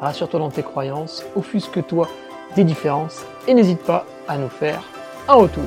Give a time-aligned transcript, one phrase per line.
[0.00, 2.08] rassure-toi dans tes croyances, offusque-toi
[2.54, 4.82] des différences et n'hésite pas à nous faire
[5.28, 5.64] un retour.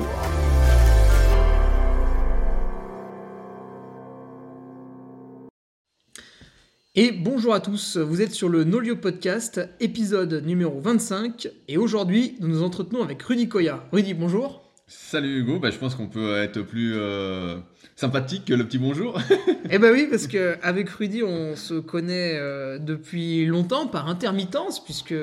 [6.96, 12.36] Et bonjour à tous, vous êtes sur le Nolio Podcast, épisode numéro 25, et aujourd'hui
[12.40, 13.84] nous nous entretenons avec Rudy Koya.
[13.92, 14.59] Rudy, bonjour.
[14.92, 17.60] Salut Hugo, bah, je pense qu'on peut être plus euh,
[17.94, 19.20] sympathique que le petit bonjour.
[19.70, 25.14] eh ben oui, parce qu'avec Rudy, on se connaît euh, depuis longtemps par intermittence, puisque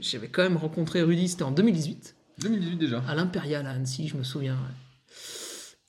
[0.00, 2.14] j'avais quand même rencontré Rudy, c'était en 2018.
[2.40, 3.02] 2018 déjà.
[3.08, 4.58] À l'Impérial à Annecy, je me souviens.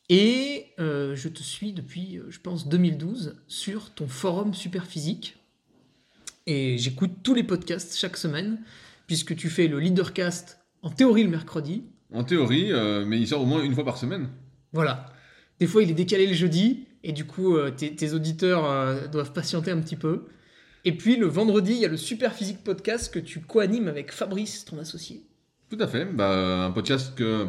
[0.07, 5.35] Et euh, je te suis depuis, je pense, 2012 sur ton forum Superphysique.
[6.45, 8.61] Et j'écoute tous les podcasts chaque semaine,
[9.05, 13.41] puisque tu fais le Leadercast en théorie le mercredi en théorie, euh, mais il sort
[13.41, 14.29] au moins une fois par semaine.
[14.73, 15.07] Voilà.
[15.59, 19.33] Des fois, il est décalé le jeudi, et du coup, euh, tes, auditeurs euh, doivent
[19.33, 20.25] patienter un petit peu.
[20.85, 24.11] Et puis, le vendredi, il y a le Super Physique Podcast que tu co-animes avec
[24.11, 25.23] Fabrice, ton associé.
[25.69, 26.05] Tout à fait.
[26.05, 27.47] Bah, un podcast que,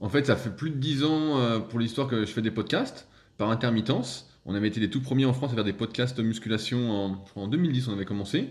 [0.00, 3.08] en fait, ça fait plus de 10 ans pour l'histoire que je fais des podcasts,
[3.38, 4.30] par intermittence.
[4.46, 7.24] On avait été les tout premiers en France à faire des podcasts de musculation en,
[7.34, 8.50] en 2010, on avait commencé.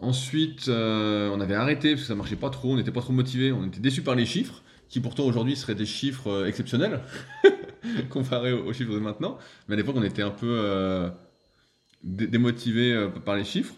[0.00, 3.12] Ensuite, euh, on avait arrêté parce que ça marchait pas trop, on n'était pas trop
[3.12, 7.00] motivé, on était déçu par les chiffres, qui pourtant aujourd'hui seraient des chiffres euh, exceptionnels
[8.10, 9.38] comparés aux, chiffres de maintenant.
[9.66, 11.10] Mais à l'époque, on était un peu euh,
[12.02, 13.74] démotivé par les chiffres.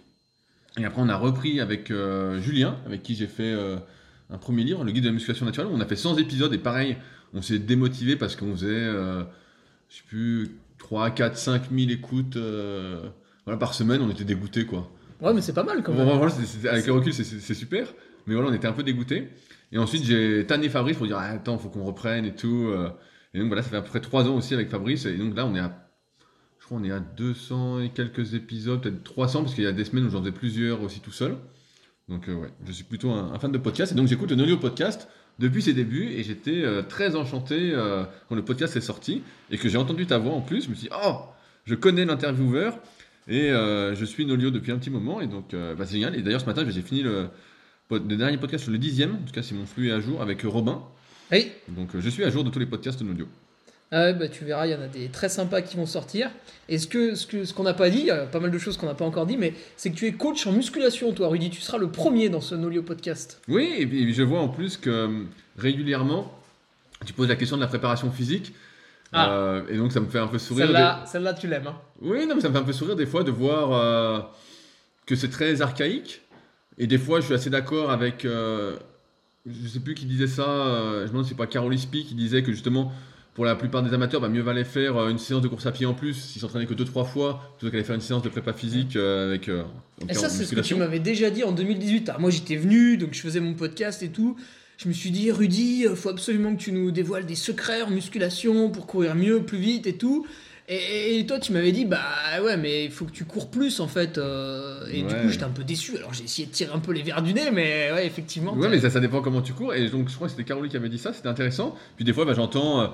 [0.79, 1.93] Et après, on a repris avec
[2.41, 3.53] Julien, avec qui j'ai fait
[4.31, 5.69] un premier livre, le guide de la musculation naturelle.
[5.73, 6.97] On a fait 100 épisodes et pareil,
[7.35, 9.25] on s'est démotivé parce qu'on faisait, je
[9.89, 12.37] sais plus, 3, 4, 5 000 écoutes
[13.45, 14.89] voilà, par semaine, on était dégoûté quoi.
[15.21, 16.09] Ouais, mais c'est pas mal quand même.
[16.09, 17.87] avec le recul, c'est super.
[18.27, 19.29] Mais voilà, on était un peu dégoûté.
[19.73, 22.69] Et ensuite, j'ai tanné Fabrice pour dire ah, Attends, faut qu'on reprenne et tout.
[22.69, 22.91] Euh.
[23.35, 25.07] Et donc voilà, ça fait à peu près 3 ans aussi avec Fabrice.
[25.07, 25.87] Et donc là, on est à.
[26.59, 29.73] Je crois on est à 200 et quelques épisodes, peut-être 300, parce qu'il y a
[29.73, 31.37] des semaines où j'en faisais plusieurs aussi tout seul.
[32.09, 33.93] Donc euh, ouais, je suis plutôt un, fan de podcast.
[33.93, 36.11] Et donc j'écoute le Nolio Podcast depuis ses débuts.
[36.11, 37.73] Et j'étais euh, très enchanté
[38.29, 39.23] quand le podcast est sorti.
[39.51, 40.65] Et que j'ai entendu ta voix en plus.
[40.65, 41.21] Je me suis dit Oh,
[41.65, 42.79] je connais l'intervieweur.
[43.31, 46.17] Et euh, je suis Nolio depuis un petit moment, et donc euh, bah, c'est génial.
[46.17, 47.29] Et d'ailleurs, ce matin, j'ai fini le,
[48.01, 50.43] dernier podcast sur le dixième, en tout cas, si mon flux est à jour, avec
[50.43, 50.83] Robin.
[51.31, 51.53] Oui.
[51.69, 53.29] Donc je suis à jour de tous les podcasts de Nolio.
[53.93, 56.31] Ah bah, tu verras, il y en a des très sympas qui vont sortir.
[56.69, 58.51] Et ce qu'on ce que, ce qu'on n'a pas dit, il y a pas mal
[58.51, 61.13] de choses qu'on n'a pas encore dit, mais c'est que tu es coach en musculation,
[61.13, 61.51] toi, Rudy.
[61.51, 63.41] Tu seras le premier dans ce Nolio podcast.
[63.47, 65.25] Oui, et puis je vois en plus que
[65.57, 66.37] régulièrement,
[67.07, 68.53] tu poses la question de la préparation physique.
[69.13, 69.33] Ah.
[69.33, 70.67] Euh, et donc ça me fait un peu sourire.
[70.67, 71.67] Celle-là, celle tu l'aimes.
[71.67, 71.77] Hein.
[72.01, 74.21] Oui, non, mais ça me fait un peu sourire des fois de voir euh,
[75.07, 76.23] que c'est très archaïque.
[76.79, 78.25] Et des fois, je suis assez d'accord avec.
[78.25, 78.77] Euh,
[79.47, 80.45] je sais plus qui disait ça.
[80.45, 82.93] je me demande si c'est pas Carol Ispi qui disait que justement,
[83.35, 85.87] pour la plupart des amateurs, bah, mieux valait faire une séance de course à pied
[85.87, 88.97] en plus s'ils s'entraînaient que 2-3 fois plutôt qu'aller faire une séance de prépa physique
[88.97, 89.49] avec.
[89.49, 92.13] et ça, c'est ce que tu m'avais déjà dit en 2018.
[92.19, 94.37] moi, j'étais venu, donc je faisais mon podcast et tout
[94.83, 98.71] je me suis dit, Rudy, faut absolument que tu nous dévoiles des secrets en musculation
[98.71, 100.27] pour courir mieux, plus vite et tout.
[100.73, 102.01] Et, toi, tu m'avais dit, bah
[102.43, 104.17] ouais, mais il faut que tu cours plus en fait.
[104.17, 105.99] Euh, et du coup, j'étais un peu déçu.
[105.99, 108.55] Alors j'ai essayé de tirer un peu les verres du nez, mais ouais, effectivement.
[108.55, 109.75] Ouais, mais ça, ça dépend comment tu cours.
[109.75, 111.77] Et donc, je crois que c'était Caroline qui avait dit ça, c'était intéressant.
[111.97, 112.81] Puis des fois, bah, j'entends.
[112.81, 112.87] Euh,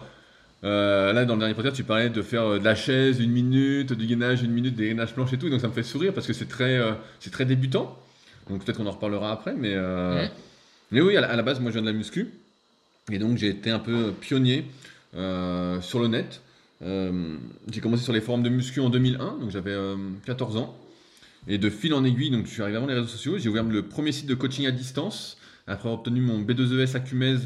[0.64, 3.92] euh, là, dans le dernier podcast, tu parlais de faire de la chaise une minute,
[3.92, 5.50] du gainage une minute, des gainages planches et tout.
[5.50, 6.80] donc, ça me fait sourire parce que c'est très,
[7.20, 7.96] c'est très débutant.
[8.48, 9.54] Donc, peut-être qu'on en reparlera après.
[9.54, 9.76] Mais,
[10.90, 12.28] mais oui, à la, base, moi je viens de la muscu.
[13.10, 14.64] Et donc j'ai été un peu pionnier
[15.14, 16.42] euh, sur le net.
[16.82, 17.36] Euh,
[17.70, 19.76] j'ai commencé sur les forums de muscu en 2001, donc j'avais
[20.26, 20.78] 14 euh, ans.
[21.48, 23.62] Et de fil en aiguille, donc je suis arrivé avant les réseaux sociaux, j'ai ouvert
[23.62, 25.38] le premier site de coaching à distance
[25.68, 27.38] après avoir obtenu mon B2ES à Cumez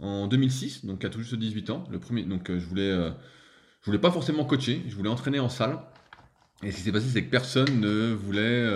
[0.00, 1.84] en 2006, donc à tout juste 18 ans.
[1.90, 5.78] Le premier, donc je voulais, je voulais pas forcément coacher, je voulais entraîner en salle.
[6.62, 8.68] Et ce qui s'est passé, c'est que personne ne voulait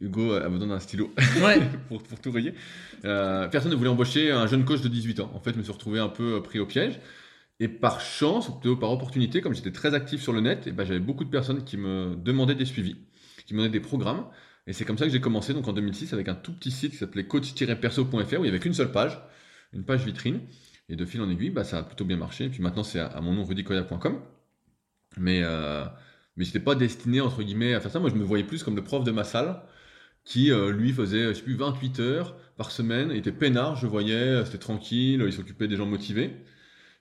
[0.00, 1.12] Hugo a besoin d'un stylo
[1.88, 2.54] pour, pour, tout rayer.
[3.04, 5.30] Euh, personne ne voulait embaucher un jeune coach de 18 ans.
[5.34, 7.00] En fait, je me suis retrouvé un peu euh, pris au piège.
[7.58, 10.84] Et par chance, ou par opportunité, comme j'étais très actif sur le net, et ben,
[10.84, 12.96] j'avais beaucoup de personnes qui me demandaient des suivis,
[13.46, 14.26] qui me demandaient des programmes.
[14.66, 16.92] Et c'est comme ça que j'ai commencé donc en 2006 avec un tout petit site
[16.92, 19.18] qui s'appelait coach-perso.fr où il n'y avait qu'une seule page,
[19.72, 20.40] une page vitrine.
[20.88, 22.44] Et de fil en aiguille, bah, ça a plutôt bien marché.
[22.44, 24.20] Et puis maintenant, c'est à, mon nom rudicoya.com.
[25.16, 25.84] Mais, euh,
[26.36, 28.00] mais je n'étais pas destiné, entre guillemets, à faire ça.
[28.00, 29.62] Moi, je me voyais plus comme le prof de ma salle
[30.26, 33.86] qui euh, lui faisait, je sais plus, 28 heures par semaine, il était peinard, je
[33.86, 36.32] voyais, c'était tranquille, il s'occupait des gens motivés.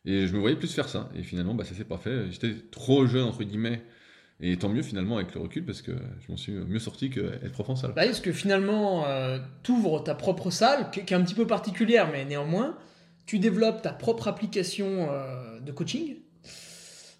[0.05, 1.09] Et je me voyais plus faire ça.
[1.15, 2.31] Et finalement, bah, ça s'est pas fait.
[2.31, 3.81] J'étais trop jeune, entre guillemets.
[4.41, 7.51] Et tant mieux finalement avec le recul parce que je m'en suis mieux sorti qu'être
[7.51, 7.93] prof en salle.
[7.95, 11.47] Bah, est-ce que finalement, euh, tu ouvres ta propre salle, qui, est un petit peu
[11.47, 12.77] particulière, mais néanmoins,
[13.25, 16.17] tu développes ta propre application euh, de coaching.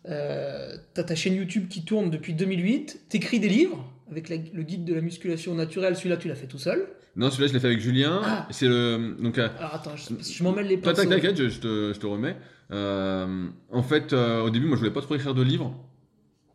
[0.08, 3.06] Euh, tu as ta chaîne YouTube qui tourne depuis 2008.
[3.10, 5.96] Tu écris des livres avec le guide de la musculation naturelle.
[5.96, 6.88] Celui-là, tu l'as fait tout seul.
[7.16, 8.22] Non, celui-là, je l'ai fait avec Julien.
[8.24, 8.48] Ah.
[8.52, 9.16] C'est le.
[9.20, 11.06] Donc, euh, Alors attends, je, je m'en mêle les pinceaux.
[11.06, 12.36] T'inquiète, je, je, te, je te remets.
[12.72, 15.74] Euh, en fait, au début, moi, je voulais pas trop écrire de livres.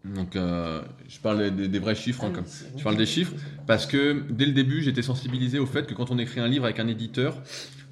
[0.04, 2.44] Donc, je parle des, des, vrais chiffres, hein, ah, comme,
[2.76, 3.34] je parle des chiffres,
[3.66, 6.64] parce que dès le début, j'étais sensibilisé au fait que quand on écrit un livre
[6.64, 7.42] avec un éditeur,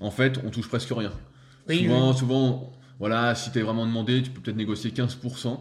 [0.00, 1.12] en fait, on touche presque rien
[1.76, 5.58] souvent, souvent, voilà, si tu es vraiment demandé, tu peux peut-être négocier 15%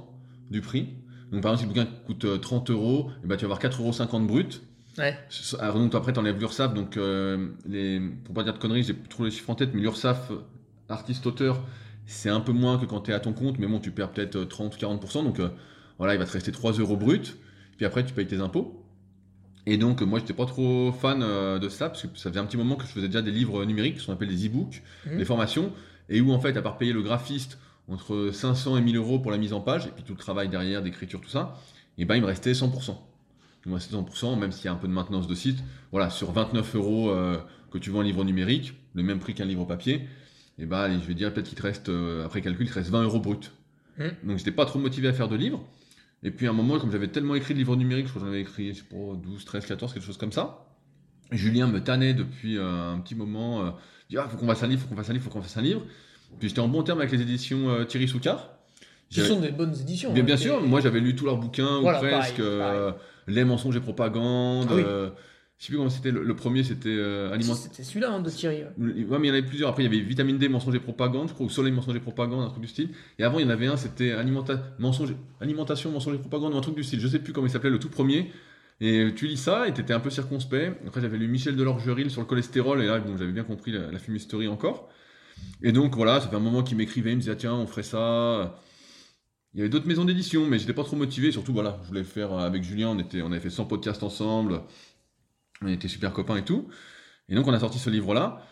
[0.49, 0.89] du prix.
[1.31, 3.53] Donc par exemple, si le bouquin coûte 30 euh, euros, et eh ben, tu vas
[3.53, 4.61] avoir 4,50 euros brut.
[4.97, 5.17] Ouais.
[5.59, 6.73] Alors, donc après, tu enlèves l'URSAF.
[6.73, 9.81] Donc, euh, les, pour pas dire de conneries, j'ai trop les chiffres en tête, mais
[9.81, 10.31] l'URSAF,
[10.89, 11.63] artiste-auteur,
[12.05, 14.11] c'est un peu moins que quand tu es à ton compte, mais bon, tu perds
[14.11, 15.23] peut-être 30 ou 40%.
[15.23, 15.49] Donc euh,
[15.97, 17.37] voilà, il va te rester 3 euros brut.
[17.77, 18.83] Puis après, tu payes tes impôts.
[19.67, 22.55] Et donc, moi, j'étais pas trop fan de ça, parce que ça faisait un petit
[22.55, 25.17] moment que je faisais déjà des livres numériques, ce qu'on appelle des e-books, mmh.
[25.17, 25.73] des formations
[26.09, 29.31] et où en fait, à part payer le graphiste entre 500 et 1000 euros pour
[29.31, 31.57] la mise en page, et puis tout le travail derrière, d'écriture, tout ça,
[31.97, 32.95] et ben il me restait 100%.
[33.65, 35.59] Il me restait 100%, même s'il y a un peu de maintenance de site.
[35.91, 37.37] Voilà, sur 29 euros euh,
[37.71, 40.07] que tu vends un livre numérique, le même prix qu'un livre papier,
[40.59, 42.89] et ben je vais dire peut-être qu'il te reste, euh, après calcul, il te reste
[42.89, 43.51] 20 euros brut.
[43.97, 44.03] Mmh.
[44.23, 45.63] Donc j'étais pas trop motivé à faire de livres.
[46.23, 48.27] Et puis à un moment, comme j'avais tellement écrit de livres numériques, je crois que
[48.27, 50.65] j'en avais écrit, je sais pas, 12, 13, 14, quelque chose comme ça.
[51.31, 53.75] Julien me tannait depuis euh, un petit moment
[54.09, 55.57] dit ah, faut qu'on fasse un livre, faut qu'on fasse un livre, faut qu'on fasse
[55.57, 55.81] un livre.
[56.39, 58.51] Puis j'étais en bon terme avec les éditions euh, Thierry Soucard.
[59.09, 60.11] Qui sont des bonnes éditions.
[60.11, 62.39] Bien, hein, bien sûr, moi j'avais lu tous leurs bouquins, ou presque.
[62.39, 62.91] Euh,
[63.27, 64.67] les mensonges et propagande.
[64.69, 64.83] Ah, oui.
[64.85, 65.09] euh,
[65.57, 66.11] je sais plus comment c'était.
[66.11, 68.63] Le, premier, c'était euh, C'était celui-là hein, de Thierry.
[68.63, 68.69] Ouais.
[68.77, 69.69] mais il y en avait plusieurs.
[69.69, 71.99] Après, il y avait Vitamine D, mensonges et propagande, je crois, ou Soleil, mensonges et
[71.99, 72.89] propagande, un truc du style.
[73.17, 75.15] Et avant, il y en avait un, c'était alimenta mensonge...
[75.41, 76.99] Alimentation, mensonges et propagande, ou un truc du style.
[76.99, 78.31] Je sais plus comment il s'appelait, le tout premier.
[78.79, 80.79] Et tu lis ça et tu étais un peu circonspect.
[80.85, 83.91] Après, j'avais lu Michel Delorgeril sur le cholestérol, et là, bon, j'avais bien compris la,
[83.91, 84.89] la fumisterie encore.
[85.61, 87.67] Et donc, voilà, ça fait un moment qu'il m'écrivait, il me disait, ah, tiens, on
[87.67, 88.61] ferait ça.
[89.53, 91.31] Il y avait d'autres maisons d'édition, mais j'étais pas trop motivé.
[91.31, 92.89] Surtout, voilà, je voulais le faire avec Julien.
[92.89, 94.61] On, était, on avait fait 100 podcasts ensemble.
[95.61, 96.67] On était super copains et tout.
[97.29, 98.43] Et donc, on a sorti ce livre-là.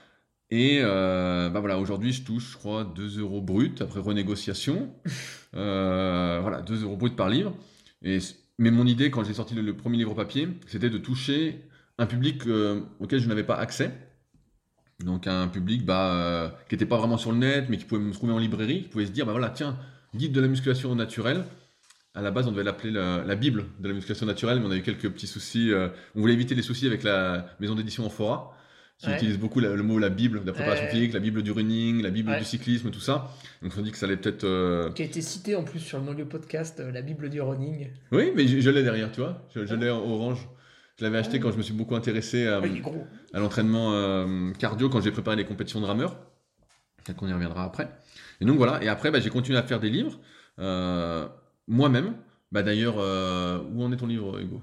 [0.52, 4.94] Et euh, bah voilà, aujourd'hui, je touche, je crois, 2 euros brut après renégociation.
[5.56, 7.56] euh, voilà, 2 euros brut par livre.
[8.04, 8.20] Et
[8.58, 11.66] mais mon idée, quand j'ai sorti le, premier livre papier, c'était de toucher
[11.98, 13.92] un public euh, auquel je n'avais pas accès.
[15.04, 18.02] Donc un public bah, euh, qui n'était pas vraiment sur le net, mais qui pouvait
[18.02, 19.78] me trouver en librairie, qui pouvait se dire, bah voilà, tiens,
[20.16, 21.44] guide de la musculation naturelle.
[22.14, 24.78] À la base, on devait l'appeler la, Bible de la musculation naturelle, mais on a
[24.78, 25.72] eu quelques petits soucis.
[25.72, 28.56] Euh, on voulait éviter les soucis avec la maison d'édition Amphora
[28.98, 32.02] qui utilise beaucoup le mot la Bible de la préparation physique, la Bible du running,
[32.02, 33.32] la Bible du cyclisme, tout ça.
[33.62, 34.46] Donc on dit que ça allait peut-être.
[34.46, 37.42] Euh, qui a été cité en plus sur le Nolio Podcast, euh, la Bible du
[37.42, 37.90] running.
[38.12, 39.46] Oui, mais je, l'ai derrière, tu vois.
[39.54, 40.48] Je, l'ai en orange.
[40.98, 42.62] Je l'avais acheté quand je me suis beaucoup intéressé à,
[43.34, 46.18] à l'entraînement euh, cardio, quand j'ai préparé les compétitions de rameurs.
[47.04, 47.90] Peut-être qu'on y reviendra après.
[48.42, 48.82] Et donc voilà.
[48.84, 50.20] Et après, bah, j'ai continué à faire des livres
[51.68, 52.16] moi-même.
[52.52, 54.62] Bah, D'ailleurs, où en est ton livre, Hugo?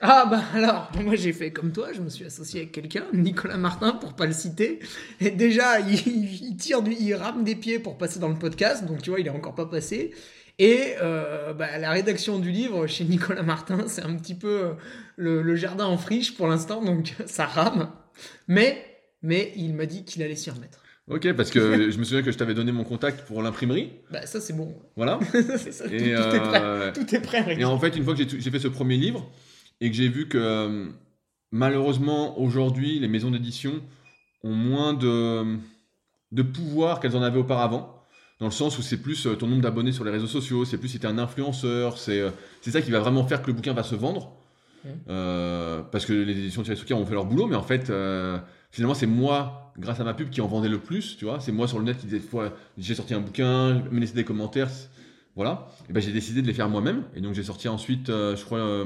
[0.00, 3.56] Ah bah alors, moi j'ai fait comme toi, je me suis associé avec quelqu'un, Nicolas
[3.56, 4.80] Martin pour pas le citer.
[5.20, 9.02] Et déjà, il, tire du, il rame des pieds pour passer dans le podcast, donc
[9.02, 10.12] tu vois, il est encore pas passé.
[10.58, 14.74] Et euh, bah, la rédaction du livre chez Nicolas Martin, c'est un petit peu
[15.18, 17.90] euh, le, jardin en friche pour l'instant, donc ça rame.
[18.46, 18.84] Mais,
[19.22, 20.80] mais il m'a dit qu'il allait s'y remettre.
[21.08, 23.92] Ok, parce que je me souviens que je t'avais donné mon contact pour l'imprimerie.
[24.10, 24.74] Bah ça c'est bon.
[24.96, 25.18] Voilà.
[25.70, 26.60] ça, et tout, est prêt.
[26.62, 27.56] Euh, tout est prêt.
[27.58, 29.28] Et en fait, une fois que j'ai fait ce premier livre,
[29.80, 30.88] et que j'ai vu que
[31.50, 33.82] malheureusement aujourd'hui les maisons d'édition
[34.44, 35.56] ont moins de,
[36.30, 37.93] de pouvoir qu'elles en avaient auparavant.
[38.40, 40.78] Dans le sens où c'est plus euh, ton nombre d'abonnés sur les réseaux sociaux, c'est
[40.78, 43.52] plus si tu es un influenceur, euh, c'est ça qui va vraiment faire que le
[43.52, 44.32] bouquin va se vendre.
[44.84, 45.84] Mmh.
[45.90, 47.90] parce que les éditions de Thierry ont fait leur boulot, mais en fait,
[48.70, 51.40] finalement, c'est moi, grâce à ma pub, qui en vendait le plus, tu vois.
[51.40, 52.20] C'est moi sur le net qui disais,
[52.76, 54.68] j'ai sorti un bouquin, me laisser des commentaires,
[55.36, 55.68] voilà.
[55.88, 57.04] Et ben j'ai décidé de les faire moi-même.
[57.16, 58.84] Et donc j'ai sorti ensuite, je crois,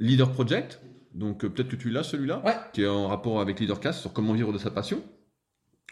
[0.00, 0.80] Leader Project,
[1.14, 4.32] donc euh, peut-être que tu l'as celui-là, qui est en rapport avec Leadercast sur comment
[4.32, 5.02] vivre de sa passion.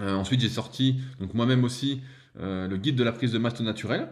[0.01, 3.61] Euh, ensuite, j'ai sorti, donc moi-même aussi, euh, le guide de la prise de masse
[3.61, 4.09] naturelle.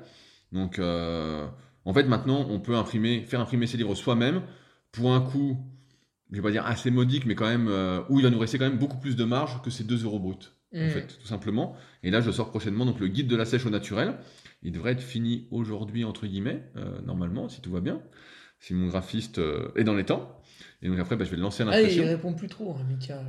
[0.52, 4.42] Donc, en fait, maintenant, on peut imprimer, faire imprimer ses livres soi-même
[4.92, 5.58] pour un coût,
[6.30, 7.68] je vais pas dire assez modique, mais quand même,
[8.08, 10.18] où il va nous rester quand même beaucoup plus de marge que ces 2 euros
[10.18, 10.34] bruts,
[10.74, 10.90] en mm.
[10.90, 11.76] fait, tout simplement.
[12.02, 14.14] Et là, je sors prochainement donc le guide de la sèche au naturel.
[14.62, 16.62] Il devrait être fini aujourd'hui, entre guillemets,
[17.04, 18.00] normalement, si tout va bien
[18.60, 20.40] si mon graphiste euh, est dans les temps.
[20.82, 22.04] Et donc après, bah, je vais le lancer à Ah, il l'impression.
[22.04, 23.22] répond plus trop, hein, Mika.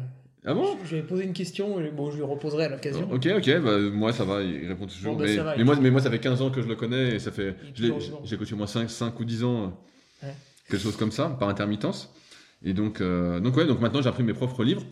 [0.46, 0.77] Ah bon?
[0.86, 3.10] Je vais poser une question, et bon, je lui reposerai à l'occasion.
[3.12, 5.13] Ok, ok, bah, moi ça va, il répond toujours.
[5.13, 7.15] Bon, bah, mais, va, moi, mais moi, ça fait 15 ans que je le connais
[7.15, 7.55] et ça fait.
[7.75, 9.77] J'ai coaché au moins 5, 5 ou 10 ans,
[10.24, 10.34] Ouais.
[10.69, 12.13] quelque chose comme ça, par intermittence.
[12.63, 14.84] Et donc, euh, donc, ouais, donc maintenant j'ai appris mes propres livres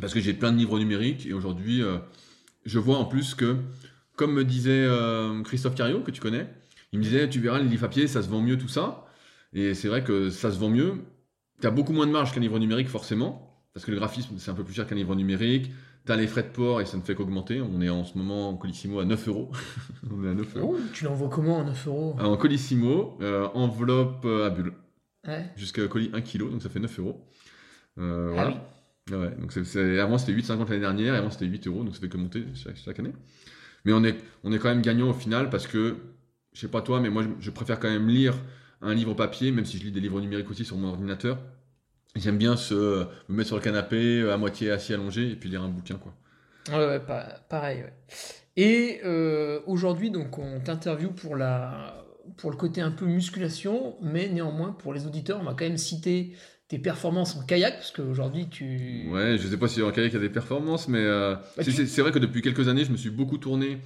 [0.00, 1.96] parce que j'ai plein de livres numériques et aujourd'hui, euh,
[2.66, 3.56] je vois en plus que,
[4.16, 6.46] comme me disait euh, Christophe Cario, que tu connais,
[6.92, 9.06] il me disait Tu verras, les livres papier, ça se vend mieux, tout ça.
[9.52, 10.94] Et c'est vrai que ça se vend mieux.
[11.60, 14.50] Tu as beaucoup moins de marge qu'un livre numérique, forcément, parce que le graphisme, c'est
[14.50, 15.70] un peu plus cher qu'un livre numérique.
[16.06, 17.60] Tu as les frais de port et ça ne fait qu'augmenter.
[17.60, 19.50] On est en ce moment en Colissimo à 9 euros.
[20.10, 20.76] On est à 9 euros.
[20.78, 22.16] Oh, tu l'envoies comment à 9 euros?
[22.20, 24.72] En Colissimo, euh, enveloppe euh, à bulle,
[25.26, 25.46] Ouais.
[25.56, 27.24] jusqu'à colis 1 kg, donc ça fait 9 euros.
[27.98, 28.48] Euh, Ah voilà.
[28.50, 28.56] oui.
[29.12, 29.54] Ah ouais, donc
[30.00, 32.44] avant c'était 8,50 l'année dernière, et avant c'était 8 euros, donc ça fait que monter
[32.54, 33.12] chaque, chaque année.
[33.84, 35.96] Mais on est, on est quand même gagnant au final parce que,
[36.54, 38.34] je sais pas toi, mais moi je, je préfère quand même lire
[38.82, 41.38] un livre papier, même si je lis des livres numériques aussi sur mon ordinateur.
[42.16, 45.62] J'aime bien se, me mettre sur le canapé, à moitié assis allongé, et puis lire
[45.62, 45.96] un bouquin.
[45.96, 46.14] quoi.
[46.70, 47.92] Ouais, ouais, pa- pareil, ouais.
[48.56, 52.04] Et euh, aujourd'hui, donc, on t'interviewe pour la,
[52.36, 55.76] pour le côté un peu musculation, mais néanmoins, pour les auditeurs, on va quand même
[55.76, 56.32] citer
[56.68, 59.08] tes performances en kayak, parce qu'aujourd'hui, tu...
[59.10, 61.64] Ouais, je sais pas si en kayak il y a des performances, mais euh, Bah,
[61.64, 63.80] c'est- tu- vrai que depuis quelques années, je me suis beaucoup tourné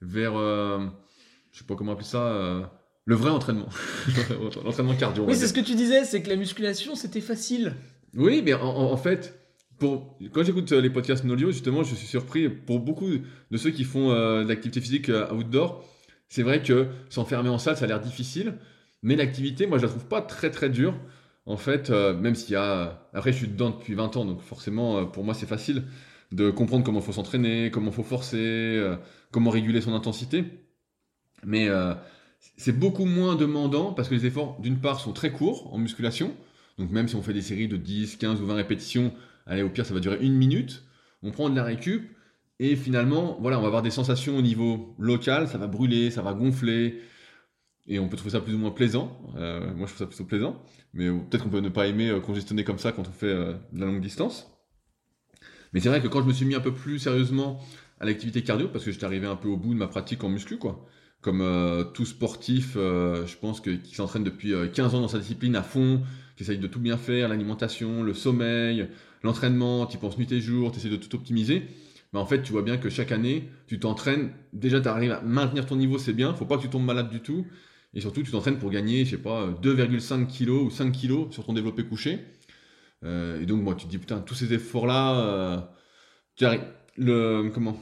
[0.00, 0.86] vers, euh,
[1.52, 2.62] je sais pas comment appeler ça, euh,
[3.04, 3.68] le vrai entraînement.
[4.64, 5.24] L'entraînement cardio.
[5.26, 7.74] Oui, c'est ce que tu disais, c'est que la musculation, c'était facile.
[8.14, 9.38] Oui, mais en, fait,
[9.78, 12.48] pour, quand j'écoute euh, les podcasts Nolio, justement, je suis surpris.
[12.48, 15.84] Pour beaucoup de ceux qui font euh, de l'activité physique euh, outdoor,
[16.28, 18.54] c'est vrai que s'enfermer en salle, ça a l'air difficile.
[19.02, 20.94] Mais l'activité, moi, je la trouve pas très très dure.
[21.44, 23.08] En fait, euh, même s'il y a.
[23.12, 25.82] Après, je suis dedans depuis 20 ans, donc forcément, pour moi, c'est facile
[26.32, 28.96] de comprendre comment il faut s'entraîner, comment il faut forcer, euh,
[29.30, 30.44] comment réguler son intensité.
[31.44, 31.68] Mais
[32.56, 36.34] c'est beaucoup moins demandant parce que les efforts, d'une part, sont très courts en musculation.
[36.78, 39.12] Donc même si on fait des séries de 10, 15 ou 20 répétitions,
[39.46, 40.84] allez, au pire, ça va durer une minute.
[41.22, 42.10] On prend de la récup
[42.58, 46.22] et finalement, voilà, on va avoir des sensations au niveau local, ça va brûler, ça
[46.22, 47.00] va gonfler.
[47.88, 49.20] Et on peut trouver ça plus ou moins plaisant.
[49.36, 50.62] Euh, moi, je trouve ça plutôt plaisant.
[50.94, 53.34] Mais euh, peut-être qu'on peut ne pas aimer euh, congestionner comme ça quand on fait
[53.34, 54.48] de la longue distance.
[55.72, 57.60] Mais c'est vrai que quand je me suis mis un peu plus sérieusement
[57.98, 60.28] à l'activité cardio, parce que j'étais arrivé un peu au bout de ma pratique en
[60.28, 60.86] muscu, quoi.
[61.22, 65.08] Comme euh, tout sportif, euh, je pense que qui s'entraîne depuis euh, 15 ans dans
[65.08, 66.02] sa discipline à fond,
[66.36, 68.88] qui essaye de tout bien faire, l'alimentation, le sommeil,
[69.22, 71.62] l'entraînement, tu penses nuit et jour, tu essaies de tout optimiser.
[72.12, 75.20] Mais en fait, tu vois bien que chaque année, tu t'entraînes, déjà tu arrives à
[75.22, 77.46] maintenir ton niveau, c'est bien, faut pas que tu tombes malade du tout.
[77.94, 81.44] Et surtout, tu t'entraînes pour gagner, je sais pas, 2,5 kg ou 5 kg sur
[81.44, 82.20] ton développé couché.
[83.04, 85.60] Euh, et donc, moi, tu te dis, putain, tous ces efforts-là, euh,
[86.36, 86.64] tu arrives.
[86.96, 87.78] Le, comment?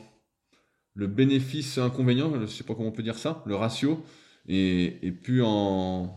[1.00, 4.04] Le bénéfice-inconvénient, je sais pas comment on peut dire ça, le ratio,
[4.47, 6.14] est, est plus en,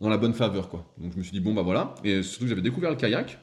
[0.00, 0.90] dans la bonne faveur, quoi.
[0.96, 1.94] Donc, je me suis dit, bon, bah voilà.
[2.02, 3.38] Et surtout, que j'avais découvert le kayak.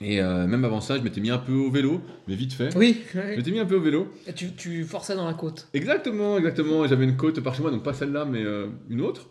[0.00, 2.72] Et euh, même avant ça, je m'étais mis un peu au vélo, mais vite fait.
[2.76, 4.06] Oui, Je m'étais mis un peu au vélo.
[4.28, 5.66] Et tu, tu forçais dans la côte.
[5.74, 6.86] Exactement, exactement.
[6.86, 9.30] J'avais une côte par chez moi, donc pas celle-là, mais euh, une autre.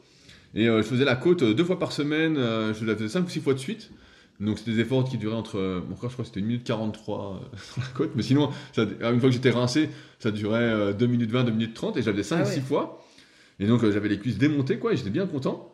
[0.54, 3.30] Et euh, je faisais la côte deux fois par semaine, je la faisais 5 ou
[3.30, 3.90] 6 fois de suite.
[4.42, 5.58] Donc c'était des efforts qui duraient entre.
[5.58, 8.24] euh, Bon, encore, je crois que c'était 1 minute 43 euh, sur la côte, mais
[8.24, 11.74] sinon, ça, une fois que j'étais rincé, ça durait euh, 2 minutes 20, 2 minutes
[11.74, 12.54] 30, et j'avais 5 Ah ou ouais.
[12.54, 13.04] 6 fois.
[13.60, 15.72] Et donc euh, j'avais les cuisses démontées, quoi, et j'étais bien content.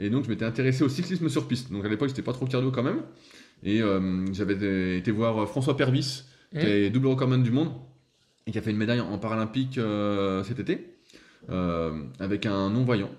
[0.00, 1.72] Et donc je m'étais intéressé au cyclisme sur piste.
[1.72, 3.02] Donc à l'époque, j'étais pas trop cardio quand même.
[3.62, 6.22] Et euh, j'avais été voir euh, François Pervis,
[6.52, 6.60] qui Mmh.
[6.60, 7.72] est double recordman du monde,
[8.46, 10.94] et qui a fait une médaille en paralympique euh, cet été,
[11.50, 13.10] euh, avec un non-voyant.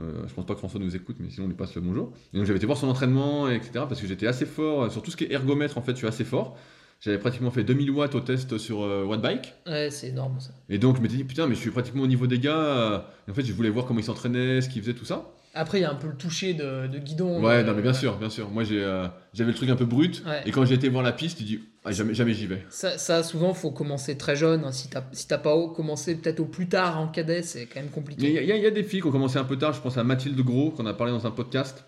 [0.00, 2.12] Euh, je pense pas que François nous écoute, mais sinon on lui passe le bonjour.
[2.32, 5.02] Et donc j'avais été voir son entraînement, etc., parce que j'étais assez fort, euh, sur
[5.02, 6.56] tout ce qui est ergomètre, en fait, je suis assez fort.
[7.00, 9.54] J'avais pratiquement fait 2000 watts au test sur euh, Wattbike.
[9.66, 10.50] Ouais, c'est énorme ça.
[10.68, 12.56] Et donc je m'étais dit, putain, mais je suis pratiquement au niveau des gars.
[12.56, 15.32] euh, et en fait, je voulais voir comment ils s'entraînaient, ce qu'ils faisaient, tout ça.
[15.52, 17.42] Après, il y a un peu le toucher de, de guidon.
[17.42, 18.48] Ouais, euh, non, mais bien sûr, bien sûr.
[18.50, 20.22] Moi, euh, j'avais le truc un peu brut.
[20.24, 20.42] Ouais.
[20.46, 22.64] Et quand j'ai été voir la piste, tu dis, ah, jamais, jamais j'y vais.
[22.70, 24.62] Ça, ça, souvent, faut commencer très jeune.
[24.64, 24.70] hein.
[24.70, 25.42] Si t'as si pas
[25.74, 28.32] commencé peut-être au plus tard en cadet, c'est quand même compliqué.
[28.32, 29.72] il y y a des filles qui ont commencé un peu tard.
[29.72, 31.84] Je pense à Mathilde Gros, qu'on a parlé dans un podcast.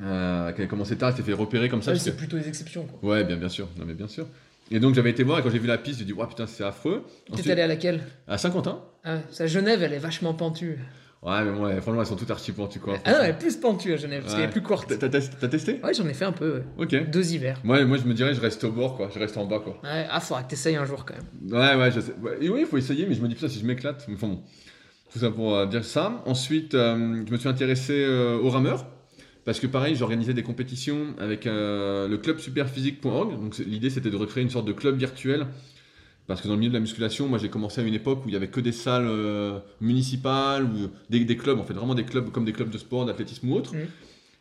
[0.00, 1.94] Euh, qui a commencé tard, elle s'est fait repérer comme ça.
[1.94, 2.86] C'est que- plutôt les exceptions.
[2.86, 3.10] quoi.
[3.10, 3.68] Ouais, bien, bien sûr.
[3.78, 4.26] Non, mais bien sûr.
[4.70, 6.46] Et donc j'avais été voir et quand j'ai vu la piste, j'ai dit, ouais, putain,
[6.46, 7.04] c'est affreux.
[7.36, 8.02] T'es allé à laquelle?
[8.26, 8.80] À Saint-Quentin.
[9.04, 9.18] ah.
[9.30, 10.78] Sa Genève, elle est vachement pentue.
[11.22, 12.98] Ouais, mais moi, franchement, elles sont toutes archi pentues, quoi.
[13.04, 14.52] Ah non, elle est plus pentue à Genève, parce qu'elle est Ouais.
[14.52, 14.92] plus courte.
[14.98, 15.08] T'as,
[15.48, 16.56] testé Ouais, j'en ai fait un peu.
[16.56, 16.64] ouais.
[16.84, 17.10] Ok.
[17.10, 17.58] Deux hivers.
[17.62, 19.08] Moi, moi, je me dirais, je reste au bord, quoi.
[19.14, 19.78] Je reste en bas, quoi.
[19.84, 21.52] Ouais, ah, faudra que t'essayes un jour quand même.
[21.52, 22.14] Ouais, ouais, je sais.
[22.20, 24.04] Ouais, et oui, il faut essayer, mais je me dis, putain, si je m'éclate.
[24.12, 24.42] Enfin bon.
[25.12, 26.22] Tout ça pour euh, dire ça.
[26.26, 28.86] Ensuite, euh, je me suis intéressé euh, aux rameurs.
[29.44, 33.32] Parce que pareil, j'organisais des compétitions avec euh, le club superphysique.org.
[33.40, 35.46] Donc l'idée c'était de recréer une sorte de club virtuel.
[36.26, 38.28] Parce que dans le milieu de la musculation, moi j'ai commencé à une époque où
[38.28, 41.94] il y avait que des salles euh, municipales ou des, des clubs, en fait vraiment
[41.94, 43.74] des clubs comme des clubs de sport, d'athlétisme ou autre.
[43.74, 43.86] Mhm.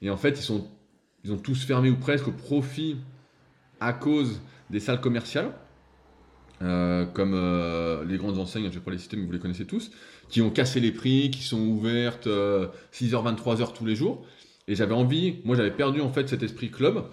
[0.04, 0.68] Et en fait, ils sont
[1.24, 2.98] ils ont tous fermé ou presque au profit
[3.80, 5.54] à cause des salles commerciales.
[6.64, 9.40] Euh, comme euh, les grandes enseignes, je ne vais pas les citer, mais vous les
[9.40, 9.90] connaissez tous,
[10.30, 14.24] qui ont cassé les prix, qui sont ouvertes 6h, 23h tous les jours.
[14.68, 17.06] Et j'avais envie, moi j'avais perdu en fait cet esprit club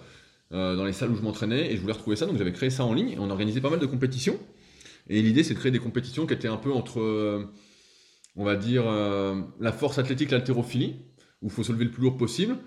[0.51, 2.85] dans les salles où je m'entraînais, et je voulais retrouver ça, donc j'avais créé ça
[2.85, 4.37] en ligne, et on organisait pas mal de compétitions.
[5.09, 7.49] Et l'idée c'est de créer des compétitions qui étaient un peu entre,
[8.35, 8.83] on va dire,
[9.59, 10.97] la force athlétique, l'haltérophilie,
[11.41, 12.57] où il faut se lever le plus lourd possible,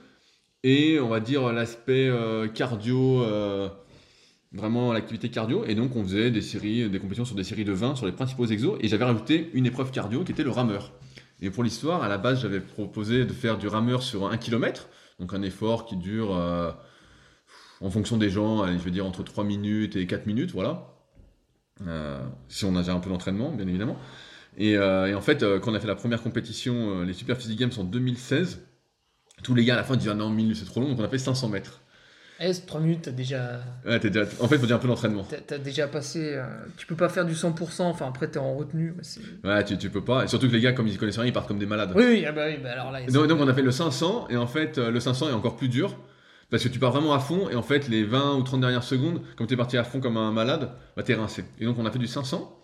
[0.64, 3.68] et on va dire l'aspect euh, cardio, euh,
[4.52, 5.64] vraiment l'activité cardio.
[5.64, 8.12] Et donc on faisait des séries, des compétitions sur des séries de 20 sur les
[8.12, 10.92] principaux exos, et j'avais rajouté une épreuve cardio qui était le rameur.
[11.40, 14.88] Et pour l'histoire, à la base, j'avais proposé de faire du rameur sur 1 km,
[15.18, 16.70] donc un effort qui dure euh,
[17.80, 20.91] en fonction des gens, je veux dire entre 3 minutes et 4 minutes, voilà.
[22.48, 23.96] Si on a déjà un peu d'entraînement, bien évidemment.
[24.58, 27.72] Et, et, en fait, quand on a fait la première compétition, les Super Physique Games
[27.78, 28.60] en 2016,
[29.42, 31.04] tous les gars à la fin disent ah non, 1000 c'est trop long, donc on
[31.04, 31.82] a fait 500 mètres.
[32.44, 33.60] Eh, 3 minutes, t'as déjà.
[33.86, 34.22] Ouais, déjà...
[34.40, 35.24] En fait, il faut dire un peu d'entraînement.
[35.46, 36.34] T'as déjà passé.
[36.34, 36.44] Euh,
[36.76, 38.94] tu peux pas faire du 100%, enfin après t'es en retenue.
[39.44, 40.24] Ouais, tu, tu peux pas.
[40.24, 41.92] Et surtout que les gars, comme ils connaissent rien, ils partent comme des malades.
[41.94, 43.04] Oui, oui, ah bah oui bah alors là.
[43.06, 45.56] Donc, donc, on a fait le 500, et en fait, euh, le 500 est encore
[45.56, 45.96] plus dur.
[46.52, 48.84] Parce que tu pars vraiment à fond, et en fait, les 20 ou 30 dernières
[48.84, 51.46] secondes, comme tu es parti à fond comme un malade, bah t'es rincé.
[51.58, 52.60] Et donc on a fait du 500.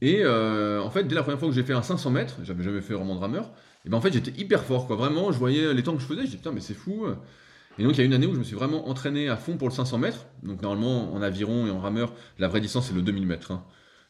[0.00, 2.64] Et euh, en fait, dès la première fois que j'ai fait un 500 mètres, j'avais
[2.64, 3.50] jamais fait vraiment de rameur,
[3.84, 4.96] et ben en fait j'étais hyper fort quoi.
[4.96, 7.04] Vraiment, je voyais les temps que je faisais, je disais putain mais c'est fou.
[7.78, 9.58] Et donc il y a une année où je me suis vraiment entraîné à fond
[9.58, 10.24] pour le 500 mètres.
[10.42, 13.52] Donc normalement en aviron et en rameur, la vraie distance c'est le 2000 mètres.
[13.52, 13.62] Hein.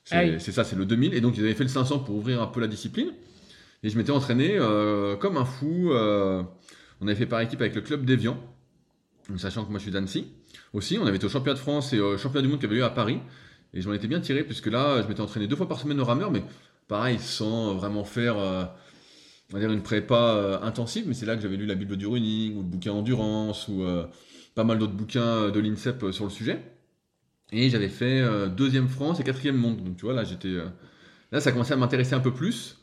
[0.04, 1.14] C'est ça, c'est le 2000.
[1.14, 3.10] Et donc ils avaient fait le 500 pour ouvrir un peu la discipline.
[3.82, 5.90] Et je m'étais entraîné euh, comme un fou.
[5.92, 6.42] Euh,
[7.00, 8.37] on avait fait par équipe avec le club d'Evian,
[9.37, 10.26] sachant que moi je suis d'Annecy.
[10.73, 12.76] Aussi, on avait été au championnat de France et au championnat du monde qui avait
[12.76, 13.20] lieu à Paris.
[13.75, 16.00] Et je m'en étais bien tiré, puisque là, je m'étais entraîné deux fois par semaine
[16.00, 16.42] au rameur, mais
[16.88, 18.64] pareil, sans vraiment faire euh,
[19.52, 22.62] une prépa euh, intensive, mais c'est là que j'avais lu la Bible du running, ou
[22.62, 24.06] le bouquin Endurance, ou euh,
[24.54, 26.62] pas mal d'autres bouquins de l'INSEP sur le sujet.
[27.52, 29.83] Et j'avais fait deuxième France et quatrième monde.
[29.83, 30.55] Donc tu vois, là, j'étais.
[31.33, 32.76] là, ça commençait à m'intéresser un peu plus.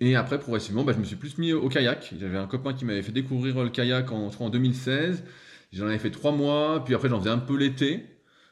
[0.00, 2.14] Et après, progressivement, bah, je me suis plus mis au kayak.
[2.20, 5.24] J'avais un copain qui m'avait fait découvrir le kayak en, en 2016.
[5.72, 8.06] J'en avais fait trois mois, puis après, j'en faisais un peu l'été.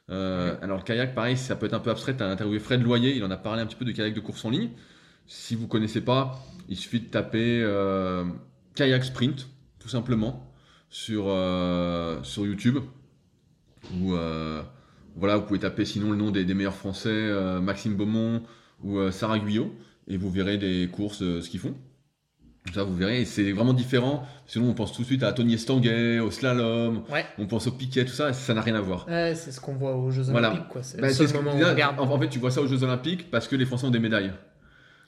[0.09, 2.17] alors le kayak, pareil, ça peut être un peu abstrait.
[2.17, 4.21] Tu as interviewé Fred Loyer, il en a parlé un petit peu de kayak de
[4.21, 4.71] course en ligne.
[5.27, 8.25] Si vous connaissez pas, il suffit de taper euh,
[8.75, 10.53] kayak sprint, tout simplement,
[10.89, 12.79] sur, euh, sur YouTube.
[13.99, 14.63] Ou euh,
[15.17, 18.43] voilà, vous pouvez taper sinon le nom des, meilleurs Français, Maxime Beaumont
[18.83, 19.75] ou Sarah Guyot,
[20.09, 21.75] et vous verrez des courses, ce qu'ils font.
[22.75, 24.27] Ça, vous verrez, c'est vraiment différent.
[24.47, 27.03] Sinon, on pense tout de suite à Tony Estanguet, au slalom,
[27.39, 29.07] on pense au piquet, tout ça, ça n'a rien à voir.
[29.09, 30.69] c'est ce qu'on voit aux Jeux Olympiques.
[30.69, 30.83] Quoi.
[30.99, 31.09] Bah,
[31.99, 34.33] en, fait, tu vois ça aux Jeux Olympiques parce que les Français ont des médailles.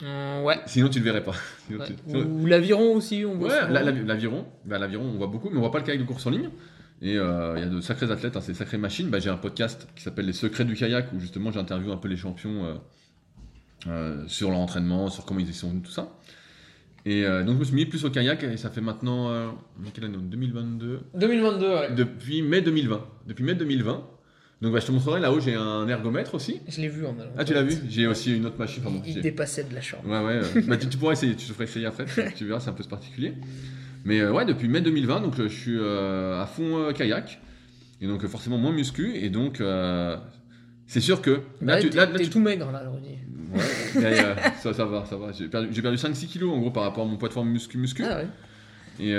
[0.04, 0.60] Euh, ouais.
[0.66, 1.34] Sinon, tu le verrais pas.
[1.70, 3.48] Ou l'aviron aussi, on voit.
[3.48, 4.46] Ouais, l'aviron.
[4.64, 6.50] Bah, l'aviron, on voit beaucoup, mais on voit pas le kayak de course en ligne.
[7.00, 9.08] Et euh, il y a de sacrés athlètes, hein, c'est sacrées machines.
[9.08, 12.08] Bah, j'ai un podcast qui s'appelle Les Secrets du kayak où justement j'interviewe un peu
[12.08, 12.74] les champions euh,
[14.26, 16.12] sur leur entraînement, sur comment ils y sont venus, tout ça.
[17.06, 19.56] Et donc je me suis mis plus au kayak et ça fait maintenant,
[19.94, 20.18] quelle année?
[20.20, 21.94] 2022 2022, ouais.
[21.94, 23.06] Depuis mai 2020.
[23.26, 24.04] Depuis mai 2020.
[24.60, 26.60] Donc bah, je te montrerai là-haut, j'ai un ergomètre aussi.
[26.66, 27.30] Je l'ai vu en allant.
[27.36, 27.76] Ah, tu l'as vu?
[27.88, 28.82] J'ai aussi une autre machine.
[28.82, 30.08] Pardon, il, dépassait de la chambre.
[30.08, 30.40] Ouais, ouais.
[30.56, 32.82] Euh, bah, tu, pourrais essayer, tu te ferais essayer après, tu, verras, c'est un peu
[32.82, 33.34] particulier.
[34.04, 37.40] Mais euh, ouais, depuis mai 2020, donc je suis euh, à fond kayak.
[38.00, 39.16] Et donc forcément moins muscu.
[39.16, 39.62] Et donc
[40.88, 41.40] c'est sûr que.
[41.62, 42.82] Là, tu es tout maigre là,
[43.54, 44.14] Ouais,
[44.60, 45.32] ça, ça va, ça va.
[45.32, 48.04] J'ai perdu, perdu 5-6 kilos en gros par rapport à mon poids de forme muscu-muscu.
[48.04, 48.26] Ah ouais.
[49.00, 49.14] Et,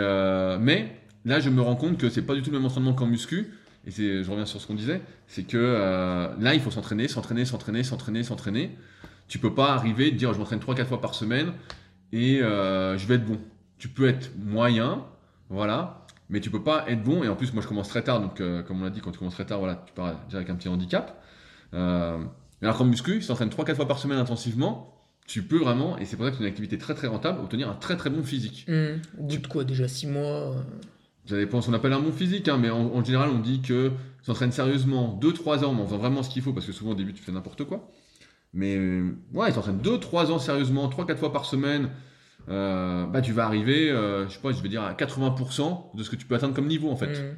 [0.62, 3.08] mais là, je me rends compte que c'est pas du tout le même entraînement qu'en
[3.08, 3.52] muscu
[3.88, 7.46] et je reviens sur ce qu'on disait, c'est que euh, là, il faut s'entraîner, s'entraîner,
[7.46, 8.78] s'entraîner, s'entraîner, s'entraîner.
[9.28, 11.54] Tu peux pas arriver dire je m'entraîne 3-4 fois par semaine
[12.12, 13.40] et euh, je vais être bon.
[13.78, 15.06] Tu peux être moyen,
[15.50, 17.24] voilà, mais tu peux pas être bon.
[17.24, 19.12] Et en plus, moi, je commence très tard, donc euh, comme on l'a dit, quand
[19.12, 21.24] tu commences très tard, voilà, tu pars déjà avec un petit handicap.
[22.62, 24.96] Alors qu'en muscu, si tu entraînes 3-4 fois par semaine intensivement,
[25.28, 27.70] tu peux vraiment, et c'est pour ça que c'est une activité très très rentable, obtenir
[27.70, 28.66] un très très bon physique.
[28.68, 29.20] Mmh.
[29.20, 30.56] Au de quoi Déjà 6 mois
[31.30, 33.92] ça dépend, on appelle un bon physique, hein, mais en, général, on dit que
[34.24, 36.96] s'entraîne sérieusement 2-3 ans, mais en faisant vraiment ce qu'il faut, parce que souvent au
[36.96, 37.92] début, tu fais n'importe quoi.
[38.52, 41.90] Mais euh, ouais, s'entraîne 2-3 ans sérieusement, 3-4 fois par semaine,
[42.50, 46.02] euh, bah, tu vas arriver, euh, je sais pas, je vais dire à 80% de
[46.02, 47.12] ce que tu peux atteindre comme niveau en fait.
[47.12, 47.36] Mmh.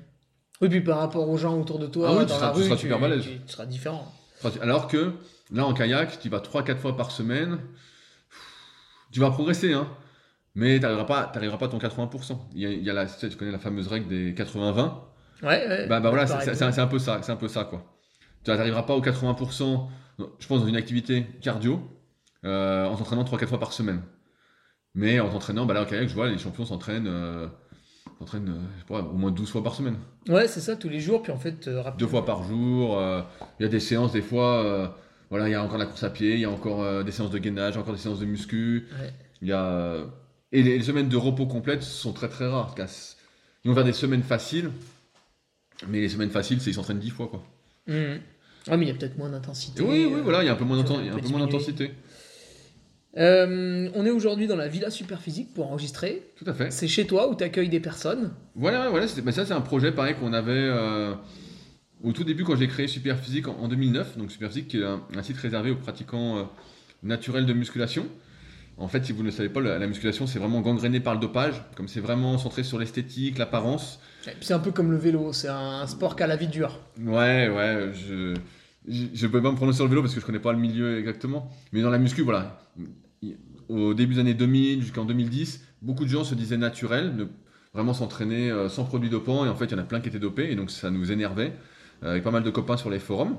[0.62, 3.00] Oui, puis par rapport aux gens autour de toi, ah oui, tu, seras, tu super
[3.00, 3.24] balèze.
[3.24, 4.10] Tu, seras différent.
[4.62, 5.14] Alors que
[5.52, 7.60] là, en kayak, tu vas 3-4 fois par semaine,
[9.12, 9.88] tu vas progresser, hein.
[10.54, 12.38] Mais tu n'arriveras pas, pas à ton 80%.
[12.54, 14.94] Il y a, il y a la, tu connais la fameuse règle des 80-20
[15.44, 15.88] Ouais, ouais.
[15.88, 17.84] Bah, bah voilà, c'est un peu ça, c'est un peu ça quoi.
[18.44, 19.88] Tu n'arriveras pas aux 80%,
[20.40, 21.82] je pense, dans une activité cardio,
[22.46, 24.02] euh, en s'entraînant 3-4 fois par semaine.
[24.94, 27.48] Mais en t'entraînant, bah là au kayak, je vois, les champions s'entraînent euh,
[28.20, 28.50] j'entraîne
[28.92, 29.96] euh, au moins 12 fois par semaine.
[30.28, 31.22] Ouais, c'est ça, tous les jours.
[31.24, 32.98] Puis en fait, euh, rapidement- Deux fois par jour.
[32.98, 33.22] euh,
[33.60, 34.88] Il y a des séances, des fois, euh,
[35.30, 37.32] voilà, il y a encore la course à pied, il y a encore des séances
[37.32, 38.88] de gainage, encore des séances de muscu.
[39.00, 39.14] Ouais.
[39.42, 39.98] Y a...
[40.52, 42.76] Et les, les semaines de repos complètes sont très très rares.
[43.64, 44.70] Ils vont faire des semaines faciles,
[45.88, 47.28] mais les semaines faciles, c'est ils s'entraînent 10 fois.
[47.28, 47.44] Quoi.
[47.88, 48.20] Mhm.
[48.70, 49.82] Ah, mais il y a peut-être moins d'intensité.
[49.82, 51.94] oui, oui, voilà, il y a un peu moins d'intensité.
[53.18, 56.32] Euh, on est aujourd'hui dans la Villa Superphysique pour enregistrer.
[56.38, 56.72] Tout à fait.
[56.72, 58.32] C'est chez toi où tu accueilles des personnes.
[58.56, 61.14] Voilà, voilà, bah, ça c'est un projet pareil qu'on avait euh,
[62.04, 64.18] au tout début quand j'ai créé Superphysique en, en 2009.
[64.18, 66.44] Donc Superphysique qui est un, un site réservé aux pratiquants euh,
[67.04, 68.06] naturels de musculation.
[68.78, 71.14] En fait, si vous ne le savez pas, la, la musculation c'est vraiment gangréné par
[71.14, 71.56] le dopage.
[71.76, 74.00] Comme c'est vraiment centré sur l'esthétique, l'apparence.
[74.40, 76.80] C'est un peu comme le vélo, c'est un sport qu'à la vie dure.
[77.00, 78.36] Ouais, ouais, je
[78.88, 80.60] je je peux pas me prononcer sur le vélo parce que je connais pas le
[80.60, 81.52] milieu exactement.
[81.74, 82.60] Mais dans la muscu, voilà.
[83.72, 87.24] Au début des années 2000 jusqu'en 2010, beaucoup de gens se disaient naturels, ne
[87.74, 89.46] vraiment s'entraîner euh, sans produits dopants.
[89.46, 91.10] Et en fait, il y en a plein qui étaient dopés et donc ça nous
[91.10, 91.54] énervait.
[92.04, 93.38] euh, avec pas mal de copains sur les forums.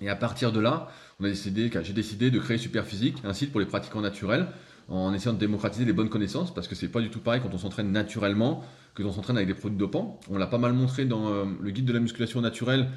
[0.00, 0.88] Et à partir de là,
[1.20, 4.46] on a décidé, j'ai décidé de créer Superphysique, un site pour les pratiquants naturels,
[4.88, 7.52] en essayant de démocratiser les bonnes connaissances, parce que c'est pas du tout pareil quand
[7.52, 10.20] on s'entraîne naturellement que quand on s'entraîne avec des produits dopants.
[10.30, 12.88] On l'a pas mal montré dans euh, le guide de la musculation naturelle,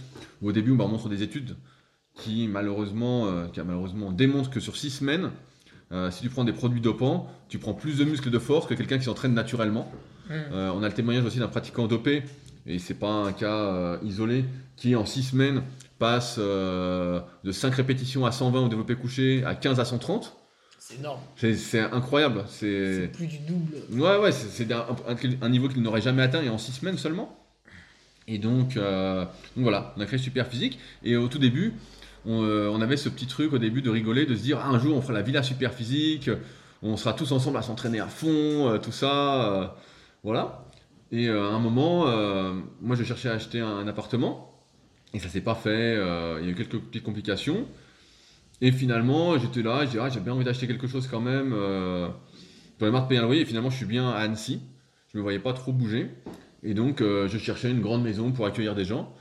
[0.42, 1.58] où au début on montre des études
[2.16, 5.30] qui malheureusement, qui malheureusement démontrent que sur 6 semaines,
[5.92, 8.74] euh, si tu prends des produits dopants, tu prends plus de muscles de force que
[8.74, 9.90] quelqu'un qui s'entraîne naturellement.
[10.30, 10.36] Mhm.
[10.52, 12.24] Euh, on a le témoignage aussi d'un pratiquant dopé,
[12.66, 14.44] et c'est pas un cas euh, isolé,
[14.76, 15.64] qui en 6 semaines
[16.00, 20.38] passe de 5 répétitions à 120 au développé couché à 15 à 130.
[20.78, 21.20] C'est énorme.
[21.36, 22.44] C'est- incroyable.
[22.48, 23.76] C'est plus du double.
[24.00, 27.36] ouais, ouais, c'est un, niveau qu'il n'aurait jamais atteint et en 6 semaines seulement.
[28.28, 28.84] Et donc, donc
[29.56, 30.78] voilà, on a créé Super Physique.
[31.04, 31.74] Et au tout début,
[32.28, 34.68] on, euh, on avait ce petit truc au début de rigoler, de se dire ah,
[34.68, 36.30] un jour on fera la villa Super Physique,
[36.84, 39.46] on sera tous ensemble à s'entraîner à fond, euh, tout ça.
[39.46, 39.68] euh,
[40.24, 40.66] voilà.
[41.12, 42.06] Et à un moment,
[42.82, 44.62] moi je cherchais à acheter un, appartement.
[45.14, 45.94] Et ça s'est pas fait.
[45.94, 47.66] il y a eu quelques petites complications.
[48.60, 51.52] Et finalement, j'étais là, ah, j'ai bien envie d'acheter quelque chose quand même.
[52.78, 53.44] J'en ai marre de payer un loyer.
[53.44, 54.60] Et finalement, je suis bien à Annecy.
[55.14, 56.12] Je me voyais pas trop bouger.
[56.62, 59.16] Et donc, je cherchais une grande maison pour accueillir des gens.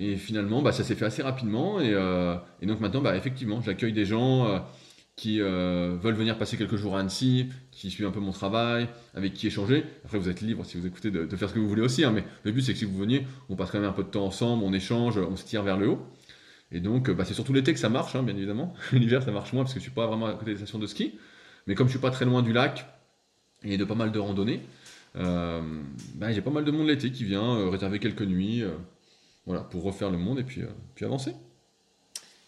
[0.00, 1.78] Et finalement, bah, ça s'est fait assez rapidement.
[1.78, 4.58] Et, euh, donc maintenant, bah, effectivement, j'accueille des gens euh,
[5.14, 8.88] qui euh, veulent venir passer quelques jours à Annecy, qui suivent un peu mon travail,
[9.14, 9.84] avec qui échanger.
[10.06, 12.02] Après, vous êtes libre, si vous écoutez, de, faire ce que vous voulez aussi.
[12.02, 14.02] hein, mais le but, c'est que si vous veniez, on passe quand même un peu
[14.02, 16.06] de temps ensemble, on échange, on se tire vers le haut.
[16.72, 18.72] Et donc, bah, c'est surtout l'été que ça marche, hein, bien évidemment.
[18.92, 20.86] L'hiver, ça marche moins parce que je suis pas vraiment à côté des stations de
[20.86, 21.18] ski.
[21.66, 22.86] Mais comme je suis pas très loin du lac
[23.64, 24.62] et de pas mal de randonnées,
[25.14, 28.64] bah, j'ai pas mal de monde l'été qui vient réserver quelques nuits,
[29.50, 31.32] voilà, pour refaire le monde et puis, euh, puis avancer.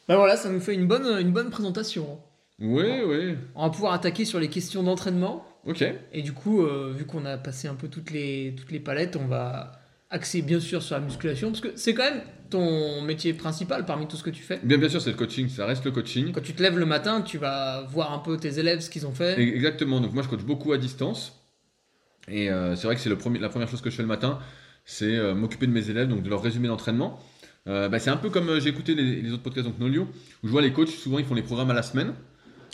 [0.09, 2.21] Ben voilà, ça nous fait une bonne, une bonne présentation.
[2.61, 3.37] Oui, oui.
[3.57, 5.45] On va pouvoir attaquer sur les questions d'entraînement.
[5.67, 5.85] Ok.
[6.13, 9.17] Et du coup, euh, vu qu'on a passé un peu toutes les, toutes les palettes,
[9.17, 9.73] on va
[10.11, 14.07] axer bien sûr sur la musculation, parce que c'est quand même ton métier principal parmi
[14.07, 14.61] tout ce que tu fais.
[14.63, 16.33] Bien, bien sûr, c'est le coaching, ça reste le coaching.
[16.33, 19.07] Quand tu te lèves le matin, tu vas voir un peu tes élèves, ce qu'ils
[19.07, 19.41] ont fait.
[19.41, 20.01] Exactement.
[20.01, 21.41] Donc moi, je coach beaucoup à distance.
[22.29, 24.39] Et euh, c'est vrai que c'est la première chose que je fais le matin,
[24.85, 27.21] c'est euh, m'occuper de mes élèves, donc de leur résumé d'entraînement.
[27.69, 30.09] Euh, bah, c'est un peu comme euh, j'ai écouté les, les autres podcasts, donc Nolio,
[30.43, 32.15] où je vois les coachs, souvent ils font les programmes à la semaine.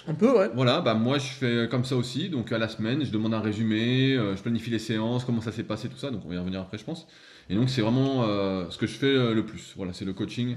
[0.09, 0.51] Un peu, ouais.
[0.55, 3.40] Voilà, bah moi je fais comme ça aussi, donc à la semaine, je demande un
[3.40, 6.37] résumé, euh, je planifie les séances, comment ça s'est passé, tout ça, donc on va
[6.37, 7.07] y revenir après, je pense.
[7.51, 10.57] Et donc c'est vraiment euh, ce que je fais le plus, voilà, c'est le coaching.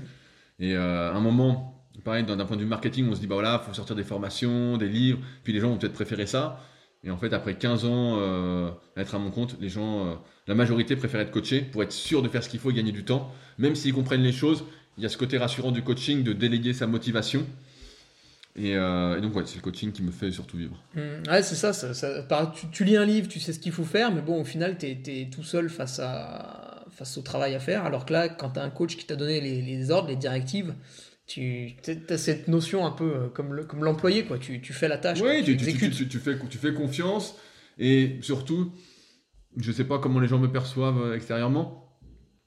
[0.60, 3.36] Et euh, à un moment, pareil, d'un point de vue marketing, on se dit, bah
[3.36, 6.62] voilà, faut sortir des formations, des livres, puis les gens vont peut-être préférer ça.
[7.04, 10.98] Et en fait, après 15 ans à être à mon compte, les gens, la majorité
[10.98, 13.32] préfèrent être coachés pour être sûr de faire ce qu'il faut et gagner du temps.
[13.58, 14.66] Même s'ils comprennent les choses,
[14.98, 17.46] il y a ce côté rassurant du coaching, de déléguer sa motivation.
[18.58, 20.76] Et, euh, et donc, ouais, c'est le coaching qui me fait surtout vivre.
[20.96, 21.72] Mm, Ouais, c'est ça.
[21.72, 24.22] ça, ça- par- tu, tu lis un livre, tu sais ce qu'il faut faire, mais
[24.22, 27.86] bon, au final, tu es, tout seul face, à, face au travail à faire.
[27.86, 30.18] Alors que là, quand tu as un coach qui t'a donné les, les ordres, les
[30.18, 30.74] directives,
[31.28, 31.76] tu
[32.10, 34.38] as cette notion un peu euh, comme le- comme l'employé, quoi.
[34.38, 37.36] Tu, tu fais la tâche, Oui, tu, fais, tu fais confiance.
[37.80, 38.74] Et surtout,
[39.58, 41.98] je sais pas comment les gens me perçoivent euh, extérieurement,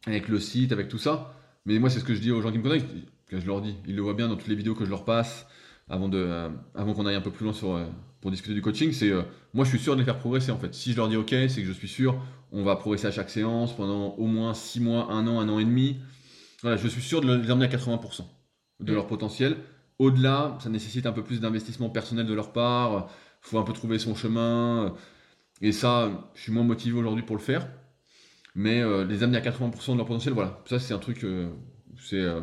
[0.07, 1.35] avec le site, avec tout ça.
[1.67, 2.85] Mais moi, c'est ce que je dis aux gens qui me connaissent.
[3.27, 5.05] que Je leur dis, ils le voient bien dans toutes les vidéos que je leur
[5.05, 5.47] passe,
[5.89, 7.87] avant, de, euh, avant qu'on aille un peu plus loin sur, euh,
[8.21, 8.93] pour discuter du coaching.
[8.93, 9.23] C'est euh,
[9.55, 10.75] moi, je suis sûr de les faire progresser en fait.
[10.75, 12.21] Si je leur dis OK, c'est que je suis sûr,
[12.53, 15.59] on va progresser à chaque séance pendant au moins 6 mois, 1 an, 1 an
[15.59, 15.99] et demi.
[16.63, 18.25] Voilà, je suis sûr de les emmener à 80%
[18.81, 18.95] de Mm.
[18.95, 19.57] leur potentiel.
[19.99, 23.09] Au-delà, ça nécessite un peu plus d'investissement personnel de leur part.
[23.45, 24.95] Il faut un peu trouver son chemin.
[25.67, 27.67] Et ça, je suis moins motivé aujourd'hui pour le faire.
[28.55, 30.61] Mais euh, les amener à 80% de leur potentiel, voilà.
[30.69, 31.25] Ça, c'est un truc.
[31.25, 31.49] euh,
[31.99, 32.41] c'est, euh,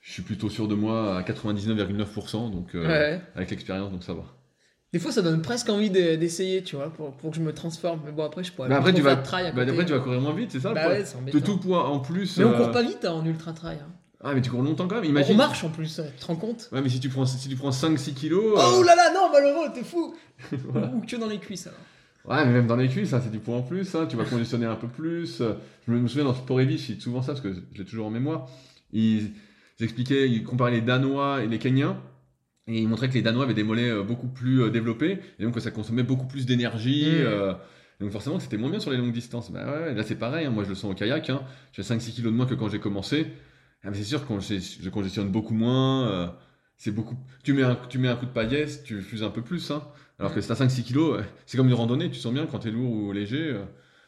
[0.00, 2.50] je suis plutôt sûr de moi à 99,9%.
[2.50, 3.20] Donc, euh, Ouais.
[3.34, 4.22] avec l'expérience, donc ça va.
[4.92, 7.54] Des fois, ça donne presque envie de- d'essayer, tu vois, pour, pour que je me
[7.54, 8.00] transforme.
[8.04, 10.20] Mais bon, après, je pourrais Bah pas après, tu vas, bah, après, tu vas courir
[10.20, 12.36] moins vite, c'est ça Bah ouais, c'est De tout point en plus.
[12.38, 13.78] Mais on court pas vite hein, en ultra trail.
[13.80, 13.92] hein.
[14.22, 15.36] Ah, mais tu cours longtemps quand même, On imagine.
[15.36, 17.70] marche en plus, tu te rends compte Ouais, mais si tu prends, si tu prends
[17.70, 18.52] 5-6 kilos.
[18.56, 20.14] Oh là là, non, malheureux, t'es fou
[20.52, 20.88] Voilà.
[20.88, 21.78] Ou que dans les cuisses alors.
[22.28, 24.24] Ouais, mais même dans les cuisses, hein, c'est du poids en plus, hein, tu vas
[24.24, 25.42] conditionner un peu plus.
[25.86, 28.06] Je me souviens dans Sport Heavy, je cite souvent ça parce que je l'ai toujours
[28.06, 28.48] en mémoire.
[28.92, 29.30] Ils,
[29.78, 31.96] ils expliquaient, ils comparaient les Danois et les Kenyans.
[32.66, 35.18] Et ils montraient que les Danois avaient des mollets euh, beaucoup plus euh, développés.
[35.38, 37.06] Et donc que ça consommait beaucoup plus d'énergie.
[37.06, 37.24] Mm.
[37.26, 37.54] euh,
[38.00, 39.50] donc forcément que c'était moins bien sur les longues distances.
[39.52, 41.30] Bah ouais, là c'est pareil, hein, moi je le sens au kayak.
[41.30, 43.26] Hein, j'ai 5-6 kilos de moins que quand j'ai commencé.
[43.84, 46.08] Ah, c'est sûr que j'ai- je congestionne beaucoup moins.
[46.08, 46.26] euh,
[46.82, 47.16] c'est beaucoup.
[47.44, 49.70] Tu mets, un, tu mets un coup de paillesse, tu fuses un peu plus.
[49.70, 49.82] Hein.
[50.18, 52.60] Alors que si t'as 5-6 kilos, ouais, c'est comme une randonnée, tu sens bien quand
[52.60, 53.50] t'es lourd ou léger.
[53.52, 53.62] euh,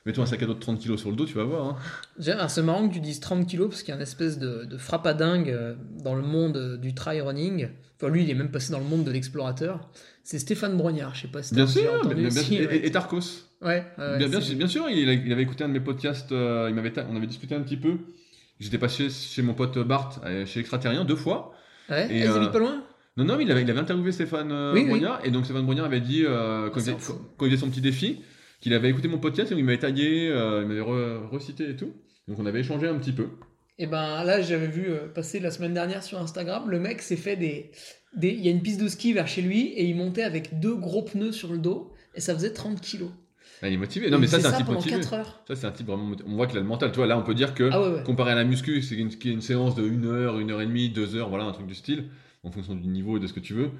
[0.06, 1.78] Mets-toi un sac à dos de 30 kilos sur le dos, tu vas voir.
[2.18, 2.48] Hein.
[2.48, 4.76] C'est marrant que tu dises 30 kilos parce qu'il y a une espèce de, de
[4.78, 7.68] frappadingue euh, dans le monde euh, du trail running.
[8.00, 9.88] Enfin, lui, il est même passé dans le monde de l'explorateur.
[10.24, 12.76] C'est Stéphane Brognard, je sais pas si Bien sûr, entendu bien- et, ouais.
[12.78, 13.20] et- et Tarkos.
[13.60, 16.66] Ouais, bien, bien, c'est- sûr- bien sûr, il, avait écouté un de mes podcasts, euh,
[16.68, 17.98] il m'avait on avait discuté un petit peu.
[18.58, 21.54] J'étais passé chez mon pote Bart, euh, chez Extraterrien, deux fois.
[21.92, 22.82] Ouais, Et, Ah, ils euh, habitent pas loin
[23.16, 24.88] Non, non, mais il avait, il avait interviewé Stéphane euh, Oui, oui.
[24.88, 26.94] Brognard, et donc Stéphane Brognard avait dit, euh, quand, Ah, il
[27.36, 28.20] quand il faisait son petit défi,
[28.60, 31.76] qu'il avait écouté mon podcast, et il m'avait tagué, euh, il m'avait re- recité et
[31.76, 31.92] tout.
[32.28, 33.26] Donc on avait échangé un petit peu.
[33.78, 37.16] Et ben là, j'avais vu euh, passer la semaine dernière sur Instagram, le mec s'est
[37.16, 37.70] fait des,
[38.14, 38.28] des.
[38.28, 40.76] Il y a une piste de ski vers chez lui et il montait avec deux
[40.76, 43.10] gros pneus sur le dos et ça faisait 30 kilos.
[43.62, 44.10] Ah, il est motivé.
[44.10, 44.96] Non, mais ça, c'est un type motivé.
[44.96, 45.40] 4 heures.
[45.46, 46.28] Ça, c'est un type vraiment motivé.
[46.28, 46.90] On voit qu'il a le mental.
[46.90, 48.02] Tu vois, là, on peut dire que, Ah ouais, ouais.
[48.02, 50.60] comparé à la muscu, c'est une, qui est une séance de 1 heure, 1 heure
[50.60, 52.08] et demie, 2 heures, voilà, un truc du style,
[52.42, 53.70] en fonction du niveau et de ce que tu veux.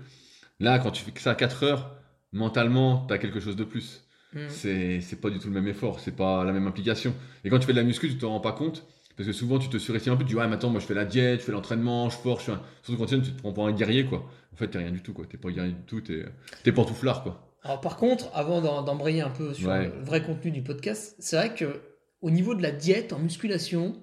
[0.61, 1.97] Là, quand tu fais ça à 4 heures,
[2.33, 4.05] mentalement, tu as quelque chose de plus.
[4.35, 4.49] Mm.
[4.49, 7.13] C'est pas du tout le même effort, c'est pas la même implication.
[7.45, 8.87] Et quand tu fais de la muscu, tu te rends pas compte.
[9.17, 10.87] Parce que souvent, tu te surestimes un peu, tu dis, ouais, mais attends, moi, je
[10.87, 12.63] fais la diète, je fais l'entraînement, je force, je fais un...
[12.83, 14.31] Surtout quand tu te prends pour un guerrier, quoi.
[14.53, 15.27] En fait, t'es rien du tout, quoi.
[15.27, 16.25] T'es pas guerrier du tout, t'es
[16.63, 17.52] t'es pantouflard, quoi.
[17.63, 19.87] Alors par contre, avant d'embrayer un peu sur Ouais.
[19.87, 21.81] le vrai contenu du podcast, c'est vrai que
[22.21, 23.95] au niveau de la diète en musculation,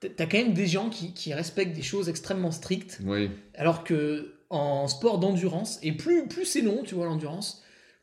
[0.00, 3.30] t'as quand même des gens qui, qui respectent des choses extrêmement strictes, Oui.
[3.54, 7.59] alors que en sport d'endurance, et plus, plus c'est long, tu vois, l'endurance,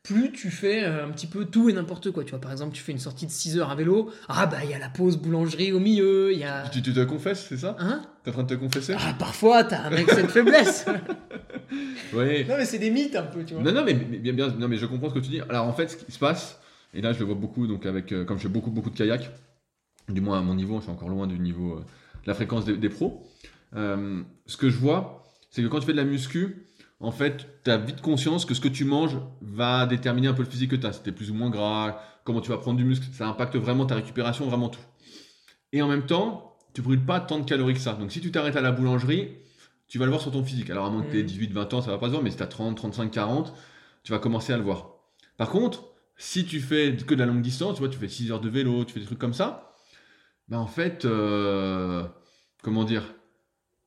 [0.08, 2.24] plus tu fais euh, un petit peu tout et n'importe quoi.
[2.24, 4.58] Tu vois, par exemple, tu fais une sortie de 6 heures à vélo, ah bah
[4.64, 6.68] il y a la pause boulangerie au milieu, il y a...
[6.68, 9.64] Tu, tu te confesses, c'est ça Hein T'es en train de te confesser Ah parfois,
[9.64, 10.86] t'as un mec cette faiblesse
[12.14, 12.44] Oui.
[12.46, 13.62] Non mais c'est des mythes un peu, tu vois.
[13.62, 15.40] Non, non, mais, mais bien, bien, non, mais je comprends ce que tu dis.
[15.48, 16.58] Alors en fait, ce qui se passe,
[16.94, 18.96] et là je le vois beaucoup, donc avec, euh, comme je fais beaucoup, beaucoup de
[18.96, 19.30] kayak,
[20.08, 22.64] du moins à mon niveau, je suis encore loin du niveau euh, de la fréquence
[22.64, 23.22] des, des pros.
[23.76, 26.67] euh, ce que je vois, c'est que quand tu fais de la muscu,
[27.00, 30.42] en fait, tu as vite conscience que ce que tu manges va déterminer un peu
[30.42, 30.92] le physique que tu as.
[30.94, 33.86] Si t'es plus ou moins gras, comment tu vas prendre du muscle, ça impacte vraiment
[33.86, 34.80] ta récupération, vraiment tout.
[35.72, 37.92] Et en même temps, tu brûles pas tant de calories que ça.
[37.94, 39.28] Donc si tu t'arrêtes à la boulangerie,
[39.86, 40.70] tu vas le voir sur ton physique.
[40.70, 41.28] Alors à moins que tu aies Mhm.
[41.28, 43.54] 18-20 ans, ça va pas se voir, mais si tu as 30, 35, 40,
[44.02, 44.90] tu vas commencer à le voir.
[45.36, 45.84] Par contre,
[46.16, 48.48] si tu fais que de la longue distance, tu vois, tu fais 6 heures de
[48.48, 49.74] vélo, tu fais des trucs comme ça,
[50.48, 52.04] bah en fait, euh,
[52.62, 53.04] comment dire,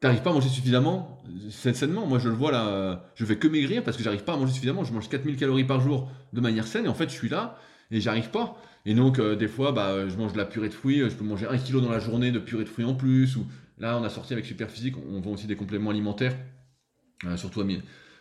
[0.02, 2.06] t'arrives pas à manger suffisamment sa- sainement.
[2.06, 4.38] Moi, je le vois là, euh, je fais que maigrir parce que j'arrive pas à
[4.38, 4.84] manger suffisamment.
[4.84, 7.58] Je mange 4000 calories par jour de manière saine et en fait, je suis là
[7.92, 8.58] et j'arrive pas.
[8.86, 11.16] Et donc, euh, des fois, bah, je mange de la purée de fruits, euh, je
[11.16, 13.36] peux manger 1 kg dans la journée de purée de fruits en plus.
[13.38, 13.46] Ou
[13.78, 16.36] là, on a sorti avec Super Physique, on vend aussi des compléments alimentaires,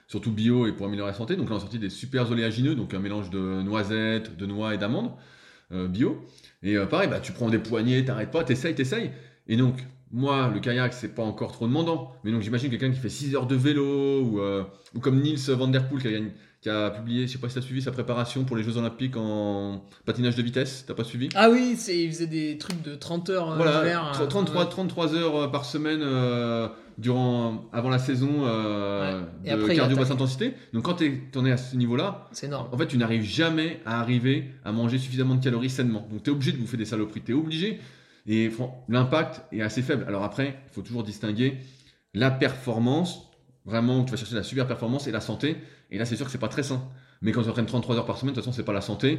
[0.07, 1.37] surtout, bio et pour améliorer la santé.
[1.37, 4.75] Donc là, on a sorti des super oléagineux, donc un mélange de noisettes, de noix
[4.75, 5.13] et d'amandes
[5.73, 6.25] bio.
[6.63, 9.13] Et pareil, bah, tu prends des poignées, t'arrêtes pas, t'essayes, t'essayes.
[9.47, 9.77] Et donc,
[10.13, 12.13] moi, le kayak, c'est pas encore trop demandant.
[12.25, 15.39] Mais donc, j'imagine quelqu'un qui fait 6 heures de vélo, ou, euh, ou comme Niels
[15.51, 16.19] Van Der Poel qui a,
[16.61, 19.17] qui a publié, je sais pas si t'as suivi sa préparation pour les Jeux Olympiques
[19.17, 21.29] en patinage de vitesse, t'as pas suivi?
[21.35, 24.69] Ah oui, il faisait des trucs de 30 heures euh, Voilà, l'hiver, euh, 33, ouais.
[24.69, 26.69] 33 heures euh, par semaine euh,
[26.99, 29.51] durant, avant la saison euh, Ouais.
[29.57, 30.55] De après, cardio basse intensité.
[30.75, 32.29] Donc, quand tu en es à ce niveau-là,
[32.73, 36.07] en fait, tu n'arrives jamais à arriver à manger suffisamment de calories sainement.
[36.11, 37.23] Donc, tu es obligé de bouffer des saloperies.
[37.23, 37.81] Tu es obligé.
[38.27, 38.51] Et
[38.89, 40.05] l'impact est assez faible.
[40.07, 41.59] Alors après, il faut toujours distinguer
[42.15, 43.31] la performance,
[43.65, 45.57] vraiment, où tu vas chercher la super performance et la santé.
[45.91, 46.83] Et là, c'est sûr que c'est pas très sain.
[47.23, 49.19] Mais quand tu entraînes 33 heures par semaine, de toute façon, c'est pas la santé.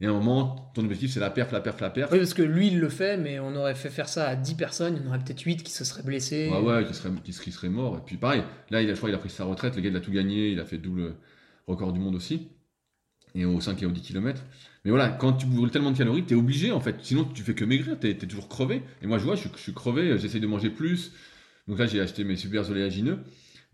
[0.00, 2.10] Et à un moment, ton objectif, c'est la perf, la perf, la perf.
[2.12, 4.54] Oui, parce que lui, il le fait, mais on aurait fait faire ça à 10
[4.54, 6.50] personnes, il y en aurait peut-être 8 qui se seraient blessés.
[6.52, 7.96] Ouais, ouais, qui serait, qui, serait- qui serait mort.
[7.96, 9.74] Et puis pareil, là, il a, je crois qu'il a pris sa retraite.
[9.74, 10.50] Le gars, il a tout gagné.
[10.50, 11.14] Il a fait double
[11.66, 12.48] record du monde aussi.
[13.36, 14.42] Et au 5 et au 10 km.
[14.84, 16.96] Mais voilà, quand tu brûles tellement de calories, t'es obligé en fait.
[17.02, 17.98] Sinon, tu fais que maigrir.
[18.00, 18.82] T'es es toujours crevé.
[19.02, 20.16] Et moi, je vois, je, suis- crevé.
[20.18, 21.12] J'essaye de manger plus.
[21.68, 23.18] Donc là, j'ai acheté mes super oléagineux.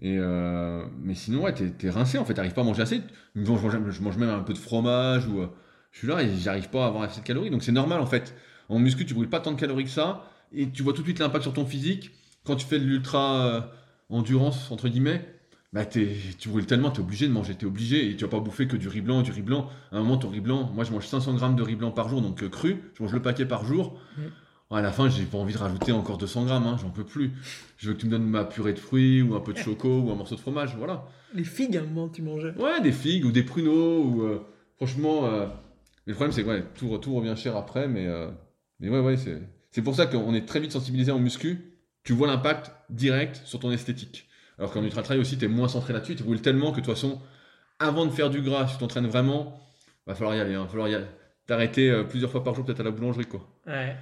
[0.01, 2.35] Et euh, mais sinon, ouais, t'es rincé en fait.
[2.35, 3.01] T'arrives pas à manger assez.
[3.37, 5.27] Je mange même un peu de fromage.
[5.29, 5.47] ou euh,
[5.93, 7.51] Je suis là et j'arrive pas à avoir assez de calories.
[7.51, 8.35] Donc c'est normal en fait.
[8.69, 10.25] En muscu, tu brûles pas tant de calories que ça.
[10.53, 12.11] Et tu vois tout de suite l'impact sur ton physique
[12.45, 13.61] quand tu fais de l'ultra euh,
[14.09, 15.25] endurance entre guillemets,
[15.73, 16.09] bah tu
[16.49, 18.67] brûles tellement, tu es obligé de manger, tu es obligé, et tu vas pas bouffer
[18.67, 19.71] que du riz blanc, du riz blanc.
[19.91, 22.09] À un moment, ton riz blanc, moi je mange 500 grammes de riz blanc par
[22.09, 23.99] jour, donc euh, cru, je mange le paquet par jour.
[24.17, 24.23] Mm.
[24.75, 27.33] À la fin, j'ai pas envie de rajouter encore 200 grammes, hein, j'en peux plus.
[27.77, 30.01] Je veux que tu me donnes ma purée de fruits, ou un peu de choco,
[30.01, 31.07] ou un morceau de fromage, voilà.
[31.35, 32.55] Les figues, à un moment, tu mangeais.
[32.59, 34.41] Ouais, des figues, ou des pruneaux, ou euh,
[34.77, 35.27] franchement.
[35.27, 35.47] euh,
[36.07, 38.29] mais le problème, c'est que ouais, tout, tout revient cher après, mais, euh,
[38.81, 39.41] mais ouais, ouais, c'est
[39.73, 41.79] c'est pour ça qu'on est très vite sensibilisé en muscu.
[42.05, 44.29] Tu vois l'impact direct sur ton esthétique.
[44.59, 46.85] Alors qu'en ultra trail aussi, tu es moins centré là-dessus, tu brûles tellement que de
[46.85, 47.21] toute façon,
[47.79, 49.61] avant de faire du gras, si tu t'entraînes vraiment,
[50.07, 50.55] va falloir y aller.
[50.55, 51.07] Hein, va falloir y aller.
[51.47, 53.47] T'arrêter euh, plusieurs fois par jour, peut-être à la boulangerie, quoi.
[53.67, 53.97] Ouais.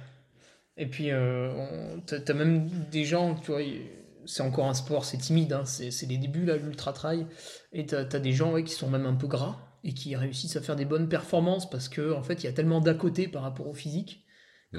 [0.77, 3.61] Et puis, euh, t'as même des gens, tu vois,
[4.25, 7.25] c'est encore un sport, c'est timide, hein, c'est les débuts, là, l'ultra trail.
[7.73, 10.61] Et t'as as des gens qui sont même un peu gras et qui réussissent à
[10.61, 13.41] faire des bonnes performances parce que, en fait, il y a tellement d'à côté par
[13.41, 14.23] rapport au physique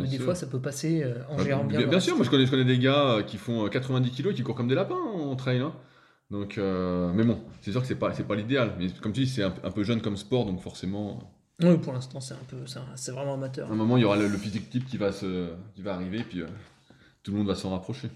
[0.01, 0.25] Bien des sûr.
[0.25, 1.81] fois, ça peut passer euh, en Ah, gérant bien.
[1.81, 4.11] bien, bien sûr, moi je connais, je connais des gars euh, qui font euh, 90
[4.11, 5.59] kilos et qui courent comme des lapins en trail.
[5.59, 5.73] hein.
[6.31, 8.73] Donc, euh, mais bon, c'est sûr que c'est pas, c'est pas l'idéal.
[8.79, 11.19] Mais comme tu dis, c'est un, un peu jeune comme sport, donc forcément,
[11.63, 12.57] Oui, pour l'instant, c'est un peu,
[12.97, 13.69] c'est vraiment amateur.
[13.69, 15.93] à un moment, il y aura le, le physique type qui va, se, qui va
[15.95, 16.47] arriver, puis euh,
[17.23, 18.09] tout le monde va s'en rapprocher.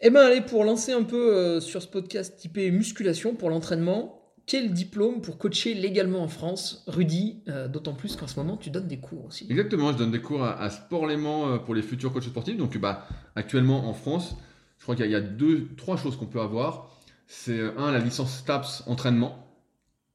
[0.00, 4.23] Eh ben allez, pour lancer un peu euh, sur ce podcast typé musculation pour l'entraînement,
[4.46, 8.70] quel diplôme pour coacher légalement en France, Rudy euh, D'autant plus qu'en ce moment, tu
[8.70, 9.46] donnes des cours aussi.
[9.48, 12.56] Exactement, je donne des cours à, à Sport Léman euh, pour les futurs coachs sportifs.
[12.56, 14.36] Donc, bah, actuellement en France,
[14.78, 16.90] je crois qu'il y, a- il y a deux, trois choses qu'on peut avoir.
[17.26, 19.46] C'est euh, un, la licence STAPS entraînement.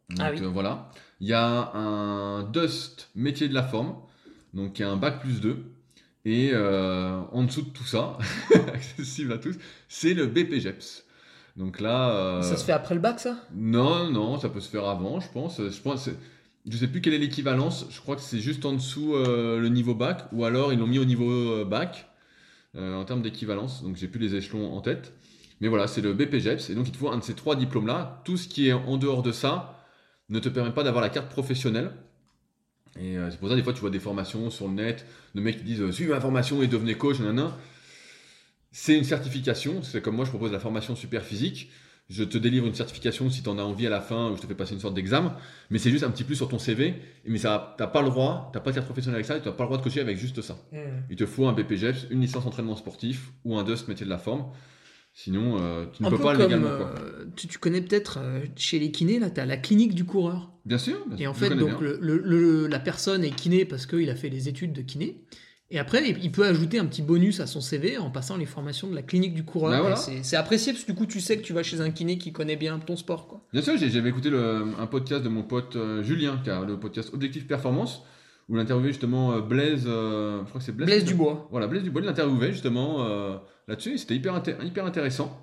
[0.09, 0.41] Donc, Ah oui.
[0.43, 0.91] euh, voilà.
[1.21, 3.95] Il y a un DUST métier de la forme,
[4.53, 5.57] donc qui a un bac plus 2.
[6.25, 8.17] Et euh, en dessous de tout ça,
[8.73, 9.55] accessible à tous,
[9.87, 11.05] c'est le BPGEPS.
[11.59, 12.09] Donc là.
[12.11, 13.37] euh, Ça se fait après le bac, ça?
[13.53, 15.61] Non, non, ça peut se faire avant, je pense.
[15.61, 16.09] Je pense,
[16.67, 17.85] je sais plus quelle est l'équivalence.
[17.91, 20.87] Je crois que c'est juste en dessous euh, le niveau bac, ou alors ils l'ont
[20.87, 22.07] mis au niveau euh, bac
[22.77, 23.83] en termes d'équivalence.
[23.83, 25.13] Donc j'ai plus les échelons en tête.
[25.59, 28.21] Mais voilà, c'est le BPGEPS, et donc il te faut un de ces trois diplômes-là.
[28.23, 29.75] Tout ce qui est en dehors de ça
[30.29, 31.91] ne te permet pas d'avoir la carte professionnelle.
[32.97, 35.57] Et c'est pour ça des fois tu vois des formations sur le net de mecs
[35.57, 37.51] qui disent suivez ma formation et devenez coach, nanana.
[38.71, 41.69] C'est une certification, c'est comme moi je propose la formation super physique.
[42.09, 44.41] Je te délivre une certification si tu en as envie à la fin, ou je
[44.41, 45.35] te fais passer une sorte d'examen,
[45.69, 46.95] mais c'est juste un petit plus sur ton CV,
[47.27, 49.47] mais ça t'as pas le droit, t'as pas de carte professionnelle avec ça, et tu
[49.47, 50.57] n'as pas le droit de coacher avec juste ça.
[51.11, 54.17] Il te faut un BPGEPS, une licence entraînement sportif, ou un DUST métier de la
[54.17, 54.45] forme,
[55.13, 56.77] sinon euh, tu ne Un peux peu pas comme, légalement.
[56.77, 56.95] Quoi.
[56.99, 60.03] euh, tu, tu connais peut-être euh, chez les kinés, là, tu as la clinique du
[60.05, 60.51] coureur.
[60.65, 61.77] Bien sûr, bien Et sûr, en je fait, donc, bien.
[61.79, 65.21] le, le- le- la personne est kiné parce qu'il a fait les études de kiné.
[65.71, 68.87] Et après, il peut ajouter un petit bonus à son CV en passant les formations
[68.87, 69.71] de la clinique du coureur.
[69.71, 69.95] Bah voilà.
[69.95, 72.31] C'est- apprécié parce que du coup, tu sais que tu vas chez un kiné qui
[72.31, 73.27] connaît bien ton sport.
[73.27, 73.41] Quoi.
[73.53, 76.79] Bien sûr, j'avais écouté le- un podcast de mon pote euh, Julien, qui a le
[76.79, 78.01] podcast Objectif Performance,
[78.47, 81.47] où il interviewait justement euh, Blaise, euh, je crois que c'est Blaise, Blaise Dubois.
[81.51, 83.05] Voilà, Blaise Dubois, il l'interviewait justement
[83.67, 85.39] là-dessus, c'était hyper, inté- hyper intéressant.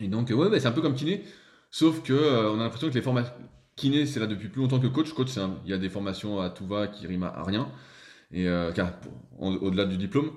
[0.00, 1.22] Et donc, ouais, bah, c'est un peu comme kiné,
[1.70, 3.32] sauf que euh, on a l'impression que les formations.
[3.76, 5.12] Kiné, c'est là depuis plus longtemps que coach.
[5.12, 7.68] Coach, un- il y a des formations à tout va qui riment à rien,
[8.32, 8.72] et euh,
[9.38, 10.30] au-delà du diplôme.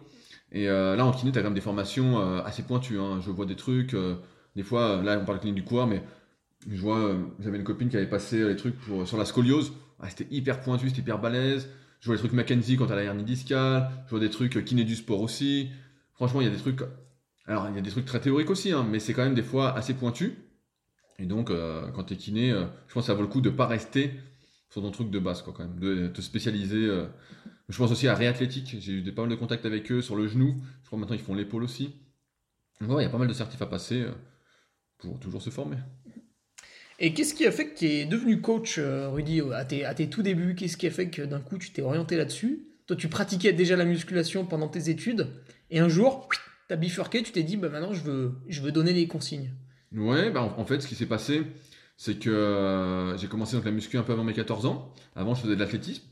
[0.52, 3.00] Et euh, là, en kiné, tu as quand même des formations euh, assez pointues.
[3.00, 3.20] hein.
[3.22, 3.96] Je vois des trucs,
[4.56, 6.04] des fois, là, on parle de clinique du coureur, mais
[6.68, 9.74] je vois, j'avais une copine qui avait passé les trucs pour, sur la scoliose.
[10.00, 11.70] Ah, c'était hyper pointu, c'était hyper balèze.
[12.00, 13.90] Je vois les trucs Mackenzie quand t'as la hernie discale.
[14.06, 15.70] Je vois des trucs kiné du sport aussi.
[16.14, 16.82] Franchement, il y a des trucs.
[17.46, 19.44] Alors, il y a des trucs très théoriques aussi, hein, mais c'est quand même des
[19.44, 20.38] fois assez pointu.
[21.20, 21.52] Et donc,
[21.94, 24.14] quand t'es kiné, euh, je pense que ça vaut le coup de pas rester
[24.70, 25.80] sur ton truc de base, quoi, quand même.
[25.80, 26.90] De te spécialiser.
[27.70, 28.76] Je pense aussi à réathlétique.
[28.80, 30.56] J'ai eu des, pas mal de contacts avec eux sur le genou.
[30.82, 31.94] Je crois maintenant ils font l'épaule aussi.
[32.82, 34.12] Donc, ouais, il y a pas mal de certifs à passer euh,
[34.98, 35.78] pour toujours se former.
[36.98, 39.94] Et qu'est-ce qui a fait que tu es devenu coach, euh, Rudy, à tes, à
[39.94, 40.56] tes tout débuts?
[40.56, 42.66] Qu'est-ce qui a fait que d'un coup tu t'es orienté là-dessus?
[42.88, 45.28] Toi, tu pratiquais déjà la musculation pendant tes études,
[45.70, 46.28] et un jour,
[46.68, 49.54] tu as bifurqué, tu t'es dit, bah, maintenant je veux, je veux donner les consignes.
[49.94, 51.44] Ouais, bah en, en fait, ce qui s'est passé,
[51.98, 54.94] c'est que euh, j'ai commencé donc la muscu un peu avant mes 14 ans.
[55.16, 56.04] Avant, je faisais de l'athlétisme.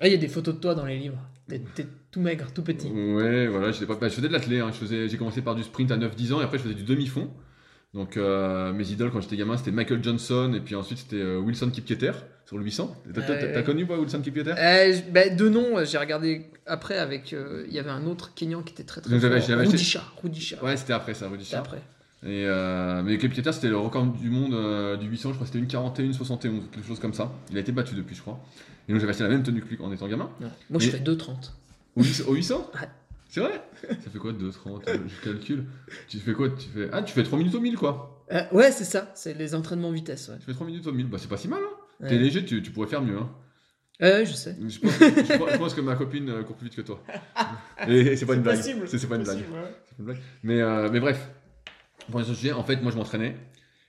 [0.00, 1.18] Ah, il y a des photos de toi dans les livres.
[1.48, 2.88] T'es tout maigre, tout petit.
[2.88, 4.60] Ouais, voilà, j'étais pas, bah, je faisais de l'athlé.
[4.60, 4.70] hein.
[4.72, 7.30] J'ai commencé par du sprint à 9-10 ans et après, je faisais du demi-fond.
[7.94, 11.38] Donc, euh, mes idoles quand j'étais gamin, c'était Michael Johnson et puis ensuite, c'était euh,
[11.38, 12.12] Wilson Kipketer
[12.44, 12.94] sur le 800.
[13.14, 14.54] T'as- connu, quoi, Wilson Kipketer?
[14.58, 17.32] Euh, bah, de nom, j'ai regardé après avec.
[17.32, 19.58] Il y avait un autre Kenyan qui était très très Donc, fort.
[19.58, 20.02] Rudisha.
[20.22, 20.62] Rudisha.
[20.62, 21.82] Ouais, c'était après ça, C'était après.
[22.24, 25.52] Et euh, mais Kipketer, c'était le record du monde euh, du 800, je crois que
[25.52, 27.32] c'était une 41, 71, quelque chose comme ça.
[27.50, 28.40] Il a été battu depuis, je crois.
[28.88, 30.28] Et donc, j'avais acheté la même tenue que lui en étant gamin.
[30.40, 30.48] Ouais.
[30.70, 31.52] Moi, je fais 2,30.
[31.96, 32.88] Au 800, au 800 Ouais.
[33.28, 35.66] C'est vrai Ça fait quoi 2,30 Je calcule.
[36.08, 36.88] Tu fais quoi tu fais...
[36.92, 38.24] Ah, tu fais 3 minutes au 1000 quoi.
[38.32, 39.12] Euh, ouais, c'est ça.
[39.14, 40.28] C'est les entraînements vitesse.
[40.28, 41.06] Ouais, Tu fais 3 minutes au 1000.
[41.08, 41.60] Bah, c'est pas si mal.
[41.62, 42.06] Hein.
[42.08, 43.18] T'es léger, tu, tu pourrais faire mieux.
[43.18, 43.28] Hein.
[44.00, 44.56] Ouais, je sais.
[44.66, 47.02] Je, pense, je pense- je pense que ma copine euh, court plus vite que toi.
[47.88, 48.60] Et c'est pas une blague.
[48.86, 49.36] C'est pas une blague.
[49.38, 49.74] Possible, ouais.
[49.86, 50.18] C'est pas une blague.
[50.44, 51.28] Mais, euh, mais bref,
[52.10, 53.36] pour en fait, moi je m'entraînais.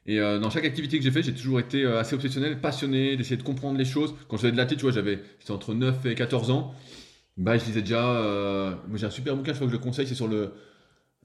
[0.05, 3.15] Et euh, dans chaque activité que j'ai fait, j'ai toujours été euh, assez obsessionnel, passionné,
[3.15, 4.15] d'essayer de comprendre les choses.
[4.27, 6.73] Quand je faisais de la tu vois, j'avais, entre 9 et 14 ans.
[7.37, 8.09] Bah, je lisais déjà.
[8.09, 10.53] Euh, moi, j'ai un super bouquin, je crois que je le conseille, c'est sur le,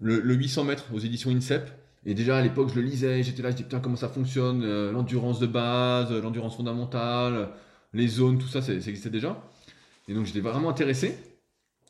[0.01, 1.71] le, le 800 mètres aux éditions INSEP.
[2.07, 4.91] Et déjà à l'époque, je le lisais, j'étais là, je disais putain, comment ça fonctionne,
[4.91, 7.49] l'endurance de base, l'endurance fondamentale,
[7.95, 9.43] les zones, tout ça, ça, ça existait déjà.
[10.09, 11.17] Et donc j'étais vraiment intéressé.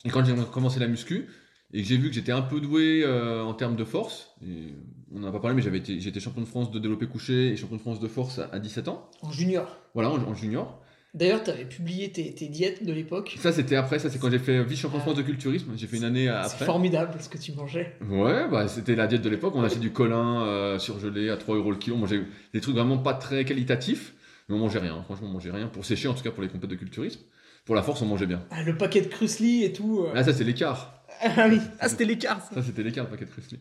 [0.04, 1.26] Et quand j'ai commencé la muscu,
[1.72, 4.74] et que j'ai vu que j'étais un peu doué euh, en termes de force, et
[5.14, 7.48] on n'en a pas parlé, mais j'avais été, j'étais champion de France de développé couché
[7.52, 9.08] et champion de France de force à, à 17 ans.
[9.22, 9.76] En junior.
[9.94, 10.80] Voilà, en, en junior.
[11.14, 13.36] D'ailleurs, tu avais publié tes, tes diètes de l'époque.
[13.38, 15.70] Ça, c'était après, ça, c'est quand j'ai fait vice-champion de France de culturisme.
[15.76, 16.64] J'ai fait une année C'est après.
[16.66, 17.96] formidable ce que tu mangeais.
[18.10, 19.54] Ouais, bah, c'était la diète de l'époque.
[19.54, 21.94] On achetait du colin euh, surgelé à 3 euros le kilo.
[21.94, 22.20] On mangeait
[22.52, 24.14] des trucs vraiment pas très qualitatifs,
[24.48, 25.00] mais on mangeait rien.
[25.04, 25.68] Franchement, on mangeait rien.
[25.68, 27.20] Pour sécher, en tout cas, pour les compètes de culturisme.
[27.64, 28.42] Pour la force, on mangeait bien.
[28.50, 30.00] Ah, le paquet de Krusli et tout.
[30.08, 30.12] euh.
[30.14, 31.03] Là, ça, c'est l'écart.
[31.20, 32.40] Ah oui, ah, c'était l'écart.
[32.42, 32.54] ça.
[32.54, 33.58] Ça, c'était l'écart, paquet de Chrisley.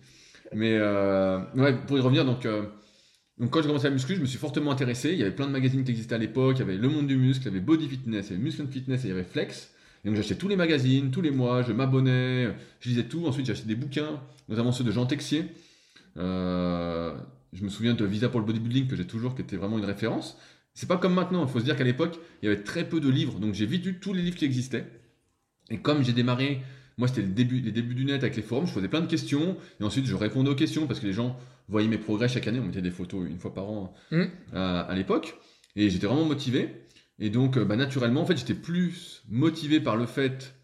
[0.54, 2.64] Mais, euh, ouais, pour y revenir, donc, euh,
[3.40, 5.12] donc, quand j'ai commencé la muscu, je me suis fortement intéressé.
[5.12, 6.58] Il y avait plein de magazines qui existaient à l'époque.
[6.58, 8.44] Il y avait Le Monde du Muscle, il y avait Body Fitness, il y avait
[8.44, 9.74] Muscle Fitness et il y avait Flex.
[10.04, 13.26] Et donc, j'achetais tous les magazines, tous les mois, je m'abonnais, je lisais tout.
[13.26, 15.46] Ensuite, acheté des bouquins, notamment ceux de Jean Texier.
[16.18, 17.16] Euh,
[17.54, 19.86] je me souviens de Visa pour le bodybuilding que j'ai toujours, qui était vraiment une
[19.86, 20.38] référence.
[20.74, 21.46] C'est pas comme maintenant.
[21.46, 23.40] Il faut se dire qu'à l'époque, il y avait très peu de livres.
[23.40, 24.86] Donc, j'ai vite lu tous les livres qui existaient.
[25.70, 26.62] Et comme j'ai démarré,
[26.98, 29.08] moi, c'était le début, les débuts du net avec les forums, je posais plein de
[29.08, 29.58] questions.
[29.80, 31.38] Et ensuite, je répondais aux questions parce que les gens
[31.70, 32.60] voyaient mes progrès chaque année.
[32.60, 34.24] On mettait des photos une fois par an Mm.
[34.54, 35.36] à, à l'époque.
[35.76, 36.70] Et j'étais vraiment motivé.
[37.20, 40.56] Et donc, euh, bah, naturellement, en fait, j'étais plus motivé par le fait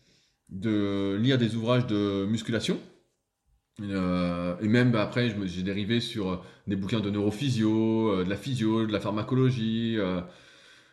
[0.49, 2.79] de lire des ouvrages de musculation.
[3.81, 8.29] Euh, et même bah, après, j'ai dérivé sur euh, des bouquins de neurophysio, euh, de
[8.29, 10.21] la physio, de la pharmacologie, euh,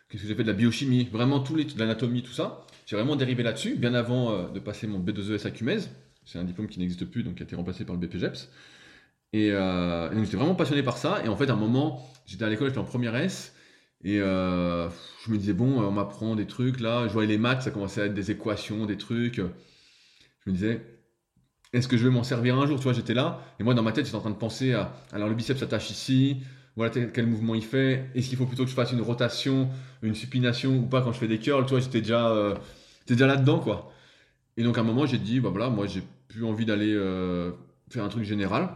[0.09, 2.65] qu'est-ce que j'ai fait, de la biochimie, vraiment tout l'anatomie, tout ça.
[2.87, 5.79] J'ai vraiment dérivé là-dessus, bien avant euh, de passer mon B2ES à Cumez.
[6.23, 8.49] C'est un diplôme qui n'existe plus, donc qui a été remplacé par le BPGEPS.
[9.33, 11.21] Et, euh, et donc j'étais vraiment passionné par ça.
[11.25, 13.53] Et en fait, à un moment, j'étais à l'école, j'étais en première S.
[14.05, 14.87] Et euh,
[15.25, 17.09] je me disais, bon, on m'apprend des trucs là.
[17.09, 19.35] Je voyais les maths, ça commençait à être des équations, des trucs.
[19.35, 20.81] Je me disais,
[21.73, 22.77] est-ce que je vais m'en servir un jour?
[22.77, 23.41] Tu vois, j'étais là.
[23.59, 25.89] Et moi, dans ma tête, j'étais en train de penser à, alors le biceps s'attache
[25.89, 26.37] ici.
[26.77, 28.05] Voilà quel mouvement il fait.
[28.15, 29.67] Est-ce qu'il faut plutôt que je fasse une rotation,
[30.03, 31.65] une supination ou pas quand je fais des curls?
[31.65, 32.55] Tu vois, j'étais déjà, euh,
[33.07, 33.91] déjà là-dedans, quoi.
[34.57, 37.51] Et donc à un moment, j'ai dit, bah voilà, moi, j'ai plus envie d'aller euh,
[37.89, 38.69] faire un truc général.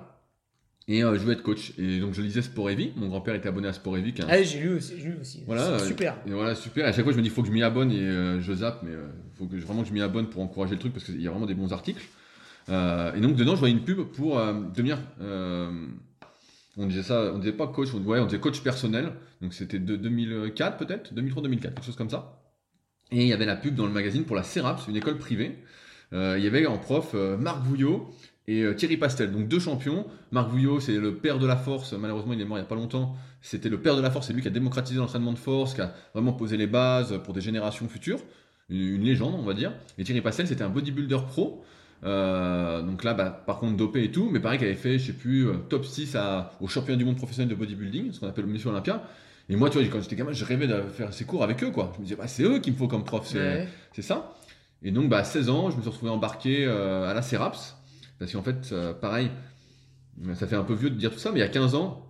[0.88, 1.74] Et euh, je veux être coach.
[1.78, 2.92] Et donc je lisais Sport Heavy.
[2.96, 4.94] Mon grand-père était abonné à Sport Heavy, un Ah, j'ai lu aussi.
[4.98, 5.44] J'ai lu aussi.
[5.46, 6.18] Voilà, euh, super.
[6.26, 6.88] et voilà, super.
[6.88, 8.52] À chaque fois, je me dis, il faut que je m'y abonne et euh, je
[8.52, 11.06] zappe, mais il faut que vraiment que je m'y abonne pour encourager le truc parce
[11.06, 12.04] qu'il y a vraiment des bons articles.
[12.68, 14.38] Et donc, dedans, je voyais une pub pour
[14.74, 14.98] devenir.
[16.78, 19.14] On disait ça, on disait pas coach, on, on disait coach personnel.
[19.42, 22.42] Donc, c'était de 2004 peut-être, 2003-2004, quelque chose comme ça.
[23.12, 25.58] Et il y avait la pub dans le magazine pour la CERAPS, une école privée.
[26.14, 28.10] Euh, il y avait en prof euh, Marc Vouillot
[28.48, 30.06] et euh, Thierry Pastel, donc deux champions.
[30.32, 31.94] Marc Vouillot, c'est le père de la force.
[31.94, 33.16] Malheureusement, il est mort il y a pas longtemps.
[33.42, 34.28] C'était le père de la force.
[34.28, 37.34] C'est lui qui a démocratisé l'entraînement de force, qui a vraiment posé les bases pour
[37.34, 38.20] des générations futures.
[38.70, 39.74] Une, une légende, on va dire.
[39.98, 41.64] Et Thierry Pastel, c'était un bodybuilder pro.
[42.04, 45.08] Euh, donc là, bah, par contre, dopé et tout, mais pareil, qui avait fait, je
[45.08, 48.28] sais plus, euh, top 6 à, au championnat du monde professionnel de bodybuilding, ce qu'on
[48.28, 49.04] appelle le Monsieur Olympia.
[49.50, 51.72] Et moi, tu vois, quand j'étais gamin, je rêvais de faire ces cours avec eux,
[51.72, 51.92] quoi.
[51.96, 53.26] Je me disais, bah, c'est eux qu'il me faut comme prof.
[53.28, 53.68] C'est, Ouais.
[54.00, 54.34] ça.
[54.82, 57.78] Et donc, bah, à 16 ans, je me suis retrouvé embarqué euh, à la CERAPS.
[58.18, 59.30] Parce qu'en fait, euh, pareil,
[60.36, 62.06] ça fait un peu vieux de dire tout ça, mais il y a 15 ans,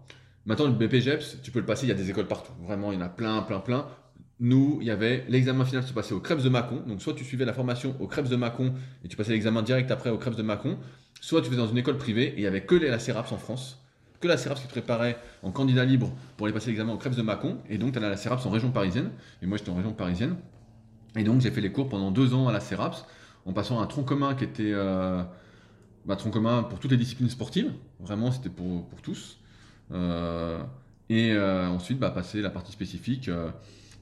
[0.45, 2.51] maintenant le BPGEPS, tu peux le passer, il y a des écoles partout.
[2.63, 3.87] Vraiment, il y en a plein, plein, plein.
[4.43, 6.81] Nous, il y avait l'examen final se passait au Krebs de Mâcon.
[6.87, 8.73] Donc, soit tu suivais la formation au Krebs de Mâcon
[9.05, 10.79] et tu passais l'examen direct après au Krebs de Mâcon,
[11.21, 13.37] soit tu faisais dans une école privée et il y avait que la CERAPS en
[13.37, 13.77] France.
[14.19, 17.15] Que la CERAPS qui te préparait en candidat libre pour aller passer l'examen au Krebs
[17.15, 17.59] de Mâcon.
[17.69, 19.11] Et donc, tu allais à la CERAPS en région parisienne.
[19.43, 20.35] Et moi, j'étais en région parisienne.
[21.15, 23.05] Et donc, j'ai fait les cours pendant deux ans à la CERAPS,
[23.45, 25.21] en passant à un tronc commun qui était euh,
[26.05, 27.71] bah, tronc commun pour toutes les disciplines sportives.
[27.99, 29.37] Vraiment, c'était pour, pour tous.
[29.91, 30.63] Euh,
[31.09, 33.29] et euh, ensuite, bah, passer la partie spécifique.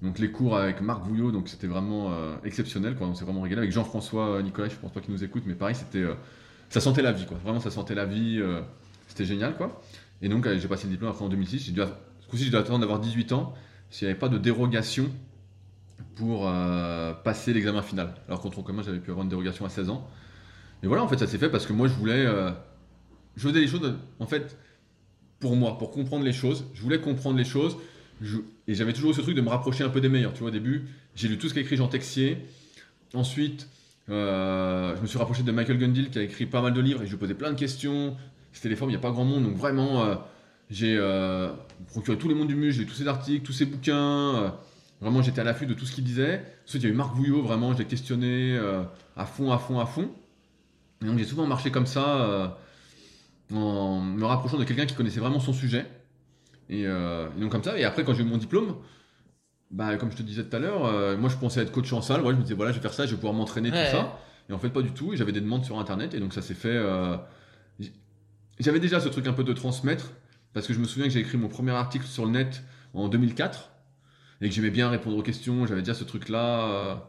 [0.02, 2.96] Donc, les cours avec Marc Vouillot, donc c'était vraiment euh, exceptionnel.
[2.96, 3.08] Quoi.
[3.08, 3.60] On s'est vraiment régalé.
[3.60, 6.14] Avec Jean-François euh, Nicolas, je pense pas qu'il nous écoute, mais pareil, c'était, euh,
[6.70, 7.26] ça sentait la vie.
[7.26, 7.38] Quoi.
[7.44, 8.42] Vraiment, ça sentait la vie.
[9.08, 9.58] c'était génial.
[9.58, 9.82] Quoi.
[10.22, 11.66] Et donc, j'ai passé le diplôme après en 2006.
[11.66, 11.82] J'ai dû,
[12.22, 13.54] ce coup-ci, je dois attendre d'avoir 18 ans
[13.90, 15.10] s'il n'y avait pas de dérogation
[16.16, 16.50] pour
[17.24, 18.14] passer l'examen final.
[18.28, 20.08] Alors tronc commun, j'avais pu avoir une dérogation à 16 ans.
[20.84, 22.26] Et voilà, en fait, ça s'est fait parce que moi, je voulais.
[23.36, 24.58] je faisais les choses, en fait,
[25.40, 26.66] pour moi, pour comprendre les choses.
[26.74, 27.76] Je voulais comprendre les choses.
[28.68, 30.34] Et j'avais toujours eu ce truc de me rapprocher un peu des meilleurs.
[30.34, 32.38] Tu vois, au début, j'ai lu tout ce qu'a écrit Jean Texier.
[33.14, 33.68] Ensuite,
[34.10, 37.02] euh, je me suis rapproché de Michael Gundil qui a écrit pas mal de livres
[37.02, 38.18] et je lui posais plein de questions.
[38.52, 39.44] C'était les formes, il n'y a pas grand monde.
[39.44, 40.16] Donc, vraiment, euh,
[40.70, 41.50] j'ai euh,
[41.88, 44.54] procuré tous les mondes du muscle, j'ai tous ses articles, tous ses bouquins.
[45.02, 46.44] Vraiment, j'étais à l'affût de tout ce qu'il disait.
[46.66, 48.60] Ensuite, il y a eu Marc Vouillot, vraiment, je l'ai questionné
[49.16, 50.10] à fond, à fond, à fond.
[51.02, 52.58] Et donc, j'ai souvent marché comme ça,
[53.54, 55.86] en me rapprochant de quelqu'un qui connaissait vraiment son sujet.
[56.70, 57.78] Et, euh, et donc comme ça.
[57.80, 58.76] Et après, quand j'ai eu mon diplôme,
[59.72, 62.02] bah, comme je te disais tout à l'heure, euh, moi je pensais être coach en
[62.02, 62.22] salle.
[62.22, 63.86] Ouais, je me disais, voilà, je vais faire ça, je vais pouvoir m'entraîner, Ouais.
[63.92, 64.20] tout ça.
[64.50, 65.12] Et en fait, pas du tout.
[65.16, 66.14] J'avais des demandes sur Internet.
[66.14, 66.70] Et donc ça s'est fait.
[66.76, 67.16] euh,
[68.60, 70.12] J'avais déjà ce truc un peu de transmettre.
[70.54, 72.64] Parce que je me souviens que j'ai écrit mon premier article sur le net
[72.94, 73.70] en 2004.
[74.42, 75.66] Et que j'aimais bien répondre aux questions.
[75.68, 77.08] J'avais déjà ce truc-là.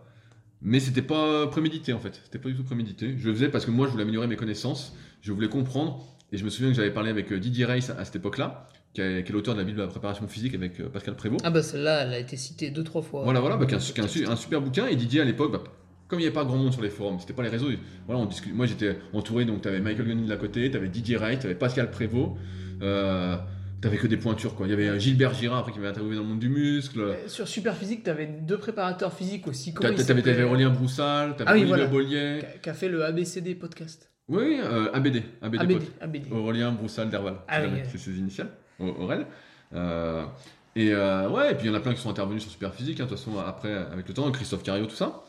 [0.62, 2.20] mais c'était pas prémédité en fait.
[2.24, 3.16] C'était pas du tout prémédité.
[3.16, 4.94] Je le faisais parce que moi je voulais améliorer mes connaissances.
[5.22, 6.04] Je voulais comprendre.
[6.32, 9.00] Et je me souviens que j'avais parlé avec euh, Didier Reiss à cette époque-là, qui
[9.00, 11.42] est, l'auteur de la Bible de la préparation physique avec euh, Pascal Prévost.
[11.44, 13.24] Ah bah celle-là, elle a été citée deux, trois fois.
[13.24, 14.86] Voilà, voilà, bah, un, super bouquin.
[14.86, 15.62] Et Didier, à l'époque, bah,
[16.06, 17.68] comme il n'y avait pas grand monde sur les forums, c'était pas les réseaux,
[18.06, 18.54] voilà, on discute.
[18.54, 21.40] Moi, j'étais entouré, donc tu avais Michael Gunning de la côté, tu avais Didier Wright,
[21.40, 22.32] tu avais Pascal Prévost,
[22.82, 23.36] euh,
[23.82, 24.66] tu que des pointures, quoi.
[24.66, 27.00] Il y avait Gilbert Girard, après, qui m'avait interviewé dans le monde du muscle.
[27.00, 29.72] Euh, Sur Superphysique, t'avais deux préparateurs physiques aussi.
[29.72, 31.86] Comment Tu il avais s'appelait Aurélien Broussal, tu avais Ah oui, Olivier voilà.
[31.86, 32.40] Bollier.
[32.62, 34.09] Qui a fait le ABCD podcast.
[34.30, 35.22] Oui, euh, ABD.
[35.42, 35.72] ABD, ABD.
[35.72, 35.82] pote.
[36.00, 36.32] ABD.
[36.32, 37.34] Aurélien Broussal Derval.
[37.48, 39.26] Ah c'est oui, ses initiales, Au- Aurel.
[39.74, 40.24] Euh,
[40.76, 43.00] et euh, ouais, et puis il y en a plein qui sont intervenus sur Superphysique,
[43.00, 45.22] hein, de toute façon, après, avec le temps, Christophe Cario, tout ça.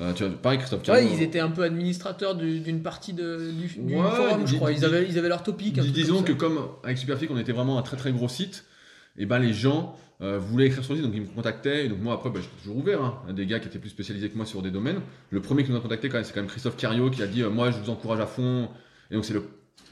[0.00, 1.06] Euh, tu vois, pareil, Christophe Cario.
[1.06, 4.56] Ouais, ils étaient un peu administrateurs du- d'une partie de- du, du Ouais, forum, je
[4.56, 4.72] crois.
[4.72, 5.78] Ils avaient, ils avaient leur topic.
[5.78, 8.64] Dis- disons comme que comme avec Superphysique, on était vraiment un très très gros site,
[9.18, 11.88] et ben les gens euh, voulaient écrire sur le site, donc ils me contactaient, et
[11.88, 14.30] donc moi après, bah, j'étais toujours ouvert, hein, à des gars qui étaient plus spécialisés
[14.30, 15.00] que moi sur des domaines.
[15.30, 17.26] Le premier qui nous a contacté, quand même, c'est quand même Christophe Cario qui a
[17.26, 18.68] dit, euh, moi je vous encourage à fond,
[19.10, 19.44] et donc c'est le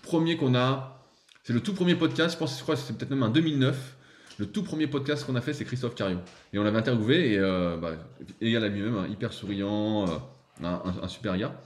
[0.03, 1.05] premier qu'on a,
[1.43, 3.97] c'est le tout premier podcast, je pense, je crois que c'est peut-être même un 2009.
[4.39, 6.19] Le tout premier podcast qu'on a fait, c'est Christophe Cario.
[6.53, 7.93] Et on l'avait interviewé, et euh, bah,
[8.41, 10.17] égal à lui-même, hein, hyper souriant, euh,
[10.63, 11.61] un, super gars.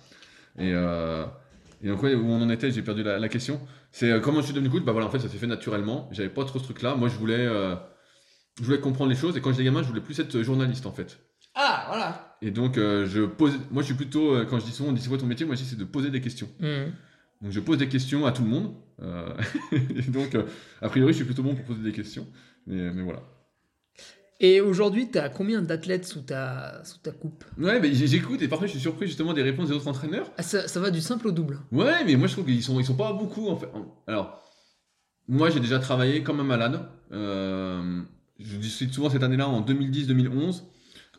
[0.59, 0.73] Et,
[1.85, 3.61] donc, ouais, où on en était, j'ai perdu la, question.
[3.93, 4.83] C'est euh, comment je suis devenu coach?
[4.83, 6.09] Bah voilà, en fait, ça s'est fait naturellement.
[6.13, 6.95] J'avais pas trop ce truc-là.
[6.95, 7.47] Moi, je voulais,
[8.59, 9.37] je voulais comprendre les choses.
[9.37, 11.19] Et quand j'étais gamin, je voulais plus être journaliste, en fait.
[11.55, 12.37] Ah, voilà.
[12.43, 13.59] Et donc, euh, je pose.
[13.71, 14.35] Moi, je suis plutôt.
[14.35, 15.47] euh, quand je dis souvent, on dit c'est quoi ton métier?
[15.47, 16.49] Moi, je dis c'est de poser des questions.
[16.61, 16.93] Mhm.
[17.43, 18.75] Donc, je pose des questions à tout le monde.
[19.03, 19.35] Euh,
[19.73, 20.45] et donc, euh,
[20.83, 22.27] a priori, je suis plutôt bon pour poser des questions.
[22.67, 23.21] Mais, mais voilà.
[24.41, 27.45] Et aujourd'hui, t'as combien d'athlètes sous ta, sous ta coupe?
[27.57, 30.31] Ouais, j'écoute et parfois, je suis surpris justement des réponses des autres entraîneurs.
[30.37, 31.61] ah, ça, ça va du simple au double.
[31.71, 33.69] Ouais, mais moi je trouve qu'ils sont, ils sont pas beaucoup en fait.
[34.09, 34.43] Alors,
[35.29, 36.81] moi j'ai déjà travaillé comme un malade.
[37.13, 38.03] Euh,
[38.41, 40.63] je dis souvent cette année-là, en 2010-2011,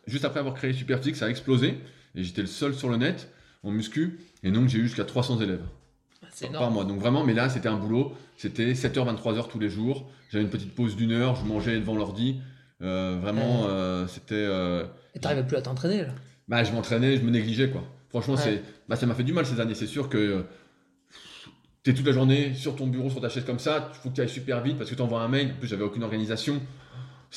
[0.08, 1.78] juste après avoir créé Superphysique, ça a explosé.
[2.16, 3.32] Et j'étais le seul sur le net
[3.64, 4.20] en muscu.
[4.44, 5.64] Et donc j'ai eu jusqu'à 300 élèves
[6.24, 6.74] Ah, par énorme.
[6.74, 6.84] mois.
[6.86, 8.14] Donc vraiment, mais là c'était un boulot.
[8.38, 10.10] C'était 7h, 23h tous les jours.
[10.32, 12.40] J'avais une petite pause d'une heure, je mangeais devant l'ordi.
[12.82, 14.36] Euh, vraiment, euh, c'était.
[14.36, 16.14] euh, Et t'arrivais plus à t'entraîner là?
[16.48, 17.84] bah, je m'entraînais, je me négligeais, quoi.
[18.10, 18.42] Franchement, Ouais.
[18.42, 19.74] c'est, bah, ça m'a fait du mal ces années.
[19.76, 20.42] C'est sûr que euh,
[21.84, 24.16] t'es toute la journée sur ton bureau, sur ta chaise comme ça, il faut que
[24.16, 25.52] tu ailles super vite parce que t'envoies un mail.
[25.56, 26.62] En plus, j'avais aucune organisation.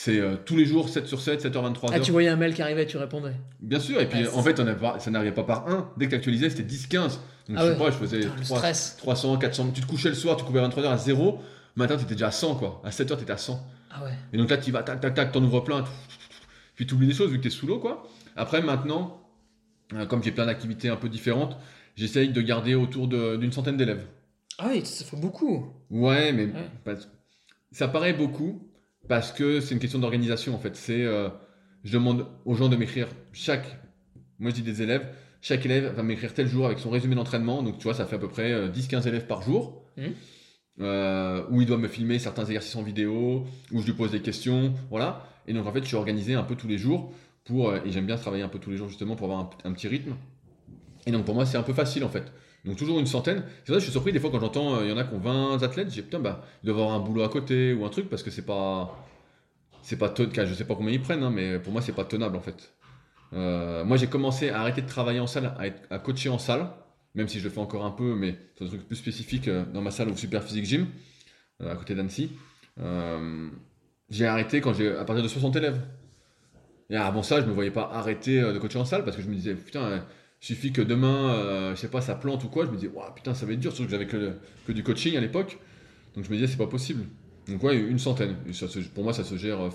[0.00, 1.88] C'est euh, tous les jours, 7 sur 7, 7h23.
[1.92, 3.32] Ah, tu voyais un mail qui arrivait, tu répondais.
[3.58, 5.90] Bien sûr, et puis Ouais, en fait, on pas- ça n'arrivait pas par 1.
[5.96, 7.16] Dès que t'actualisais, c'était 10, 15.
[7.48, 7.76] Donc Ah je sais ouais.
[7.78, 8.94] pas, je faisais Putain, le 3 stress.
[8.98, 9.70] 300, 400.
[9.74, 11.40] Tu te couchais le soir, tu coupais à 23h à 0.
[11.74, 12.80] Le matin, t'étais déjà à 100, quoi.
[12.84, 13.60] À 7h, t'étais à 100.
[13.90, 14.12] Ah ouais.
[14.32, 15.82] Et donc là, tu vas, tac, tac, tac, t'en ouvres plein,
[16.76, 18.06] puis tu oublies des choses vu que t'es sous l'eau, quoi.
[18.36, 19.20] Après, maintenant,
[19.94, 21.56] euh, comme j'ai plein d'activités un peu différentes,
[21.96, 24.04] j'essaye de garder autour d'une centaine d'élèves.
[24.58, 25.72] Ah oui, ça fait beaucoup.
[25.90, 26.44] Ouais, mais
[26.86, 26.94] Ouais.
[27.72, 28.62] ça paraît beaucoup
[29.08, 30.76] parce que c'est une question d'organisation, en fait.
[30.76, 31.28] C'est, euh,
[31.84, 33.66] je demande aux gens de m'écrire chaque,
[34.38, 35.08] moi je dis des élèves,
[35.40, 38.16] chaque élève va m'écrire tel jour avec son résumé d'entraînement, donc tu vois, ça fait
[38.16, 39.84] à peu près euh, 10-15 élèves par jour.
[39.96, 40.14] Mhm.
[40.80, 44.22] Euh, où il doit me filmer certains exercices en vidéo, où je lui pose des
[44.22, 45.26] questions, voilà.
[45.48, 47.12] Et donc en fait, je suis organisé un peu tous les jours
[47.44, 49.70] pour, euh, et j'aime bien travailler un peu tous les jours justement pour avoir un,
[49.70, 50.14] un petit rythme.
[51.06, 52.32] Et donc pour moi, c'est un peu facile en fait.
[52.68, 53.44] Donc toujours une centaine.
[53.64, 55.14] C'est vrai, je suis surpris des fois quand j'entends, euh, il y en a qui
[55.14, 57.88] ont 20 athlètes, j'ai putain, bah, ils doivent avoir un boulot à côté ou un
[57.88, 58.94] truc parce que c'est pas,
[59.80, 60.46] c'est pas tenable.
[60.46, 62.74] Je sais pas combien ils prennent, hein, mais pour moi, c'est pas tenable en fait.
[63.32, 66.36] Euh, moi, j'ai commencé à arrêter de travailler en salle, à, être, à coacher en
[66.38, 66.70] salle,
[67.14, 69.64] même si je le fais encore un peu, mais c'est un truc plus spécifique euh,
[69.72, 70.88] dans ma salle au Super Physique Gym,
[71.64, 72.32] à côté d'Annecy.
[74.10, 75.80] J'ai arrêté quand j'ai à partir de 60 élèves.
[76.90, 79.28] Et avant ça, je me voyais pas arrêter de coacher en salle parce que je
[79.28, 80.02] me disais, putain,
[80.40, 83.12] suffit que demain, euh, je sais pas, ça plante ou quoi, je me disais, Ouah,
[83.14, 84.34] putain, ça va être dur, surtout que j'avais que,
[84.66, 85.58] que du coaching à l'époque.
[86.14, 87.04] Donc je me disais, c'est pas possible.
[87.48, 88.36] Donc ouais, une centaine.
[88.48, 89.70] Et ça se- pour moi, ça se gère euh,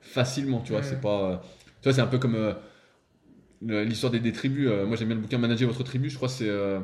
[0.00, 0.86] facilement, tu vois, Ouais.
[0.88, 1.32] c'est pas...
[1.32, 1.36] euh,
[1.82, 2.54] tu vois, c'est un peu comme euh,
[3.62, 4.68] l'histoire des, des tribus.
[4.86, 6.48] moi, j'aime bien le bouquin Manager votre tribu, je crois que c'est...
[6.48, 6.80] euh,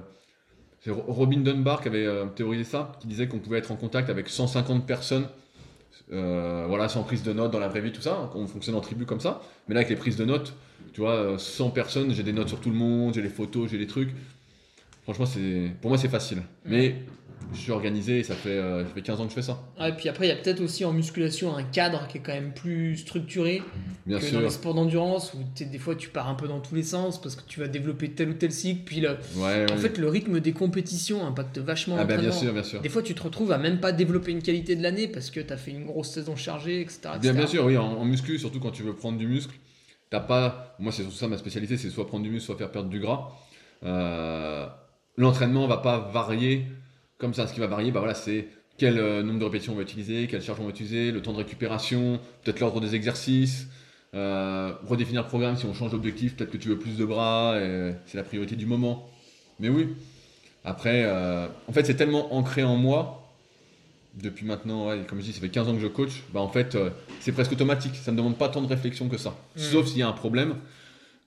[0.81, 4.11] c'est Ro- Robin Dunbar qui avait théorisé ça, qui disait qu'on pouvait être en contact
[4.11, 5.29] avec 150 personnes,
[6.13, 8.31] euh, voilà, sans prise de notes dans la vraie vie, tout ça.
[8.35, 9.43] On fonctionne en tribu comme ça.
[9.69, 10.55] Mais là, avec les prises de notes,
[10.93, 13.71] tu vois, euh, 100 personnes, j'ai des notes sur tout le monde, j'ai les photos,
[13.71, 14.11] j'ai les trucs.
[15.03, 15.27] Franchement,
[15.81, 16.43] pour moi, c'est facile.
[16.65, 16.97] Mais
[17.53, 19.59] je suis organisé et ça fait, euh, ça fait 15 ans que je fais ça.
[19.87, 22.33] et puis après, il y a peut-être aussi en musculation un cadre qui est quand
[22.35, 23.63] même plus structuré
[24.05, 24.39] Bien que sûr.
[24.39, 27.21] dans les sports d'endurance où des fois tu pars un peu dans tous les sens
[27.21, 28.83] parce que tu vas développer tel ou tel cycle.
[28.85, 32.53] Puis le- Ouais, en fait, le rythme des compétitions impacte vachement ah bah bien sûr,
[32.53, 32.81] bien sûr.
[32.81, 35.41] Des fois, tu te retrouves à même pas développer une qualité de l'année parce que
[35.41, 37.01] tu as fait une grosse saison chargée, etc.
[37.05, 37.33] Bien, etc.
[37.35, 39.55] bien sûr, oui, en, en muscu, surtout quand tu veux prendre du muscle,
[40.11, 40.77] t'as pas.
[40.79, 43.01] Moi, c'est surtout ça ma spécialité, c'est soit prendre du muscle, soit faire perdre du
[43.01, 43.31] gras.
[43.85, 44.67] Euh,
[45.19, 46.67] L'entraînement va pas varier
[47.19, 47.47] comme ça.
[47.47, 48.49] Ce qui va varier, bah voilà, c'est
[48.79, 51.33] quel euh, nombre de répétitions on va utiliser, quelle charge on va utiliser, le temps
[51.33, 53.69] de récupération, peut-être l'ordre des exercices.
[54.15, 57.59] euh, redéfinir le programme si on change d'objectif, peut-être que tu veux plus de bras,
[57.61, 59.11] et c'est la priorité du moment.
[59.61, 59.89] Mais oui.
[60.65, 63.23] Après, euh, en fait, c'est tellement ancré en moi
[64.15, 66.49] depuis maintenant, ouais, comme je dis, ça fait 15 ans que je coach, bah en
[66.49, 66.79] fait,
[67.21, 67.95] c'est presque automatique.
[67.97, 69.31] Ça ne demande pas tant de réflexion que ça.
[69.57, 69.61] Mm.
[69.61, 70.55] Sauf s'il y a un problème.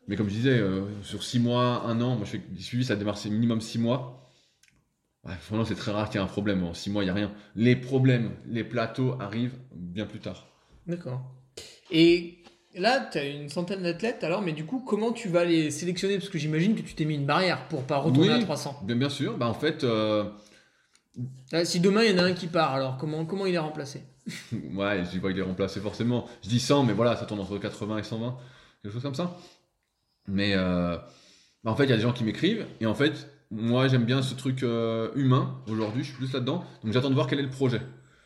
[0.08, 0.60] Mais comme je disais,
[1.04, 3.78] sur 6 mois, 1 an, moi je fais du suivi, ça démarre c'est minimum 6
[3.78, 4.29] mois.
[5.66, 6.64] C'est très rare qu'il y ait un problème.
[6.64, 7.32] En 6 mois, il n'y a rien.
[7.56, 10.48] Les problèmes, les plateaux arrivent bien plus tard.
[10.88, 11.22] D'accord.
[11.92, 12.40] Et
[12.76, 16.18] là, tu as une centaine d'athlètes, alors, mais du coup, comment tu vas les sélectionner?
[16.18, 18.36] Parce que j'imagine que tu t'es mis une barrière pour pas retourner Oui.
[18.36, 18.82] à 300.
[18.84, 20.26] Bien, bien sûr, bah en fait, euh,
[21.52, 23.58] Là, si demain il y en a un qui part, alors comment, comment il est
[23.60, 24.04] remplacé?
[24.74, 26.28] Ouais, je dis pas qu'il est remplacé forcément.
[26.44, 28.38] Je dis 100, mais voilà, ça tourne entre 80 et 120,
[28.84, 29.36] quelque chose comme ça.
[30.28, 30.96] Mais euh,
[31.64, 34.06] bah, en fait, il y a des gens qui m'écrivent, et en fait, moi j'aime
[34.06, 37.40] bien ce truc euh, humain aujourd'hui, je suis plus là-dedans, donc j'attends de voir quel
[37.40, 37.80] est le projet.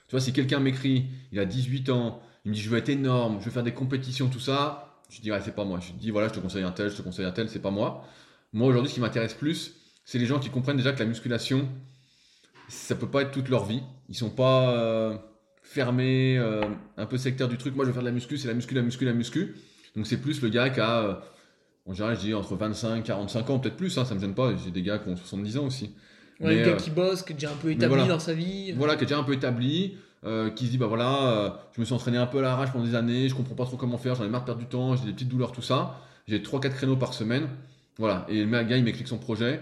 [0.08, 2.90] Tu vois, si quelqu'un m'écrit, il a 18 ans, il me dit je veux être
[2.90, 5.80] énorme, je veux faire des compétitions, tout ça, je dis ouais, c'est pas moi.
[5.80, 7.72] Je dis voilà, je te conseille un tel, je te conseille un tel, c'est pas
[7.72, 8.06] moi.
[8.52, 11.70] Moi aujourd'hui, ce qui m'intéresse plus, c'est les gens qui comprennent déjà que la musculation,
[12.68, 13.82] ça peut pas être toute leur vie.
[14.10, 15.18] Ils sont pas euh,
[15.62, 16.62] fermés, euh,
[16.98, 17.76] un peu sectaires du truc.
[17.76, 19.56] Moi, je veux faire de la muscu, c'est la muscu, la muscu, la muscu.
[19.96, 21.22] Donc c'est plus le gars qui a,
[21.86, 24.54] en général, je dis entre 25 45 ans, peut-être plus, hein, ça me gêne pas.
[24.64, 25.92] J'ai des gars qui ont 70 ans aussi.
[26.40, 28.08] Ouais, le gars euh, qui bosse, qui est déjà un peu établi voilà.
[28.08, 28.72] dans sa vie.
[28.72, 31.82] Voilà, qui est déjà un peu établi, euh, qui se dit bah voilà, euh, je
[31.82, 33.98] me suis entraîné un peu à l'arrache pendant des années, je comprends pas trop comment
[33.98, 36.00] faire, j'en ai marre de perdre du temps, j'ai des petites douleurs, tout ça.
[36.28, 37.50] J'ai 3-4 créneaux par semaine.
[37.98, 39.62] Voilà, et le gars il m'explique son projet.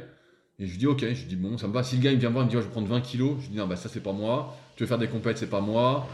[0.59, 1.83] Et je lui dis ok, je lui dis bon, ça me va.
[1.83, 3.37] Si le gars il vient me voir, il me dit je vais prendre 20 kilos,
[3.39, 4.55] je lui dis non, bah ça c'est pas moi.
[4.75, 6.07] Tu veux faire des compètes, c'est pas moi.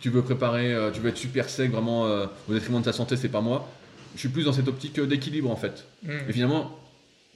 [0.00, 3.28] Tu veux préparer, tu veux être super sec vraiment au détriment de ta santé, c'est
[3.28, 3.68] pas moi.
[4.14, 5.86] Je suis plus dans cette optique euh, d'équilibre en fait.
[6.02, 6.10] Mm.
[6.28, 6.78] Et finalement,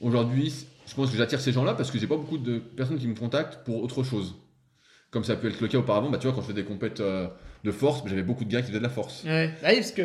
[0.01, 0.53] aujourd'hui,
[0.87, 3.15] je pense que j'attire ces gens-là parce que j'ai pas beaucoup de personnes qui me
[3.15, 4.35] contactent pour autre chose.
[5.11, 6.99] Comme ça peut être le cas auparavant, bah tu vois, quand je fais des compètes
[6.99, 7.27] euh,
[7.63, 9.23] de force, bah, j'avais beaucoup de gars qui faisaient de la force.
[9.23, 10.03] Ouais, Ah oui, parce que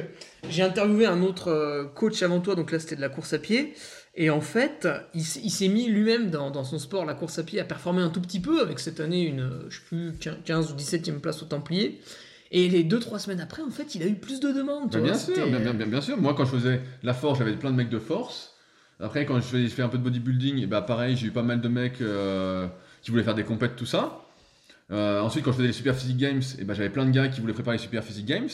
[0.48, 3.38] j'ai interviewé un autre euh, coach avant toi, donc là c'était de la course à
[3.38, 3.74] pied,
[4.14, 7.58] et en fait, il, s'est mis lui-même dans, dans son sport, la course à pied,
[7.58, 10.12] à performer un tout petit peu, avec cette année une, je sais plus,
[10.44, 12.00] 15 ou 17e place au Templier.
[12.52, 14.94] Et les 2-3 semaines après, en fait, il a eu plus de demandes.
[14.94, 16.18] bien sûr, bien, bien, sûr.
[16.18, 18.54] Moi, quand je faisais la force, j'avais plein de mecs de force.
[19.00, 21.30] Après, quand je fais, je fais un peu de bodybuilding, et bah pareil, j'ai eu
[21.30, 22.68] pas mal de mecs euh,
[23.00, 24.26] qui voulaient faire des compètes, tout ça.
[24.92, 27.28] Euh, ensuite, quand je faisais les Super Physique Games, et bah, j'avais plein de gars
[27.28, 28.50] qui voulaient préparer les Super Physique Games.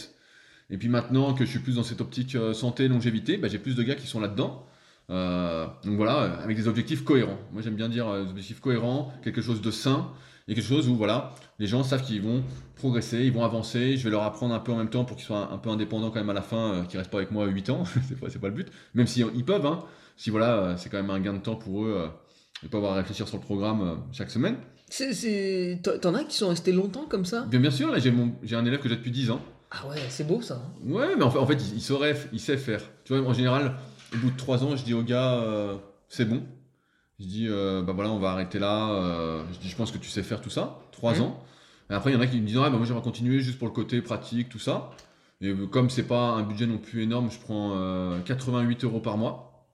[0.70, 3.58] Et puis maintenant que je suis plus dans cette optique euh, santé, longévité, bah, j'ai
[3.58, 4.64] plus de gars qui sont là-dedans.
[5.10, 7.38] Euh, donc voilà, euh, avec des objectifs cohérents.
[7.52, 10.08] Moi, j'aime bien dire euh, des objectifs cohérents, quelque chose de sain,
[10.48, 12.42] et quelque chose où voilà, les gens savent qu'ils vont
[12.76, 13.96] progresser, ils vont avancer.
[13.96, 15.70] Je vais leur apprendre un peu en même temps pour qu'ils soient un, un peu
[15.70, 17.84] indépendants quand même à la fin, euh, qu'ils restent pas avec moi 8 ans.
[18.08, 18.68] c'est pas, pas le but.
[18.94, 19.80] Même si ils peuvent, hein.
[20.16, 22.10] Si voilà, c'est quand même un gain de temps pour eux
[22.64, 24.56] de pas avoir à réfléchir sur le programme chaque semaine.
[26.02, 27.42] T'en as qui sont restés longtemps comme ça?
[27.42, 29.40] Bien, bien sûr, là j'ai un élève que j'ai depuis 10 ans.
[29.70, 30.54] Ah ouais, c'est beau ça.
[30.56, 30.72] hein.
[30.90, 32.80] Ouais, mais en fait, en fait il, il saurait, il sait faire.
[33.04, 33.76] Tu vois, en général,
[34.14, 35.76] au bout de 3 ans, je dis au gars, euh,
[36.08, 36.42] c'est bon.
[37.20, 38.90] Je dis, euh, bah voilà, on va arrêter là.
[38.92, 40.78] euh, je dis, je pense que tu sais faire tout ça.
[40.92, 41.22] 3 Mhm.
[41.22, 41.44] ans.
[41.90, 43.58] Et après, il y en a qui me disent, ah, bah moi j'aimerais continuer juste
[43.58, 44.90] pour le côté pratique, tout ça.
[45.40, 49.00] Et euh, comme c'est pas un budget non plus énorme, je prends euh, 88 euros
[49.00, 49.66] par mois.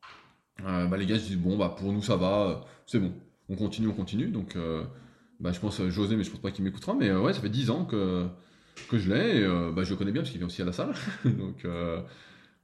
[0.63, 3.13] Bah les gars, je dis, bon, bah pour nous ça va, c'est bon.
[3.49, 4.29] On continue, on continue.
[4.29, 4.57] Donc,
[5.41, 6.95] bah je pense José, mais je pense pas qu'il m'écoutera.
[6.95, 8.27] Mais ouais, ça fait 10 ans que,
[8.89, 9.41] que je l'ai.
[9.41, 10.95] Et bah, je le connais bien parce qu'il vient aussi à la salle.
[11.25, 11.67] donc,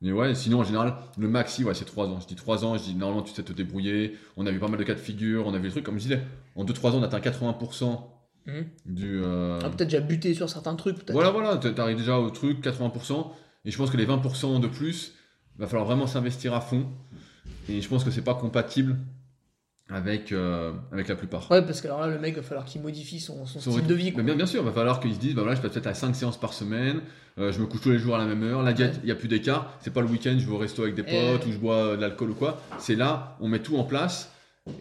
[0.00, 2.18] mais ouais, sinon en général, le maxi, ouais, c'est 3 ans.
[2.20, 4.16] Je dis 3 ans, je dis normalement tu sais te débrouiller.
[4.36, 5.96] On a vu pas mal de cas de figure, on a vu des trucs, comme
[5.98, 6.22] je disais,
[6.56, 8.06] en 2-3 ans, on atteint 80%
[8.46, 8.64] Mhm.
[8.86, 9.20] du.
[9.22, 13.32] euh, Ah, peut-être déjà buté sur certains trucs, voilà, voilà, t'arrives déjà au truc, 80%.
[13.66, 15.14] Et je pense que les 20% de plus,
[15.58, 16.86] va falloir vraiment s'investir à fond.
[17.68, 18.96] Et je pense que c'est pas compatible
[19.92, 21.50] avec, euh, avec la plupart.
[21.50, 23.82] Ouais, parce que alors là, le mec va falloir qu'il modifie son, son Son style
[23.82, 23.88] rythme.
[23.88, 24.12] de vie.
[24.12, 24.22] quoi.
[24.22, 25.94] Bien, bien sûr, il va falloir qu'ils se disent, bah voilà, je passe peut-être à
[25.94, 27.00] 5 séances par semaine,
[27.38, 29.10] euh, je me couche tous les jours à la même heure, la diète, il n'y
[29.12, 31.52] a plus d'écart, c'est pas le week-end, je vais au resto avec des potes ou
[31.52, 32.60] je bois euh, de l'alcool ou quoi.
[32.78, 34.32] C'est là, on met tout en place,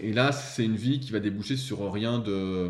[0.01, 2.69] et là, c'est une vie qui va déboucher sur rien de.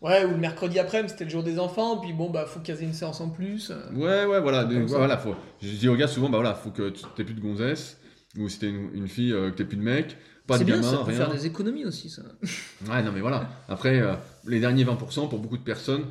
[0.00, 2.84] Ouais, ou le mercredi après, c'était le jour des enfants, puis bon, bah, faut caser
[2.84, 3.72] une séance en plus.
[3.94, 4.62] Ouais, ouais, voilà.
[4.86, 4.98] Ça.
[4.98, 5.34] voilà faut...
[5.62, 7.98] Je dis aux gars souvent, bah voilà, faut que tu aies plus de gonzesse.
[8.38, 10.76] ou si t'es une, une fille euh, que t'es plus de mec, pas de bien,
[10.76, 11.16] gamin, ça peut rien.
[11.16, 12.22] faire des économies aussi, ça.
[12.88, 13.48] Ouais, non, mais voilà.
[13.68, 14.14] Après, euh,
[14.46, 16.04] les derniers 20%, pour beaucoup de personnes,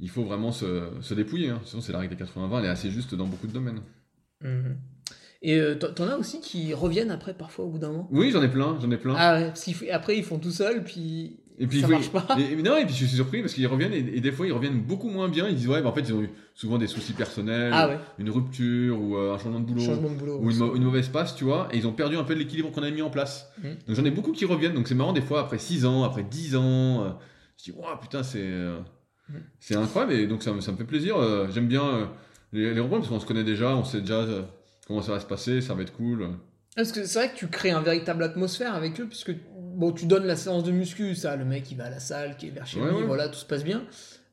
[0.00, 1.50] il faut vraiment se, se dépouiller.
[1.50, 1.60] Hein.
[1.64, 3.80] Sinon, c'est la règle des 80-20, elle est assez juste dans beaucoup de domaines.
[4.42, 4.76] Mhm.
[5.42, 8.42] Et euh, t'en as aussi qui reviennent après, parfois, au bout d'un moment Oui, j'en
[8.42, 9.14] ai plein, j'en ai plein.
[9.16, 12.26] Ah ouais, parce qu'après, ils font tout seuls, puis et puis, ça oui, marche pas.
[12.38, 14.46] Et, et non, et puis je suis surpris parce qu'ils reviennent et, et des fois,
[14.46, 15.48] ils reviennent beaucoup moins bien.
[15.48, 17.98] Ils disent, ouais, bah, en fait, ils ont eu souvent des soucis personnels, Ah ouais,
[18.18, 19.80] une rupture ou euh, un changement de boulot.
[19.80, 20.38] changement de boulot.
[20.40, 22.38] ou une, mau- une mauvaise passe, tu vois, et ils ont perdu un peu de
[22.38, 23.50] l'équilibre qu'on avait mis en place.
[23.62, 23.76] Mhm.
[23.86, 26.22] Donc j'en ai beaucoup qui reviennent, donc c'est marrant des fois après 6 ans, après
[26.24, 27.10] 10 ans, euh,
[27.58, 28.78] je dis waouh putain c'est euh,
[29.30, 29.40] Mhm.
[29.58, 31.16] c'est incroyable et donc ça, me- ça me fait plaisir.
[31.52, 32.08] J'aime bien
[32.52, 34.24] les, les reprendre parce qu'on se connaît déjà, on sait déjà
[34.86, 36.30] comment ça va se passer, ça va être cool.
[36.74, 39.32] Parce que c'est vrai que tu crées un véritable atmosphère avec eux, puisque
[39.78, 42.36] bon, tu donnes la séance de muscu, ça, le mec il va à la salle,
[42.36, 43.02] qui est vers chez Ouais, lui, ouais.
[43.04, 43.84] voilà, tout se passe bien.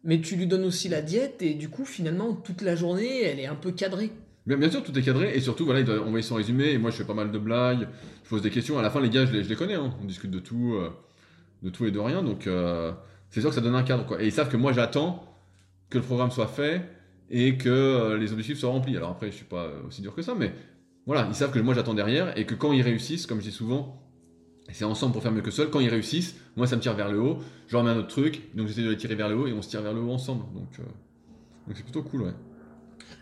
[0.03, 3.39] Mais tu lui donnes aussi la diète, et du coup, finalement, toute la journée, elle
[3.39, 4.11] est un peu cadrée.
[4.45, 6.77] Bien, bien sûr, tout est cadré et surtout voilà, il doit envoyer son résumé et
[6.77, 7.87] moi je fais pas mal de blagues,
[8.23, 8.77] je pose des questions.
[8.77, 9.95] À la fin, les gars, je les, je les connais, hein.
[9.99, 10.91] on discute de tout, euh,
[11.63, 12.91] de tout et de rien, donc euh,
[13.31, 14.21] c'est sûr que ça donne un cadre quoi.
[14.21, 15.23] Et ils savent que moi j'attends
[15.89, 16.83] que le programme soit fait
[17.31, 18.95] et que euh, les objectifs soient remplis.
[18.95, 20.53] Alors après, je suis pas aussi dur que ça, mais
[21.07, 23.51] voilà, ils savent que moi j'attends derrière et que quand ils réussissent, comme je dis
[23.51, 23.99] souvent,
[24.75, 25.69] c'est ensemble pour faire mieux que seul.
[25.69, 28.09] Quand ils réussissent, moi ça me tire vers le haut, je leur mets un autre
[28.09, 30.01] truc, donc j'essaie de les tirer vers le haut et on se tire vers le
[30.01, 30.43] haut ensemble.
[30.53, 30.83] Donc euh,
[31.67, 32.33] donc c'est plutôt cool, ouais.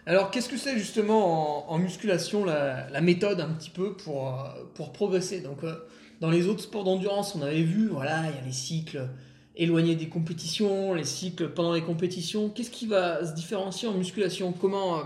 [0.05, 4.27] Alors, qu'est-ce que c'est justement en, en musculation la, la méthode un petit peu pour,
[4.27, 5.39] euh, pour progresser?
[5.39, 5.75] Donc, euh,
[6.19, 9.07] dans les autres sports d'endurance, on avait vu, voilà, il y a les cycles
[9.55, 12.49] éloignés des compétitions, les cycles pendant les compétitions.
[12.49, 14.51] Qu'est-ce qui va se différencier en musculation?
[14.51, 15.01] Comment euh,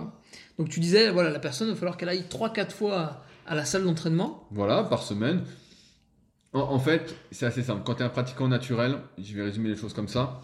[0.58, 3.66] Donc, tu disais, voilà, la personne, il va falloir qu'elle aille 3-4 fois à la
[3.66, 4.48] salle d'entraînement.
[4.52, 5.44] Voilà, par semaine.
[6.64, 7.84] En, fait, c'est assez simple.
[7.86, 10.42] Quand tu es un pratiquant naturel, je vais résumer les choses comme ça,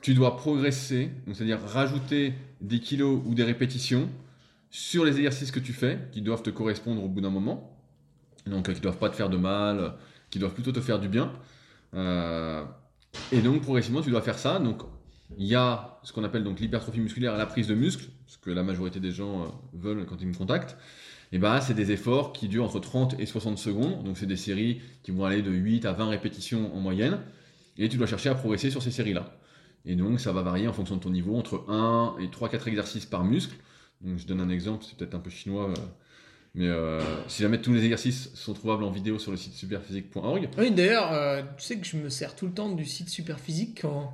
[0.00, 4.08] tu dois progresser, c'est-à-dire rajouter des kilos ou des répétitions
[4.70, 7.78] sur les exercices que tu fais, qui doivent te correspondre au bout d'un moment,
[8.46, 9.88] donc euh, qui ne doivent pas te faire de mal, euh,
[10.30, 11.32] qui doivent plutôt te faire du bien.
[11.94, 12.64] Euh,
[13.32, 14.58] et donc progressivement, tu dois faire ça.
[14.58, 14.82] Donc
[15.38, 18.50] il y a ce qu'on appelle donc l'hypertrophie musculaire la prise de muscle, ce que
[18.50, 20.76] la majorité des gens veulent quand ils me contactent.
[21.34, 24.04] Et ben, c'est des efforts qui durent entre 30 et 60 secondes.
[24.04, 27.18] Donc, c'est des séries qui vont aller de 8 à 20 répétitions en moyenne.
[27.76, 29.36] Et tu dois chercher à progresser sur ces séries-là.
[29.84, 33.04] Et donc, ça va varier en fonction de ton niveau entre 1 et 3-4 exercices
[33.04, 33.56] par muscle.
[34.00, 35.70] Donc, je donne un exemple, c'est peut-être un peu chinois.
[35.70, 35.74] euh,
[36.54, 40.50] mais euh, si jamais tous les exercices sont trouvables en vidéo sur le site superphysique.org,
[40.56, 43.80] Oui, d'ailleurs, euh, tu sais que je me sers tout le temps du site Superphysique
[43.82, 44.12] quand,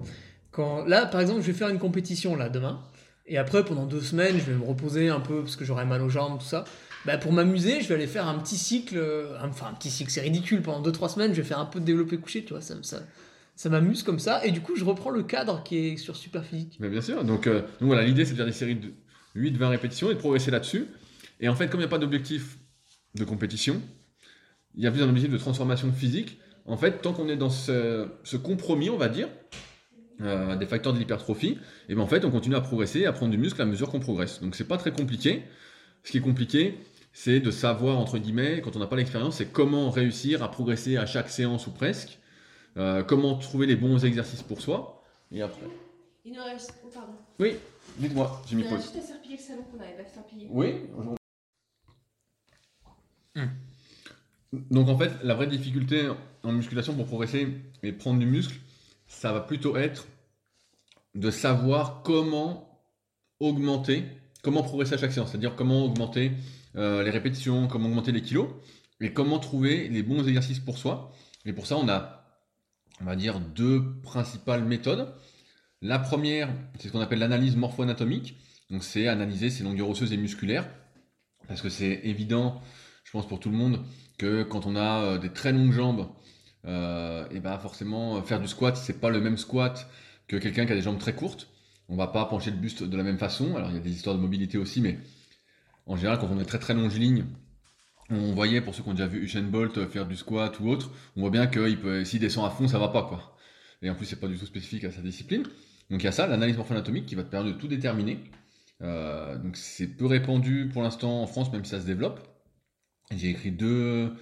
[0.52, 0.86] quand...
[0.86, 2.80] Là, par exemple, je vais faire une compétition, là, demain.
[3.26, 6.00] Et après, pendant deux semaines, je vais me reposer un peu parce que j'aurai mal
[6.00, 6.64] aux jambes, tout ça.
[7.06, 8.96] Bah, pour m'amuser, je vais aller faire un petit cycle.
[8.98, 10.60] euh, Enfin, un petit cycle, c'est ridicule.
[10.62, 12.60] Pendant deux, trois semaines, je vais faire un peu de développé couché, tu vois.
[12.60, 13.02] Ça, ça,
[13.56, 14.44] ça m'amuse comme ça.
[14.44, 16.76] Et du coup, je reprends le cadre qui est sur Superphysique.
[16.80, 17.24] Mais bien sûr.
[17.24, 18.92] Donc, euh, voilà, l'idée c'est de faire des séries de
[19.36, 20.86] 8-20 répétitions et de progresser là-dessus.
[21.40, 22.58] Et en fait, comme il n'y a pas d'objectif
[23.14, 23.80] de compétition,
[24.74, 26.38] il y a plus un objectif de transformation physique.
[26.66, 28.06] En fait, tant qu'on est dans ce,
[28.42, 29.28] compromis, on va dire,
[30.20, 33.32] euh, des facteurs de l'hypertrophie, et ben en fait, on continue à progresser à prendre
[33.32, 34.40] du muscle à mesure qu'on progresse.
[34.42, 35.42] Donc c'est pas très compliqué.
[36.04, 36.78] Ce qui est compliqué,
[37.12, 40.96] c'est de savoir, entre guillemets, quand on n'a pas l'expérience, c'est comment réussir à progresser
[40.96, 42.18] à chaque séance ou presque,
[42.76, 45.02] euh, comment trouver les bons exercices pour soi,
[45.32, 45.66] et après.
[46.24, 46.74] Il nous reste.
[46.84, 47.12] Oh, pardon.
[47.38, 47.56] Oui,
[47.98, 48.82] dites-moi, j'ai mis pause.
[48.82, 50.46] juste à serpiller le salon qu'on n'avait pas serpillé.
[50.50, 50.74] Oui.
[53.34, 53.46] Hmm.
[54.52, 56.10] Donc en fait, la vraie difficulté
[56.42, 57.48] en musculation pour progresser
[57.82, 58.54] et prendre du muscle,
[59.06, 60.06] ça va plutôt être
[61.14, 62.82] de savoir comment
[63.38, 64.04] augmenter,
[64.42, 66.32] comment progresser à chaque séance, c'est-à-dire comment augmenter
[66.76, 68.48] euh, les répétitions, comment augmenter les kilos,
[69.00, 71.12] et comment trouver les bons exercices pour soi.
[71.44, 72.24] Et pour ça, on a,
[73.00, 75.12] on va dire, deux principales méthodes.
[75.82, 78.36] La première, c'est ce qu'on appelle l'analyse morpho-anatomique.
[78.70, 80.68] Donc c'est analyser ses longueurs osseuses et musculaires.
[81.48, 82.60] Parce que c'est évident,
[83.04, 83.80] je pense pour tout le monde,
[84.18, 86.08] que quand on a euh, des très longues jambes,
[86.66, 89.90] euh, et ben forcément faire du squat, c'est pas le même squat
[90.28, 91.48] que quelqu'un qui a des jambes très courtes.
[91.88, 93.56] On va pas pencher le buste de la même façon.
[93.56, 94.98] Alors il y a des histoires de mobilité aussi, mais
[95.90, 97.24] en général quand on est très très longiligne,
[98.10, 100.90] on voyait pour ceux qui ont déjà vu Usain Bolt faire du squat ou autre,
[101.16, 103.36] on voit bien qu'il peut, s'il descend à fond, ça va pas quoi.
[103.82, 105.42] Et en plus c'est pas du tout spécifique à sa discipline.
[105.90, 108.20] Donc il y a ça, l'analyse morpho-anatomique qui va te permettre de tout déterminer.
[108.82, 112.20] Euh, donc c'est peu répandu pour l'instant en France, même si ça se développe.
[113.10, 114.12] J'ai écrit deux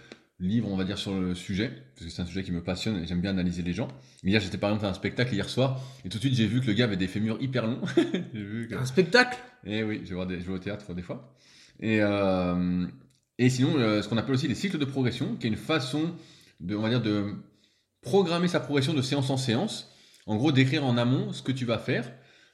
[0.41, 2.97] livres, on va dire, sur le sujet, parce que c'est un sujet qui me passionne
[2.97, 3.89] et j'aime bien analyser les gens.
[4.25, 6.61] Hier, j'étais par exemple à un spectacle hier soir, et tout de suite j'ai vu
[6.61, 7.83] que le gars avait des fémurs hyper longs.
[8.33, 8.77] vu que...
[8.77, 9.39] Un spectacle?
[9.65, 11.35] Et oui, je vais, voir des, je vais au théâtre des fois.
[11.81, 12.87] Et, euh,
[13.39, 16.13] et sinon, euh, ce qu'on appelle aussi les cycles de progression, qui est une façon
[16.61, 17.35] de, on va dire, de
[18.03, 19.95] programmer sa progression de séance en séance.
[20.27, 22.11] En gros, d'écrire en amont ce que tu vas faire.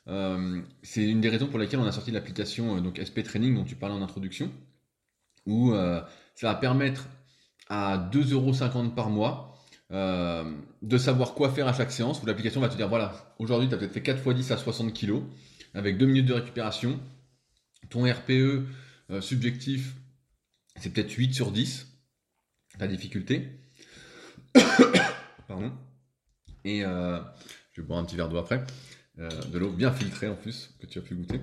[0.07, 3.65] Euh, c'est une des raisons pour lesquelles on a sorti l'application donc SP Training dont
[3.65, 4.51] tu parlais en introduction,
[5.47, 6.07] où ça
[6.43, 7.09] va permettre
[7.69, 9.57] à 2,50€ par mois
[9.91, 13.75] de savoir quoi faire à chaque séance, où l'application va te dire, voilà, aujourd'hui tu
[13.75, 15.23] as peut-être fait 4 x 10 à 60 kg,
[15.73, 17.01] avec 2 minutes de récupération,
[17.89, 18.67] ton RPE
[19.11, 19.95] euh, subjectif,
[20.77, 21.87] c'est peut-être 8 sur 10,
[22.79, 23.49] ta difficulté.
[25.49, 25.73] Pardon.
[26.65, 27.21] Et euh,
[27.73, 28.65] je vais boire un petit verre d'eau après.
[29.21, 31.41] Euh, de l'eau bien filtrée en plus, que tu as pu goûter.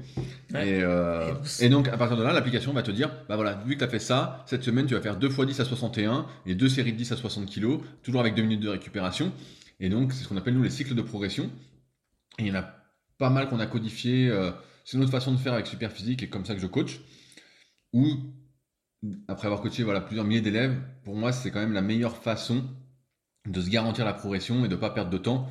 [0.54, 0.68] Ouais.
[0.68, 1.34] Et, euh,
[1.70, 3.88] donc à partir de là, l'application va te dire, bah voilà, vu que tu as
[3.88, 6.92] fait ça, cette semaine tu vas faire 2 x 10 à 61 et deux séries
[6.92, 9.32] de 10 à 60 kg, toujours avec 2 minutes de récupération.
[9.80, 11.50] Et donc c'est ce qu'on appelle nous les cycles de progression.
[12.40, 12.76] Et il y en a
[13.18, 14.28] pas mal qu'on a codifié.
[14.28, 14.52] euh,
[14.84, 17.00] c'est une autre façon de faire avec Superphysique et comme ça que je coach.
[17.94, 18.18] Ou
[19.28, 22.64] après avoir coaché voilà, plusieurs milliers d'élèves, pour moi c'est quand même la meilleure façon
[23.48, 25.50] de se garantir la progression et de ne pas perdre de temps.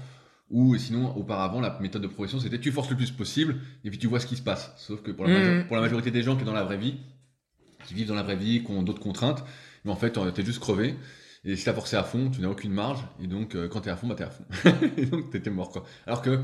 [0.50, 3.98] Ou sinon, auparavant, la méthode de progression, c'était tu forces le plus possible et puis
[3.98, 4.72] tu vois ce qui se passe.
[4.76, 6.96] Sauf que pour la, pour la majorité des gens qui sont dans la vraie vie,
[7.86, 9.44] qui vivent dans la vraie vie, qui ont d'autres contraintes,
[9.84, 10.96] mais en fait, t'es juste crevé.
[11.44, 13.02] Et si t'as forcé à fond, tu n'as aucune marge.
[13.22, 14.44] Et donc, euh, quand t'es à fond, bah t'es à fond.
[14.96, 15.84] et donc, t'étais mort, quoi.
[16.06, 16.40] Alors que,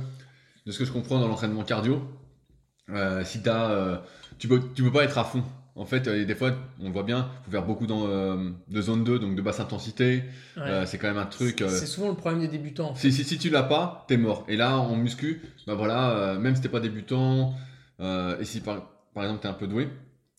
[0.67, 2.03] de ce que je comprends dans l'entraînement cardio,
[2.91, 3.99] euh, si t'as, euh,
[4.39, 5.45] tu peux, tu peux pas être à fond.
[5.77, 8.81] En fait, euh, des fois, on le voit bien, faut faire beaucoup dans, euh, de
[8.81, 10.25] zone 2, donc de basse intensité.
[10.57, 10.63] Ouais.
[10.63, 11.63] Euh, c'est quand même un truc.
[11.69, 12.91] C'est souvent le problème des débutants.
[12.91, 13.11] en fait.
[13.11, 14.45] si, si, si tu l'as pas, t'es mort.
[14.49, 17.55] Et là, en muscu, bah voilà, même si t'es pas débutant,
[18.01, 19.89] et si par, par exemple t'es un peu doué,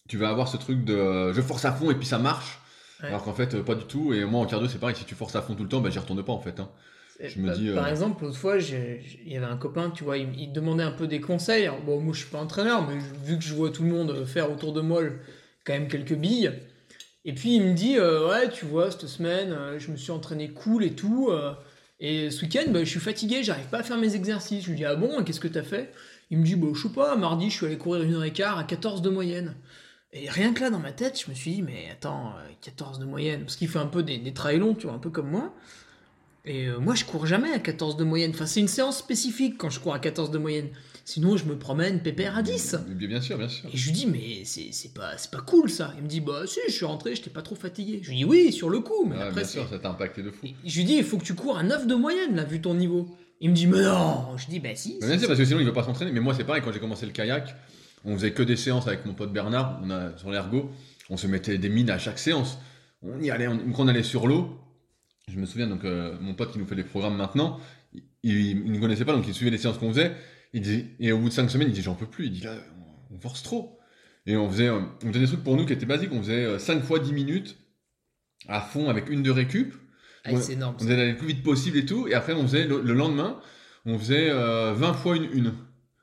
[0.10, 2.60] tu vas avoir ce truc de je force à fond et puis ça marche.
[3.04, 3.10] Ouais.
[3.10, 4.14] Alors qu'en fait, pas du tout.
[4.14, 5.90] Et moi, en cardio, c'est pareil, si tu forces à fond tout le temps, bah
[5.92, 6.60] j'y retourne pas en fait.
[6.60, 6.70] hein.
[7.20, 9.02] Et Je me bah, dis, Par euh, exemple, l'autre fois, il
[9.32, 11.64] y avait un copain, tu vois, il, il demandait un peu des conseils.
[11.66, 13.90] Alors, bon, moi, je suis pas entraîneur, mais je- vu que je vois tout le
[13.90, 15.02] monde faire autour de moi
[15.66, 16.52] quand même quelques billes.
[17.26, 20.12] Et puis, il me dit, euh, ouais, tu vois, cette semaine, euh, je me suis
[20.12, 21.30] entraîné cool et tout.
[21.32, 21.54] euh,
[22.00, 24.64] et ce week-end, bah, je suis fatigué, j'arrive pas à faire mes exercices.
[24.66, 25.92] Je lui dis, ah bon, qu'est-ce que t'as fait?
[26.30, 28.34] Il me dit, bah, je sais pas, mardi, je suis allé courir une heure et
[28.34, 29.56] quart à 14 de moyenne.
[30.14, 33.00] Et rien que là, dans ma tête, je me suis dit, mais attends, euh, 14
[33.00, 33.42] de moyenne.
[33.42, 35.54] Parce qu'il fait un peu des, des trails longs, tu vois, un peu comme moi.
[36.48, 38.32] Et euh, moi, je cours jamais à 14 de moyenne.
[38.34, 40.70] Enfin, c'est une séance spécifique quand je cours à 14 de moyenne.
[41.04, 42.78] Sinon, je me promène pépère à 10.
[42.88, 43.70] Bien, sûr, bien sûr.
[43.72, 45.94] Et je lui dis, mais c'est c'est pas, c'est pas cool ça.
[45.98, 48.00] Il me dit, bah si, je suis rentré, j'étais pas trop fatigué.
[48.02, 50.24] Je lui dis, oui, sur le coup, mais Ouais, après, bien sûr, ça t'a impacté
[50.24, 50.46] de fou.
[50.46, 52.62] Et Je lui dis, il faut que tu cours à 9 de moyenne, là, vu
[52.62, 53.08] ton niveau.
[53.40, 54.98] Il me dit, mais non Je dis, bah si.
[55.00, 56.12] Bah, bien sûr, parce que sinon, il veut pas s'entraîner.
[56.12, 57.56] Mais moi, c'est pareil, quand j'ai commencé le kayak,
[58.06, 60.72] on faisait que des séances avec mon pote Bernard, on a, sur l'ergo,
[61.10, 62.58] on se mettait des mines à chaque séance.
[63.02, 64.50] On y allait, on, quand on allait sur l'eau,
[65.28, 67.60] je me souviens, donc euh, mon pote qui nous fait les programmes maintenant,
[68.24, 70.14] il, ne connaissait pas, donc il suivait les séances qu'on faisait.
[70.54, 72.26] Il dit, et au bout de 5 semaines, il dit, j'en peux plus.
[72.28, 72.54] Il dit, là,
[73.12, 73.80] on, on force trop.
[74.26, 76.12] Et on faisait, euh, on faisait des trucs pour nous qui étaient basiques.
[76.14, 77.58] On faisait 5 fois 10 minutes
[78.48, 79.74] à fond avec une de récup.
[80.24, 80.42] Ah, Ouais.
[80.42, 80.76] c'est énorme.
[80.78, 82.08] On faisait aller le plus vite possible et tout.
[82.08, 83.40] Et après, on faisait le, le lendemain,
[83.86, 85.54] on faisait euh, 20 fois une une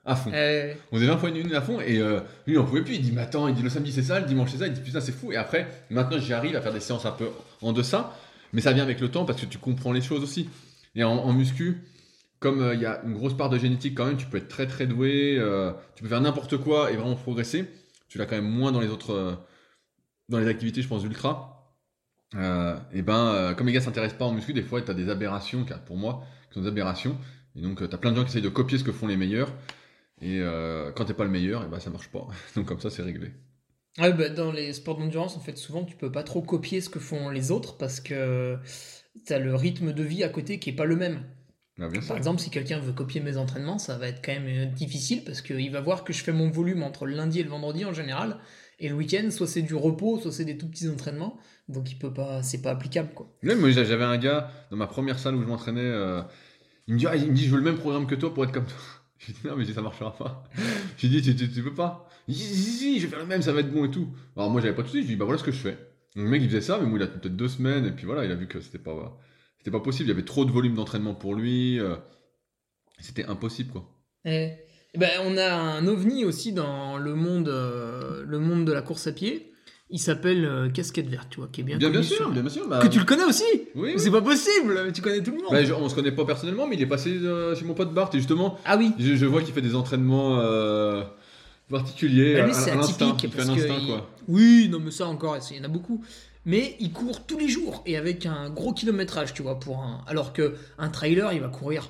[0.05, 0.31] à fond.
[0.33, 1.79] Euh, On faisait 20 fois une une à fond.
[1.81, 2.95] Et euh, lui, en pouvait plus.
[2.95, 4.67] Il dit, mais attends, il dit le samedi c'est ça, le dimanche c'est ça.
[4.67, 5.31] Il dit, putain, c'est fou.
[5.31, 7.27] Et après, maintenant, j'y arrive à faire des séances un peu
[7.61, 8.15] en deçà.
[8.55, 10.49] Mais ça vient avec le temps parce que tu comprends les choses aussi.
[10.95, 11.81] Et en, muscu,
[12.39, 14.47] comme euh, il y a une grosse part de génétique quand même, tu peux être
[14.47, 15.35] très très doué.
[15.37, 17.69] euh, tu peux faire n'importe quoi et vraiment progresser.
[18.07, 19.11] Tu l'as quand même moins dans les autres.
[19.11, 19.35] euh,
[20.29, 21.51] dans les activités, je pense, ultra.
[22.93, 25.65] Et ben, comme les gars s'intéressent pas en muscu, des fois, tu as des aberrations,
[25.65, 27.17] car pour moi, qui sont des aberrations.
[27.55, 29.17] Et donc, tu as plein de gens qui essayent de copier ce que font les
[29.17, 29.53] meilleurs.
[30.21, 30.41] Et
[30.95, 32.27] quand t'es pas le meilleur, et ben, ça marche pas.
[32.55, 33.33] Donc, comme ça, c'est réglé.
[33.97, 36.89] Ouais, bah, dans les sports d'endurance, en fait, souvent, tu peux pas trop copier ce
[36.89, 38.57] que font les autres parce que
[39.25, 41.23] t'as le rythme de vie à côté qui est pas le même.
[41.79, 42.09] Ah, bien sûr.
[42.09, 45.23] Par exemple, si quelqu'un veut copier mes entraînements, ça va être quand même euh, difficile
[45.23, 47.83] parce qu'il va voir que je fais mon volume entre le lundi et le vendredi
[47.85, 48.37] en général.
[48.79, 51.37] Et le week-end, soit c'est du repos, soit c'est des tout petits entraînements.
[51.67, 53.29] Donc il peut pas, c'est pas applicable quoi.
[53.43, 55.81] Même moi, j'avais un gars dans ma première salle où je m'entraînais.
[55.81, 56.21] euh,
[56.87, 58.43] il me dit, ah, il me dit, je veux le même programme que toi pour
[58.43, 58.77] être comme toi.
[59.19, 60.43] J'ai dit, non, mais ça marchera pas.
[60.97, 62.07] J'ai dit, tu, tu, tu peux pas.
[62.27, 64.07] Je vais faire le même, ça va être bon et tout.
[64.35, 65.03] Alors moi, j'avais pas de soucis.
[65.03, 65.77] Je dis, bah voilà ce que je fais.
[66.15, 67.85] Donc, le mec, il faisait ça, mais moi, il a peut-être deux semaines.
[67.85, 69.17] Et puis voilà, il a vu que c'était pas,
[69.59, 70.07] c'était pas possible.
[70.09, 71.79] Il y avait trop de volume d'entraînement pour lui.
[71.79, 71.95] euh,
[72.99, 73.89] c'était impossible, quoi.
[74.23, 74.53] Et,
[74.93, 78.81] et ben, on a un ovni aussi dans le monde, euh, le monde de la
[78.81, 79.51] course à pied.
[79.91, 82.41] Il s'appelle euh, Casquette Verte, tu vois, qui est bien Bien, bien sûr, sur- bien,
[82.41, 82.67] bien sûr.
[82.67, 83.43] bah, Que tu le connais aussi
[83.75, 83.99] Oui, oui.
[83.99, 86.65] C'est pas possible Tu connais tout le monde Bah, je- on se connaît pas personnellement,
[86.65, 88.09] mais il est passé euh, chez mon pote Bart.
[88.13, 91.03] Et justement, Ah oui je, je vois qu'il fait des entraînements euh,
[91.69, 92.35] particuliers.
[92.35, 94.09] Bah, lui, c'est atypique parce que instinct, il- quoi.
[94.27, 96.03] Oui, non, mais ça encore, il y en a beaucoup.
[96.45, 100.03] Mais il court tous les jours et avec un gros kilométrage, tu vois, pour un.
[100.07, 101.89] Alors que un trailer, il va courir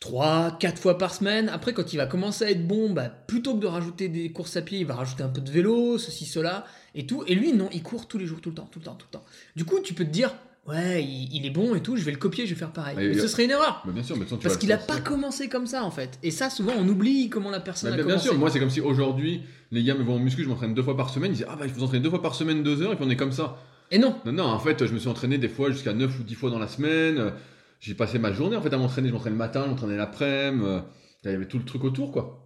[0.00, 1.48] 3, 4 fois par semaine.
[1.48, 4.56] Après, quand il va commencer à être bon, bah, plutôt que de rajouter des courses
[4.56, 7.24] à pied, il va rajouter un peu de vélo, ceci, cela, et tout.
[7.26, 9.06] Et lui, non, il court tous les jours, tout le temps, tout le temps, tout
[9.10, 9.24] le temps.
[9.56, 10.34] Du coup, tu peux te dire,
[10.68, 12.94] ouais, il, il est bon et tout, je vais le copier, je vais faire pareil.
[12.96, 13.82] Mais il- ce serait une erreur.
[13.86, 16.18] Bien sûr, mais tu Parce qu'il le a pas commencé comme ça, en fait.
[16.22, 18.28] Et ça, souvent, on oublie comment la personne Bah, a bien, bien commencé.
[18.28, 20.82] sûr, moi c'est comme si aujourd'hui les gars me vont en muscu, je m'entraîne deux
[20.82, 22.80] fois par semaine, ils disent ah bah je vous entraîne deux fois par semaine deux
[22.82, 23.58] heures et puis on est comme ça.
[23.90, 24.16] Et non.
[24.24, 26.50] Non, non, en fait, je me suis entraîné des fois jusqu'à 9 ou 10 fois
[26.50, 27.32] dans la semaine.
[27.80, 29.08] J'ai passé ma journée en fait à m'entraîner.
[29.08, 30.64] Je m'entraînais le matin, je m'entraînais l'après-midi.
[30.66, 30.80] euh,
[31.24, 32.44] Il y avait tout le truc autour, quoi.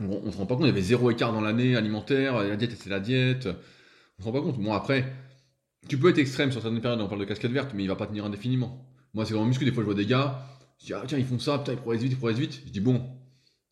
[0.00, 2.42] On, on se rend pas compte, il y avait zéro écart dans l'année alimentaire.
[2.42, 3.48] La diète, c'est la diète.
[4.18, 4.58] On se rend pas compte.
[4.58, 5.12] Bon, après,
[5.88, 7.00] tu peux être extrême sur certaines périodes.
[7.00, 8.86] On parle de casquette verte, mais il va pas tenir indéfiniment.
[9.14, 9.64] Moi, c'est vraiment muscu.
[9.64, 10.46] Des fois, je vois des gars.
[10.78, 12.62] Je dis, ah tiens, ils font ça, putain, ils progressent vite, ils progressent vite.
[12.66, 13.02] Je dis, bon,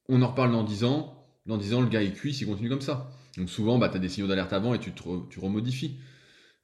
[0.09, 1.15] on en reparle dans 10 ans.
[1.47, 3.11] Dans 10 ans, le gars, il cuit s'il continue comme ça.
[3.37, 5.99] Donc souvent, bah, tu as des signaux d'alerte avant et tu, tu remodifies.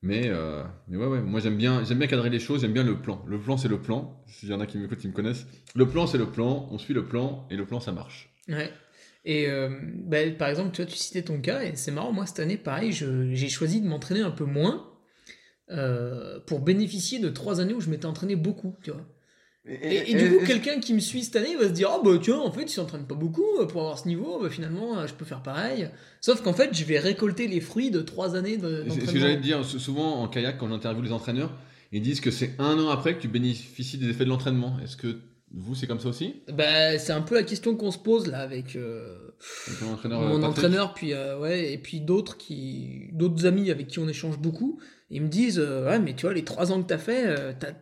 [0.02, 2.84] Mais, euh, mais ouais, ouais, moi j'aime bien, j'aime bien cadrer les choses, j'aime bien
[2.84, 3.24] le plan.
[3.26, 4.22] Le plan, c'est le plan.
[4.26, 5.46] S'il y en a qui m'écoutent, qui me connaissent.
[5.74, 8.28] Le plan, c'est le plan, on suit le plan et le plan, ça marche.
[8.46, 8.70] Ouais.
[9.24, 9.70] Et euh,
[10.04, 12.58] bah, par exemple, tu vois, tu citais ton cas, et c'est marrant, moi cette année,
[12.58, 14.90] pareil, j'ai choisi de m'entraîner un peu moins
[15.70, 19.04] euh, pour bénéficier de trois années où je m'étais entraîné beaucoup, tu vois.
[19.66, 22.10] Et, et du coup, quelqu'un qui me suit cette année va se dire Ah bah
[22.22, 25.06] tiens, en fait, il s'entraîne pas beaucoup euh, pour avoir ce niveau, bah, finalement, euh,
[25.06, 25.88] je peux faire pareil.
[26.20, 29.00] Sauf qu'en fait, je vais récolter les fruits de trois années de- C'est ce que
[29.06, 29.20] d'entraînement.
[29.22, 31.50] j'allais te dire, sou- souvent en kayak, quand j'interviewe les entraîneurs,
[31.92, 34.76] ils disent que c'est un an après que tu bénéficies des effets de l'entraînement.
[34.84, 35.16] Est-ce que
[35.50, 36.42] vous, c'est comme ça aussi?
[36.52, 39.16] Bah, c'est un peu la question qu'on se pose là avec euh,
[39.66, 43.70] Avec ton entraîneur, mon Patrick entraîneur, puis euh, ouais, et puis d'autres qui, d'autres amis
[43.70, 44.78] avec qui on échange beaucoup.
[45.10, 47.52] Ils me disent euh, ouais, mais tu vois, les trois ans que t'as fait, euh,
[47.58, 47.72] t'as,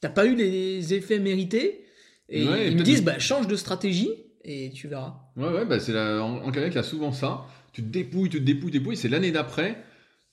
[0.00, 1.84] t'as pas eu les effets mérités.
[2.28, 4.10] Et Ouais, ils me disent bah change de stratégie
[4.44, 5.16] et tu verras.
[5.36, 7.44] Ouais, ouais, bah c'est la- en, en kayak, il y a souvent ça.
[7.72, 8.96] Tu te dépouilles, tu te dépouilles, dépouilles.
[8.96, 9.82] C'est l'année d'après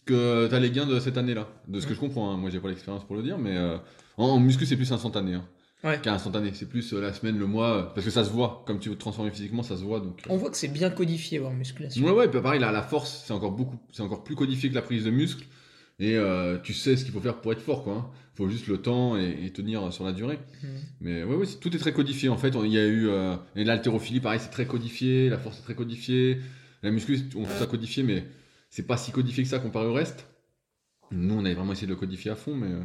[0.06, 1.48] que tu as les gains de cette année-là.
[1.68, 2.38] De ce que je comprends, hein.
[2.38, 3.78] moi j'ai pas l'expérience pour le dire, mais euh,
[4.18, 5.34] en, en muscu, c'est plus instantané.
[5.36, 5.48] Hein.
[5.84, 6.00] Ouais.
[6.02, 8.64] Qu'un instantané, c'est plus euh, la semaine, le mois, euh, parce que ça se voit.
[8.68, 10.00] Comme tu veux te transformer physiquement, ça se voit.
[10.00, 10.22] Donc.
[10.30, 12.06] On voit que c'est bien codifié en musculation.
[12.06, 14.82] Ouais, ouais, pareil, là, la force, c'est encore beaucoup, c'est encore plus codifié que la
[14.82, 15.46] prise de muscle.
[16.00, 17.94] Et euh, tu sais ce qu'il faut faire pour être fort, quoi.
[17.94, 18.10] hein.
[18.36, 20.40] Faut juste le temps et, et tenir sur la durée.
[20.64, 20.70] Mhm.
[21.02, 22.30] Mais ouais, ouais, c'est- tout est très codifié.
[22.30, 25.28] En fait, il y a eu euh, et l'haltérophilie, pareil, c'est très codifié.
[25.30, 26.38] La force est très codifiée.
[26.82, 28.24] La muscu, on trouve ça codifié, mais
[28.70, 30.26] c'est pas si codifié que ça comparé au reste.
[31.12, 32.84] Nous, on avait vraiment essayé de le codifier à fond, mais euh,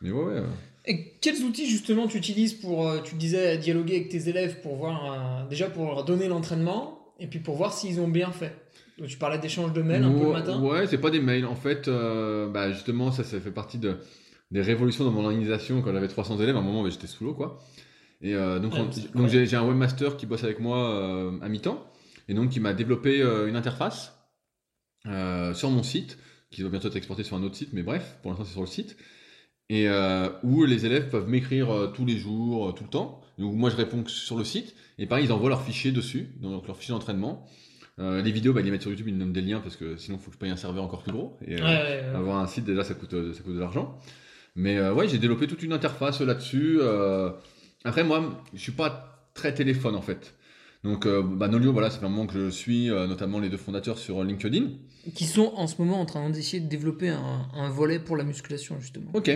[0.00, 0.42] mais ouais, ouais.
[0.86, 5.46] Et quels outils justement tu utilises pour, tu disais, dialoguer avec tes élèves pour voir,
[5.48, 8.54] déjà pour leur donner l'entraînement et puis pour voir s'ils ont bien fait?
[8.98, 11.46] Donc tu parlais d'échange de mails un peu le matin Ouais, c'est pas des mails.
[11.46, 13.96] En fait, euh, bah, justement, ça, ça fait partie de,
[14.50, 15.82] des révolutions dans mon organisation.
[15.82, 17.58] Quand j'avais 300 élèves, à un moment, bah, j'étais sous l'eau, quoi.
[18.22, 19.46] Et euh, donc, Ouais, on- c'est donc incroyable.
[19.46, 21.84] j'ai un webmaster qui bosse avec moi euh, à mi-temps.
[22.28, 24.16] Et donc, il m'a développé une interface
[25.54, 26.16] sur mon site,
[26.50, 28.60] qui va bientôt être exportée sur un autre site, mais bref, pour l'instant, c'est sur
[28.62, 28.96] le site.
[29.68, 29.88] Et
[30.42, 33.20] où les élèves peuvent m'écrire tous les jours, tout le temps.
[33.38, 34.74] Donc, moi, je réponds sur le site.
[34.98, 37.46] Et pareil, ils envoient leurs fichiers dessus, donc leur fichier d'entraînement.
[38.00, 39.96] Euh, les vidéos, bah, les mettent sur YouTube, ils me donnent des liens parce que
[39.96, 41.36] sinon, il faut que je paye un serveur encore plus gros.
[41.46, 42.16] Et, euh, Ouais, ouais, ouais.
[42.16, 43.98] avoir un site, déjà, ça coûte, euh, ça coûte de l'argent.
[44.56, 46.80] Mais euh, ouais, j'ai développé toute une interface là-dessus.
[47.84, 50.34] Après, moi, je suis pas très téléphone en fait.
[50.84, 54.22] Donc, bah, Nolio, voilà, c'est un moment que je suis, notamment les deux fondateurs sur
[54.22, 54.66] LinkedIn.
[55.14, 58.24] Qui sont en ce moment en train d'essayer de développer un, un volet pour la
[58.24, 59.10] musculation justement.
[59.14, 59.30] Ok,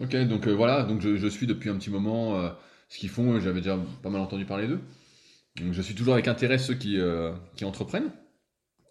[0.00, 2.50] ok, donc voilà, donc je, je suis depuis un petit moment
[2.88, 4.80] ce qu'ils font, j'avais déjà pas mal entendu parler d'eux.
[5.60, 8.10] Donc je suis toujours avec intérêt ceux qui, euh, qui entreprennent.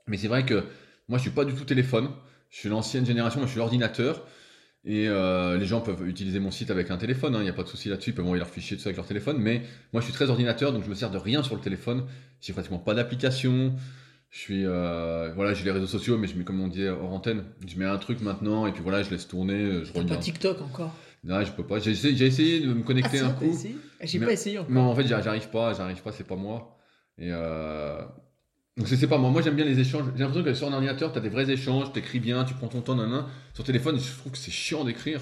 [0.08, 0.64] Mais c'est vrai que
[1.08, 2.10] moi je suis pas du tout téléphone,
[2.50, 4.26] je suis l'ancienne génération, moi je suis l'ordinateur.
[4.84, 7.62] Et euh, les gens peuvent utiliser mon site avec un téléphone, il n'y a pas
[7.62, 9.38] de souci là-dessus, ils peuvent envoyer leurs fichiers tout ça avec leur téléphone.
[9.38, 9.62] Mais
[9.94, 12.06] moi je suis très ordinateur, donc je me sers de rien sur le téléphone.
[12.42, 13.76] J'ai pratiquement pas d'application.
[14.32, 17.14] Je suis euh, voilà, j'ai les réseaux sociaux, mais je mets comme on dit hors
[17.14, 20.00] antenne, je mets un truc maintenant et puis voilà, je laisse tourner, je T'as pas
[20.00, 20.22] regarde.
[20.22, 20.96] TikTok encore?
[21.24, 21.80] Non, je peux pas.
[21.80, 23.56] J'ai essayé, j'ai essayé de me connecter Ah, un coup.
[24.00, 24.72] Ah, J'ai pas essayé encore.
[24.72, 26.78] Non, en fait, j'arrive pas, j'arrive pas, c'est pas moi.
[27.18, 28.02] Et euh...
[28.78, 29.30] Donc c'est pas moi.
[29.30, 30.06] Moi j'aime bien les échanges.
[30.16, 32.68] J'ai l'impression que sur un ordinateur, tu as des vrais échanges, t'écris bien, tu prends
[32.70, 33.26] ton temps, nan, nan.
[33.54, 35.20] Sur téléphone, je trouve que c'est chiant d'écrire.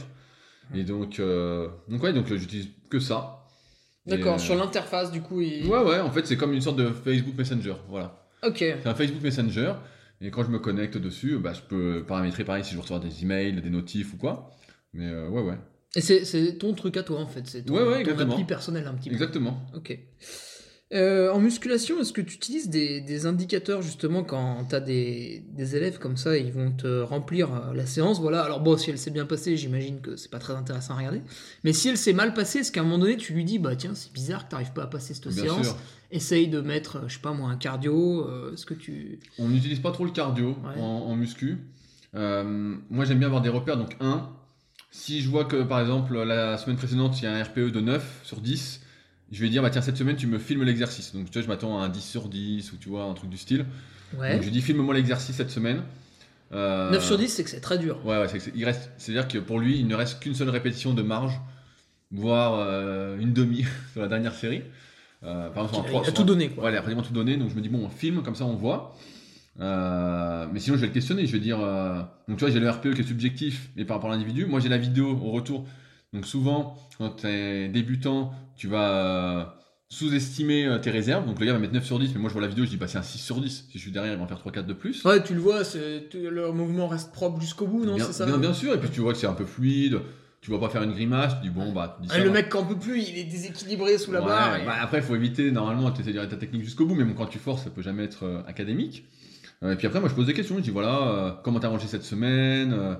[0.73, 1.67] Et donc, euh...
[1.89, 3.47] donc ouais, donc euh, j'utilise que ça.
[4.05, 5.41] D'accord, Et, euh, sur l'interface du coup.
[5.41, 7.73] il- Ouais, ouais, en fait, c'est comme une sorte de Facebook Messenger.
[7.89, 8.23] Voilà.
[8.47, 8.57] Ok.
[8.59, 9.73] C'est un Facebook Messenger.
[10.21, 13.23] Et quand je me connecte dessus, bah, je peux paramétrer pareil si je recevoir des
[13.23, 14.51] emails, des notifs ou quoi.
[14.93, 15.57] Mais euh, ouais, ouais.
[15.95, 18.85] Et c'est ton truc à toi en fait, c'est ton, Ouais, ouais, ton appli personnel
[18.87, 19.15] un petit peu.
[19.15, 19.61] Exactement.
[19.75, 19.97] Ok.
[20.91, 25.43] Euh, en musculation, est-ce que tu utilises des, des indicateurs justement quand tu as des,
[25.51, 28.19] des élèves comme ça, ils vont te remplir euh, la séance?
[28.19, 30.97] Voilà, alors bon, si elle s'est bien passée, j'imagine que c'est pas très intéressant à
[30.97, 31.21] regarder.
[31.63, 33.75] Mais si elle s'est mal passée, est-ce qu'à un moment donné tu lui dis Bah
[33.75, 35.77] tiens, c'est bizarre que t'arrives pas à passer cette Bien séance sûr.
[36.11, 38.27] Essaye de mettre, euh, je sais pas moi, un cardio.
[38.27, 39.19] euh, Est-ce que tu.
[39.37, 40.81] On n'utilise pas trop le cardio Ouais.
[40.81, 41.59] en, en muscu.
[42.15, 43.77] Euh, moi, j'aime bien avoir des repères.
[43.77, 44.27] Donc, un,
[44.91, 47.79] si je vois que par exemple la semaine précédente il y a un RPE de
[47.79, 48.81] 9 sur 10,
[49.31, 51.13] je vais dire bah tiens cette semaine tu me filmes l'exercice.
[51.13, 53.29] Donc tu vois je m'attends à un 10 sur 10 ou tu vois un truc
[53.29, 53.65] du style.
[54.17, 54.33] Ouais.
[54.33, 55.83] Donc je dis filme-moi l'exercice cette semaine.
[56.51, 58.03] Euh, 9 sur 10, c'est que c'est très dur.
[58.05, 60.93] Ouais ouais c'est il reste c'est-à-dire que pour lui il ne reste qu'une seule répétition
[60.93, 61.39] de marge,
[62.11, 64.63] voire euh, une demi sur la dernière série.
[65.23, 66.63] Euh, par exemple, Il a tout donné quoi.
[66.65, 68.45] Ouais, il a pratiquement tout donné, donc je me dis, bon, on filme, comme ça
[68.45, 68.95] on voit.
[69.59, 71.25] Euh, mais sinon, je vais le questionner.
[71.25, 71.59] Je vais dire.
[71.61, 74.45] euh, donc, tu vois, j'ai le RPE qui est subjectif, mais par rapport à l'individu.
[74.45, 75.65] Moi, j'ai la vidéo au retour.
[76.13, 79.43] Donc, souvent, quand tu es débutant, tu vas euh,
[79.89, 81.25] sous-estimer tes réserves.
[81.25, 82.69] Donc, le gars va mettre 9 sur 10, mais moi, je vois la vidéo, je
[82.69, 83.65] dis, bah, c'est un 6 sur 10.
[83.69, 85.03] Si je suis derrière, il va en faire 3-4 de plus.
[85.05, 85.61] Ouais, tu le vois,
[86.13, 88.25] le mouvement reste propre jusqu'au bout, non bien, C'est ça?
[88.25, 88.73] bien, bien sûr.
[88.73, 89.99] Et puis, tu vois que c'est un peu fluide.
[90.41, 91.35] Tu vois pas faire une grimace.
[91.35, 93.17] Tu dis, bon, bah, tu dis Ah, ça le mec qui en peut plus, il
[93.17, 94.57] est déséquilibré sous la Ouais, barre.
[94.61, 97.13] et- bah, après, il faut éviter, normalement, de gérer ta technique jusqu'au bout, mais bon,
[97.13, 99.03] quand tu forces, ça peut jamais être euh, académique.
[99.63, 100.57] Euh, et puis après, moi, je pose des questions.
[100.57, 102.95] Je dis, voilà, euh, comment t'as mangé cette semaine Euh,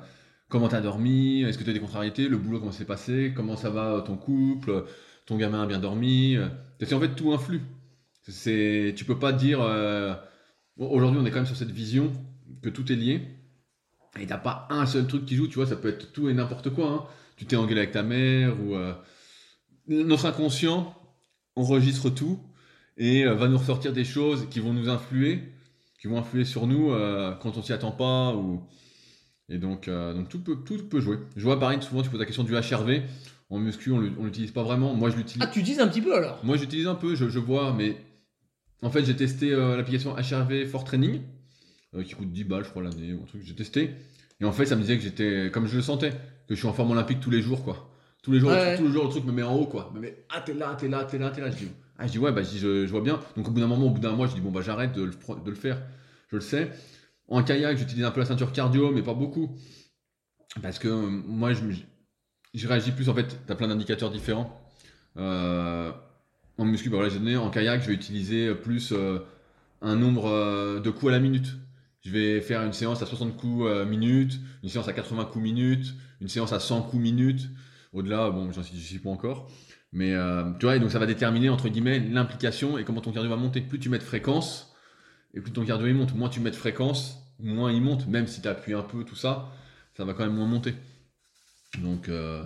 [0.50, 3.56] Comment t'as dormi Est-ce que tu as des contrariétés Le boulot, comment s'est passé Comment
[3.56, 4.84] ça va ton couple
[5.28, 6.38] Ton gamin a bien dormi
[6.80, 7.62] Parce qu'en fait, tout influe.
[8.28, 9.60] C'est, tu peux pas dire.
[10.78, 12.12] Aujourd'hui, on est quand même sur cette vision
[12.64, 13.22] que tout est lié.
[14.20, 16.34] Et t'as pas un seul truc qui joue, tu vois, ça peut être tout et
[16.34, 16.90] n'importe quoi.
[16.90, 17.04] hein.
[17.38, 18.76] Tu t'es engueulé avec ta mère ou.
[19.88, 20.96] Notre inconscient
[21.56, 22.40] enregistre tout
[22.98, 25.44] et va nous ressortir des choses qui vont nous influer,
[26.00, 28.34] qui vont influer sur nous euh, quand on s'y attend pas.
[28.36, 28.62] Ou...
[29.50, 31.18] Et donc, euh, donc tout, peut, tout peut jouer.
[31.36, 33.02] Je vois pareil, souvent tu poses la question du HRV.
[33.52, 34.94] En muscu, on l'u- on l'utilise pas vraiment.
[34.94, 35.42] Moi, je l'utilise.
[35.44, 36.40] Ah, tu utilises un petit peu alors?
[36.44, 37.98] Moi, j'utilise un peu, je, je vois, mais
[38.84, 41.22] en fait, j'ai testé euh, l'application HRV for Training,
[42.06, 43.90] qui coûte 10 balles, je crois, l'année, ou un truc, j'ai testé.
[44.40, 46.12] Et en fait, ça me disait que j'étais, comme je le sentais,
[46.48, 47.90] que je suis en forme olympique tous les jours, quoi.
[48.22, 48.78] Tous les jours, Ouais.
[48.78, 49.92] tous les jours, le truc me met en haut, quoi.
[49.96, 51.50] Me met, ah, t'es là, t'es là, t'es là, t'es là.
[51.50, 51.68] Je dis,
[52.00, 53.20] ah, je dis, ouais, bah, je, vois bien.
[53.36, 55.04] Donc, au bout d'un moment, au bout d'un mois, je dis, bon, bah, j'arrête de,
[55.04, 55.82] le faire.
[56.30, 56.72] Je le sais.
[57.28, 59.58] En kayak, j'utilise un peu la ceinture cardio, mais pas beaucoup.
[60.62, 64.62] Parce que moi, je, réagis plus, en fait, t'as plein d'indicateurs différents.
[65.18, 65.92] Euh,
[66.58, 67.36] en muscu, bah voilà, donné.
[67.36, 69.20] En kayak, je vais utiliser plus euh,
[69.82, 71.58] un nombre euh, de coups à la minute.
[72.02, 75.94] Je vais faire une séance à 60 coups minute, une séance à 80 coups minute,
[76.22, 77.50] une séance à 100 coups minute.
[77.92, 79.52] Au-delà, bon, j'en suis pas encore.
[79.92, 83.12] Mais euh, tu vois, et donc ça va déterminer, entre guillemets, l'implication et comment ton
[83.12, 83.62] cardio va monter.
[83.62, 84.76] Plus tu mets de fréquence,
[85.34, 86.14] et plus ton cardio il monte.
[86.16, 88.08] Moins tu mets de fréquence, moins il monte.
[88.08, 89.50] Même si tu appuies un peu, tout ça,
[89.98, 90.76] ça va quand même moins monter.
[91.82, 92.44] Donc, euh,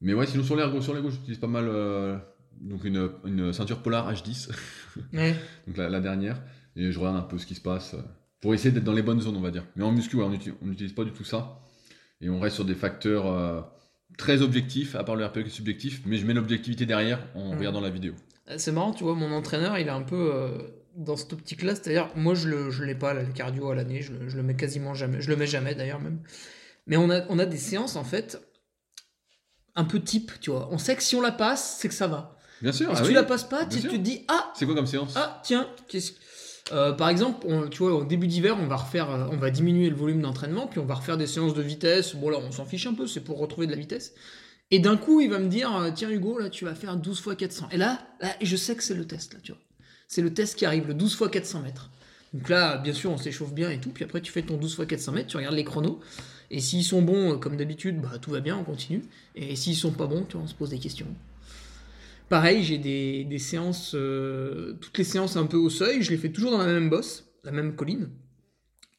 [0.00, 2.16] mais ouais, sinon sur l'ergo, sur l'ergo, j'utilise pas mal euh,
[2.60, 4.50] donc une, une ceinture Polar H10,
[5.12, 5.36] Ouais.
[5.66, 6.40] donc la, la dernière,
[6.76, 7.94] et je regarde un peu ce qui se passe
[8.40, 9.64] pour essayer d'être dans les bonnes zones, on va dire.
[9.76, 11.60] Mais en muscu, ouais, on n'utilise pas du tout ça,
[12.20, 13.26] et on reste sur des facteurs
[14.18, 17.54] très objectifs, à part le RPE qui est subjectif, mais je mets l'objectivité derrière en
[17.54, 17.58] Mm.
[17.58, 18.12] regardant la vidéo.
[18.50, 20.58] Euh, C'est marrant, tu vois, mon entraîneur, il est un peu euh,
[20.96, 21.74] dans cette optique-là.
[21.74, 24.02] C'est-à-dire, moi, je le, je l'ai pas, là, le cardio à l'année.
[24.02, 25.20] Je, je le mets quasiment jamais.
[25.22, 26.20] Je le mets jamais, d'ailleurs, même.
[26.86, 28.38] Mais on a, on a des séances, en fait,
[29.76, 30.68] un peu type, tu vois.
[30.72, 32.36] On sait que si on la passe, c'est que ça va.
[32.60, 33.14] Bien sûr, Et si ah tu oui.
[33.14, 35.12] la passes pas, tu, tu te dis, ah, C'est quoi comme séance?
[35.16, 36.12] Ah, tiens, qu'est-ce
[36.72, 39.88] Euh, par exemple, tu vois, au début d'hiver, on va refaire, euh, on va diminuer
[39.88, 42.14] le volume d'entraînement, puis on va refaire des séances de vitesse.
[42.14, 44.14] Bon là, on s'en fiche un peu, c'est pour retrouver de la vitesse.
[44.70, 47.22] Et d'un coup, il va me dire, euh, tiens Hugo, là, tu vas faire 12
[47.26, 47.68] x 400.
[47.72, 48.06] Et là,
[48.42, 49.60] je sais que c'est le test, là, tu vois.
[50.08, 51.90] C'est le test qui arrive, le 12 x 400 mètres.
[52.34, 53.90] Donc là, bien sûr, on s'échauffe bien et tout.
[53.90, 56.00] Puis après, tu fais ton 12 x 400 mètres, tu regardes les chronos.
[56.50, 59.04] Et s'ils sont bons, comme d'habitude, bah, tout va bien, on continue.
[59.34, 61.06] Et s'ils sont pas bons, tu vois, on se pose des questions.
[62.28, 66.16] Pareil, j'ai des, des séances, euh, toutes les séances un peu au seuil, je les
[66.18, 68.10] fais toujours dans la même bosse, la même colline.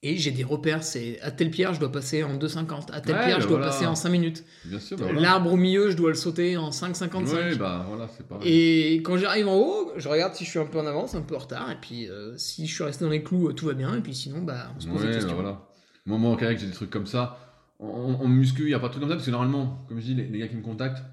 [0.01, 2.89] Et j'ai des repères, c'est à telle pierre, je dois passer en 2,50.
[2.93, 3.65] À telle Ouais, pierre, je dois voilà.
[3.71, 4.45] passer en 5 minutes.
[4.63, 5.19] Bien sûr, bah voilà.
[5.19, 7.33] L'arbre au milieu, je dois le sauter en 5,55.
[7.35, 8.49] Ouais, bah voilà, c'est pareil.
[8.49, 11.21] Et quand j'arrive en haut, je regarde si je suis un peu en avance, un
[11.21, 11.69] peu en retard.
[11.69, 13.93] Et puis euh, si je suis resté dans les clous, euh, tout va bien.
[13.97, 15.35] Et puis sinon, bah, on se pose des Ouais, questions.
[15.35, 15.67] bah voilà.
[16.05, 17.37] Moi, moi, en kayak, j'ai des trucs comme ça.
[17.79, 17.87] En,
[18.21, 20.05] en- muscu, il n'y a pas de trucs comme ça, parce que normalement, comme je
[20.05, 21.03] dis, les, les gars qui me contactent,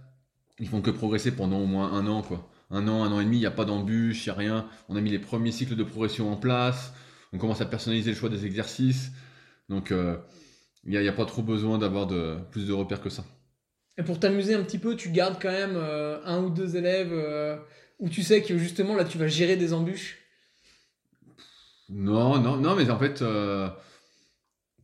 [0.59, 2.51] ils font que progresser pendant au moins un an, quoi.
[2.71, 4.69] Un an, un an et demi, il n'y a pas d'embûche, il n'y a rien.
[4.89, 6.93] On a mis les premiers cycles de progression en place.
[7.33, 9.13] On commence à personnaliser le choix des exercices.
[9.69, 10.17] Donc, euh,
[10.85, 13.11] il n'y a, il y a pas trop besoin d'avoir de, plus de repères que
[13.11, 13.25] ça.
[13.99, 17.13] Et pour t'amuser un petit peu, tu gardes quand même euh, un ou deux élèves
[17.13, 17.57] euh,
[17.99, 20.18] où tu sais que justement là tu vas gérer des embûches?
[21.89, 23.22] Non, non, non, mais en fait,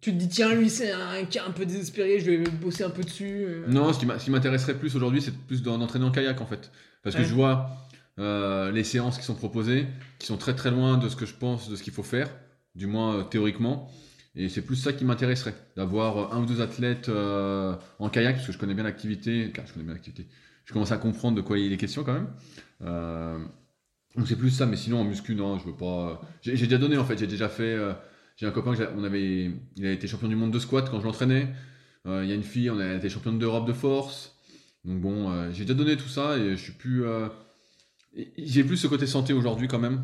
[0.03, 2.91] Tu te dis tiens lui c'est un cas un peu désespéré, je vais bosser un
[2.91, 3.45] peu dessus.
[3.47, 3.65] euh.
[3.69, 6.73] Non, ce qui m'intéresserait plus aujourd'hui, c'est plus d'en- d'entraîner en kayak en fait.
[7.05, 7.71] Parce que je vois
[8.19, 9.87] euh, les séances qui sont proposées,
[10.19, 12.29] qui sont très très loin de ce que je pense, de ce qu'il faut faire,
[12.75, 13.89] du moins euh, théoriquement.
[14.35, 18.47] Et c'est plus ça qui m'intéresserait, d'avoir un ou deux athlètes euh, en kayak, parce
[18.49, 19.53] que je connais bien l'activité.
[19.55, 20.27] car Je connais bien l'activité.
[20.65, 22.29] Je commence à comprendre de quoi il est question quand même.
[24.17, 26.21] Donc c'est plus ça, mais sinon en muscu, non, je veux pas.
[26.43, 27.77] J'ai déjà donné en fait, j'ai déjà fait.
[28.43, 30.99] J'ai un copain, que on avait, il a été champion du monde de squat quand
[30.99, 31.47] je l'entraînais.
[32.09, 34.35] Euh, Il y a une fille, on a été championne d'Europe de force.
[34.85, 37.05] Donc bon, euh, j'ai déjà donné tout ça et je suis plus.
[37.05, 37.29] euh,
[38.37, 40.03] j'ai plus ce côté santé aujourd'hui quand même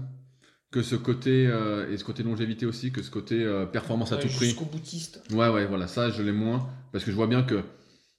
[0.71, 1.51] que ce côté
[1.91, 4.47] et ce côté longévité aussi que ce côté performance à Ouais, tout prix.
[4.47, 5.21] Jusqu'au boutiste.
[5.33, 7.63] Ouais, ouais, voilà, ça je l'ai moins parce que je vois bien que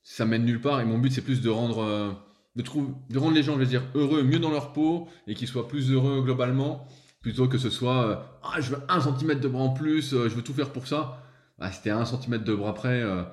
[0.03, 2.19] ça mène nulle part et mon but c'est plus de rendre,
[2.55, 5.33] de, trouver, de rendre les gens, je veux dire, heureux, mieux dans leur peau et
[5.33, 6.85] qu'ils soient plus heureux globalement
[7.21, 10.29] plutôt que ce soit euh, ah je veux un centimètre de bras en plus, euh,
[10.29, 11.21] je veux tout faire pour ça.
[11.57, 13.01] Bah, c'était un centimètre de bras près.
[13.01, 13.23] euh,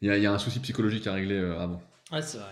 [0.00, 1.82] Il y, a- il y a un souci psychologique à régler euh, avant.
[2.10, 2.46] Ouais, c'est vrai.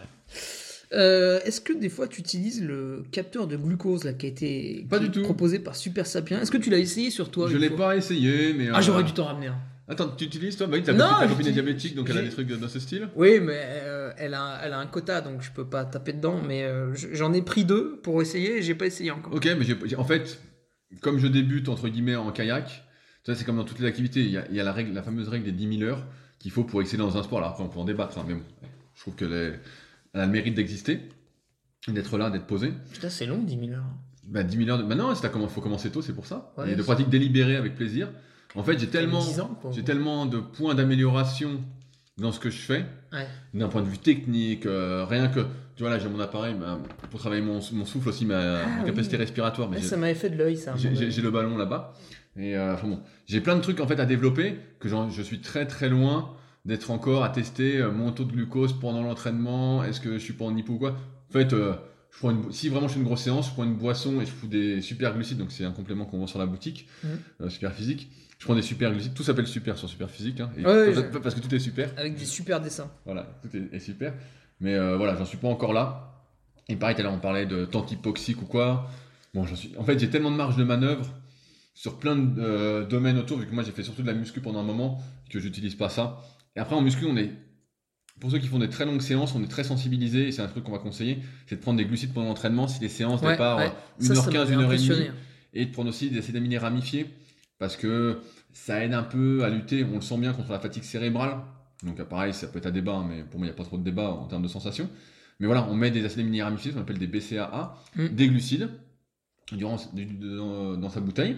[0.93, 4.87] Euh, Est-ce que des fois tu utilises le capteur de glucose là, qui a été
[4.91, 5.23] Pas qui du tout.
[5.23, 8.53] proposé par Super Sapiens Est-ce que tu l'as essayé sur toi je l'ai pas essayé,
[8.53, 8.69] mais.
[8.73, 9.57] Ah, euh, j'aurais dû t'en ramener un.
[9.89, 10.66] Attends, tu utilises toi?
[10.69, 12.69] Bah oui, ta Non, copine, ta copine est diabétique, donc elle a des trucs dans
[12.69, 13.09] ce style.
[13.16, 16.41] Oui, mais euh, elle, a, elle a un quota donc je peux pas taper dedans.
[16.47, 19.35] Mais euh, j'en ai pris deux pour essayer et j'ai pas essayé encore.
[19.35, 20.39] Ok, mais en fait,
[21.00, 22.84] comme je débute entre guillemets en kayak,
[23.24, 25.02] c'est comme dans toutes les activités, il y a, il y a la, règle, la
[25.02, 26.04] fameuse règle des 10 000 heures
[26.38, 27.38] qu'il faut pour exceller dans un sport.
[27.38, 28.42] Alors après, on peut en débattre, hein, mais bon,
[28.94, 29.60] je trouve qu'elle
[30.12, 31.00] elle a le mérite d'exister,
[31.86, 32.72] d'être là, d'être posée.
[32.92, 33.84] Putain, c'est long, 10 000 heures.
[34.26, 34.82] Bah, 10 000 heures de.
[34.82, 36.52] Bah non, il faut commencer tôt, c'est pour ça.
[36.56, 38.08] Ouais, et de pratique délibérée avec plaisir.
[38.56, 39.70] En fait, j'ai tellement, 10 ans, quoi.
[39.72, 41.62] j'ai tellement de points d'amélioration
[42.19, 43.27] dans ce que je fais, Ouais.
[43.55, 45.41] d'un point de vue technique, euh, rien que.
[45.77, 46.78] Tu vois, là, j'ai mon appareil bah,
[47.11, 49.23] pour travailler mon, mon souffle aussi, ma, Ah, ma capacité oui.
[49.23, 49.70] respiratoire.
[49.70, 50.74] Mais Ouais, ça m'avait fait de l'œil, ça.
[50.77, 51.95] j'ai le ballon là-bas.
[52.37, 55.41] Et euh, enfin bon, j'ai plein de trucs en fait à développer que je suis
[55.41, 56.31] très très loin
[56.65, 59.82] d'être encore à tester euh, mon taux de glucose pendant l'entraînement.
[59.82, 60.91] Est-ce que je suis pas en hypo ou quoi
[61.31, 63.74] En fait, je prends une, si vraiment je fais une grosse séance, je prends une
[63.77, 65.39] boisson et je fous des super glucides.
[65.39, 66.87] Donc c'est un complément qu'on vend sur la boutique,
[67.41, 68.11] euh, super physique.
[68.40, 69.12] Je prends des super glucides.
[69.14, 70.40] Tout s'appelle super sur super physique.
[70.40, 70.92] Hein, et- Ouais,
[71.22, 71.90] parce, que tout est super.
[71.96, 72.90] Avec des super dessins.
[73.04, 74.14] Voilà, tout est, est super.
[74.60, 76.24] Mais euh, voilà, j'en suis pas encore là.
[76.68, 78.88] Et pareil, tout à l'heure, on parlait de temps hypoxique ou quoi.
[79.34, 79.72] Bon, j'en suis.
[79.78, 81.06] En fait, j'ai tellement de marge de manœuvre
[81.74, 84.40] sur plein de euh, domaines autour, vu que moi j'ai fait surtout de la muscu
[84.40, 84.98] pendant un moment,
[85.30, 86.20] que j'utilise pas ça.
[86.56, 87.30] Et après, en muscu, on est.
[88.20, 90.48] Pour ceux qui font des très longues séances, on est très sensibilisé, et c'est un
[90.48, 93.32] truc qu'on va conseiller, c'est de prendre des glucides pendant l'entraînement, si les séances Ouais,
[93.32, 93.66] départent ouais.
[94.02, 95.10] euh, Ça, ça 1h15, m'avait 1h30, impressionné.
[95.54, 97.06] et de prendre aussi des acides aminés ramifiés
[97.61, 98.19] parce que
[98.53, 101.37] ça aide un peu à lutter, on le sent bien, contre la fatigue cérébrale.
[101.85, 103.57] Donc euh, pareil, ça peut être à débat, hein, mais pour moi il n'y a
[103.57, 104.91] pas trop de débat en termes de sensations.
[105.41, 108.09] Mais voilà, on met des acides aminés ramifiés, qu'on appelle des BCAA, Mm.
[108.09, 108.70] des glucides,
[109.53, 111.37] durant, du- du- dans, dans sa bouteille.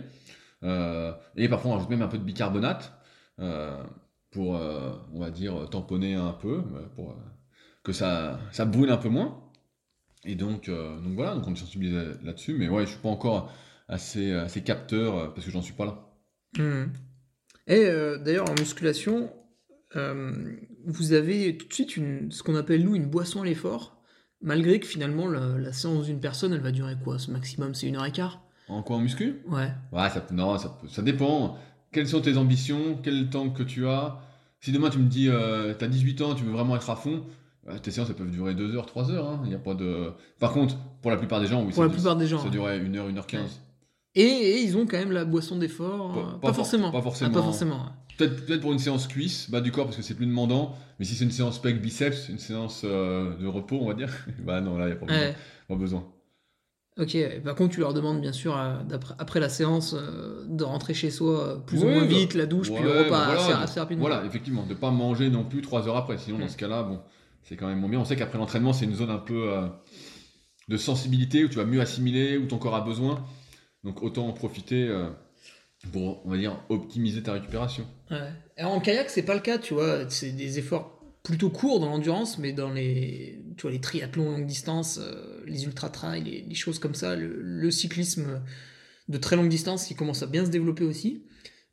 [0.65, 2.93] Euh, et parfois on rajoute même un peu de bicarbonate
[3.41, 3.83] euh,
[4.31, 6.63] pour, euh, on va dire, tamponner un peu,
[6.97, 7.17] pour
[7.85, 9.41] que ça, ça brûle un peu moins.
[10.25, 13.53] Et donc, donc voilà, donc on est sensibilisé là-dessus, mais ouais, je suis pas encore
[13.89, 16.12] assez, assez capteur parce que j'en suis pas là.
[16.59, 16.93] Mhm.
[17.67, 19.31] Et euh, d'ailleurs, en musculation,
[19.97, 20.33] euh,
[20.87, 24.03] vous avez tout de suite une, ce qu'on appelle nous une boisson à l'effort,
[24.41, 27.19] malgré que finalement la, la séance d'une personne, elle va durer quoi?
[27.19, 28.43] Ce maximum, c'est une heure et quart?
[28.69, 29.43] En quoi en muscu?
[29.49, 29.71] Ouais.
[29.93, 31.57] Ouais, ça, non, ça, ça dépend.
[31.93, 32.99] Quelles sont tes ambitions?
[33.03, 34.19] Quel temps que tu as?
[34.61, 37.25] Si demain tu me dis, euh, t'as 18 ans, tu veux vraiment être à fond,
[37.69, 39.29] euh, tes séances elles peuvent durer 2 heures, 3 heures.
[39.29, 39.43] hein.
[39.45, 40.13] Il y a pas de...
[40.39, 42.39] Par contre, pour la plupart des gens, oui, Pour ça, la plupart des gens.
[42.39, 42.51] ça ouais.
[42.51, 43.61] durait 1 heure, 1 heure 15.
[44.15, 46.13] Et, et ils ont quand même la boisson d'effort.
[46.13, 46.91] Pas- euh, pas Pas, for- forcément.
[46.93, 47.31] pas Ah, forcément.
[47.33, 47.87] pas forcément.
[48.19, 51.05] Peut-être peut pour une séance cuisse, bas du corps parce que c'est plus demandant, mais
[51.07, 54.11] si c'est une séance pec biceps, une séance euh, de repos, on va dire,
[54.45, 55.21] bah non, là, il n'y a pas besoin.
[55.21, 55.37] Ouais.
[55.69, 56.05] Pas besoin.
[56.99, 58.75] Ok, par contre, tu leur demandes bien sûr, euh,
[59.19, 62.71] après la séance, euh, de rentrer chez soi plus ou moins bah, vite, la douche,
[62.71, 64.07] puis le repas bah assez, voilà, assez rapidement.
[64.07, 66.49] Voilà, effectivement, de pas manger non plus 3 heures après, sinon dans Mm.
[66.51, 67.01] ce cas-là, bon,
[67.45, 67.99] c'est quand même moins bien.
[67.99, 69.49] On sait qu'après l'entraînement, c'est une zone un peu
[70.69, 73.25] de sensibilité où tu vas mieux assimiler, où ton corps a besoin.
[73.85, 75.09] Donc autant en profiter euh,
[75.93, 77.87] pour, on va dire, optimiser ta récupération.
[78.59, 80.09] En kayak, c'est pas le cas, tu vois.
[80.09, 84.47] C'est des efforts plutôt courts dans l'endurance, mais dans les, tu vois, les triathlons longue
[84.47, 88.43] distance, euh, les ultra trails, les, choses comme ça, le, le cyclisme
[89.09, 91.25] de très longue distance qui commence à bien se développer aussi.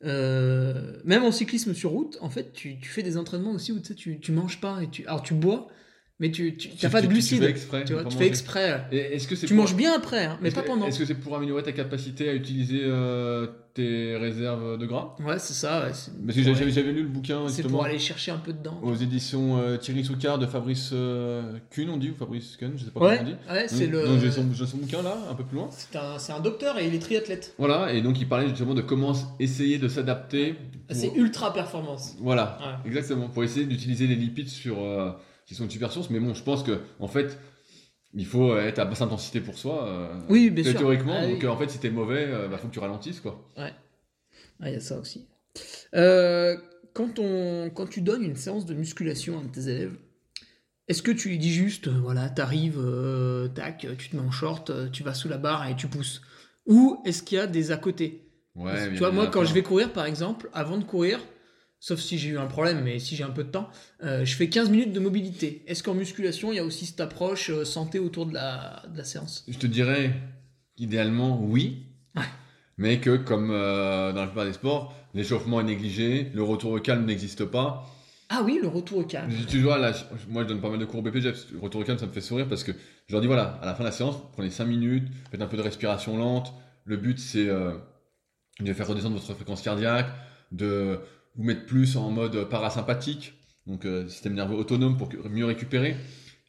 [0.06, 3.80] Euh, même en cyclisme sur route, en fait, tu, tu fais des entraînements aussi où
[3.80, 5.68] tu sais, tu, tu manges pas et tu, alors tu bois,
[6.20, 7.44] mais tu, tu Tu- pas de tu- tu glucides.
[7.44, 8.86] fais exprès Tu vois, tu fais exprès.
[8.92, 10.86] Et est-ce que c'est Tu pour- manges bien après, hein, mais pas pendant.
[10.88, 15.16] Est-ce que c'est pour améliorer ta capacité à utiliser euh, tes réserves de gras?
[15.26, 15.80] Ouais, c'est ça.
[15.86, 18.80] ouais, Parce que j'avais aller- lu le bouquin c'est pour aller chercher un peu dedans.
[18.84, 22.84] aux éditions euh, Thierry Soucard de Fabrice euh, Kuhn, on dit, ou Fabrice Kuhn, je
[22.86, 23.60] sais pas Ouais, comment on dit.
[23.60, 24.06] ouais, c'est le.
[24.06, 24.32] Donc j'ai
[24.66, 25.70] son, bouquin là, un peu plus loin.
[25.72, 27.54] C'est un, c'est un docteur et il est triathlète.
[27.58, 30.56] Voilà, et donc il parlait justement de comment essayer de s'adapter.
[30.90, 32.16] Ah, C'est ultra performance.
[32.20, 32.90] Voilà, Ouais.
[32.90, 35.12] exactement, pour essayer d'utiliser les lipides sur, euh,
[35.50, 36.10] qui sont une super source.
[36.12, 37.38] Mais bon, je pense que en fait,
[38.14, 39.88] il faut être à basse intensité pour soi.
[39.88, 40.78] euh, Oui, bien sûr.
[40.78, 41.46] Théoriquement, Ah, donc oui.
[41.46, 43.50] euh, en fait, si t'es mauvais, euh, bah, faut que tu ralentisses quoi.
[43.58, 43.72] Ah,
[44.62, 45.26] il y a ça aussi.
[45.96, 46.56] Euh,
[46.94, 49.98] quand, on, quand tu donnes une séance de musculation à tes élèves,
[50.88, 52.80] est-ce que tu lui dis juste, voilà, t'arrives,
[53.56, 56.22] tac, tu te mets en short, tu vas sous la barre et tu pousses?
[56.68, 58.28] Ou est-ce qu'il y a des à côté?
[58.56, 61.20] Ouais, Tu vois, moi, quand je vais courir, par exemple, avant de courir,
[61.80, 63.70] sauf si j'ai eu un problème, mais si j'ai un peu de temps,
[64.04, 65.64] euh, je fais 15 minutes de mobilité.
[65.68, 68.98] Est-ce qu'en musculation, il y a aussi cette approche euh, santé autour de la, de
[68.98, 69.46] la séance?
[69.48, 70.14] Je te dirais
[70.78, 71.84] idéalement oui,
[72.16, 72.24] Ouais.
[72.78, 76.80] mais que comme euh, dans la plupart des sports, l'échauffement est négligé, le retour au
[76.80, 77.86] calme n'existe pas.
[78.30, 79.32] Ah oui, le retour au calme.
[79.48, 81.54] Tu vois, là, je- moi je donne pas mal de cours au BPG, parce que
[81.54, 82.72] le retour au calme ça me fait sourire parce que
[83.08, 85.48] je leur dis voilà, à la fin de la séance, prenez 5 minutes, faites un
[85.48, 86.54] peu de respiration lente,
[86.86, 90.08] le but c'est de faire redescendre votre fréquence cardiaque,
[90.52, 91.00] de
[91.40, 93.34] vous mettre plus en mode parasympathique,
[93.66, 95.96] donc euh, système nerveux autonome pour mieux récupérer.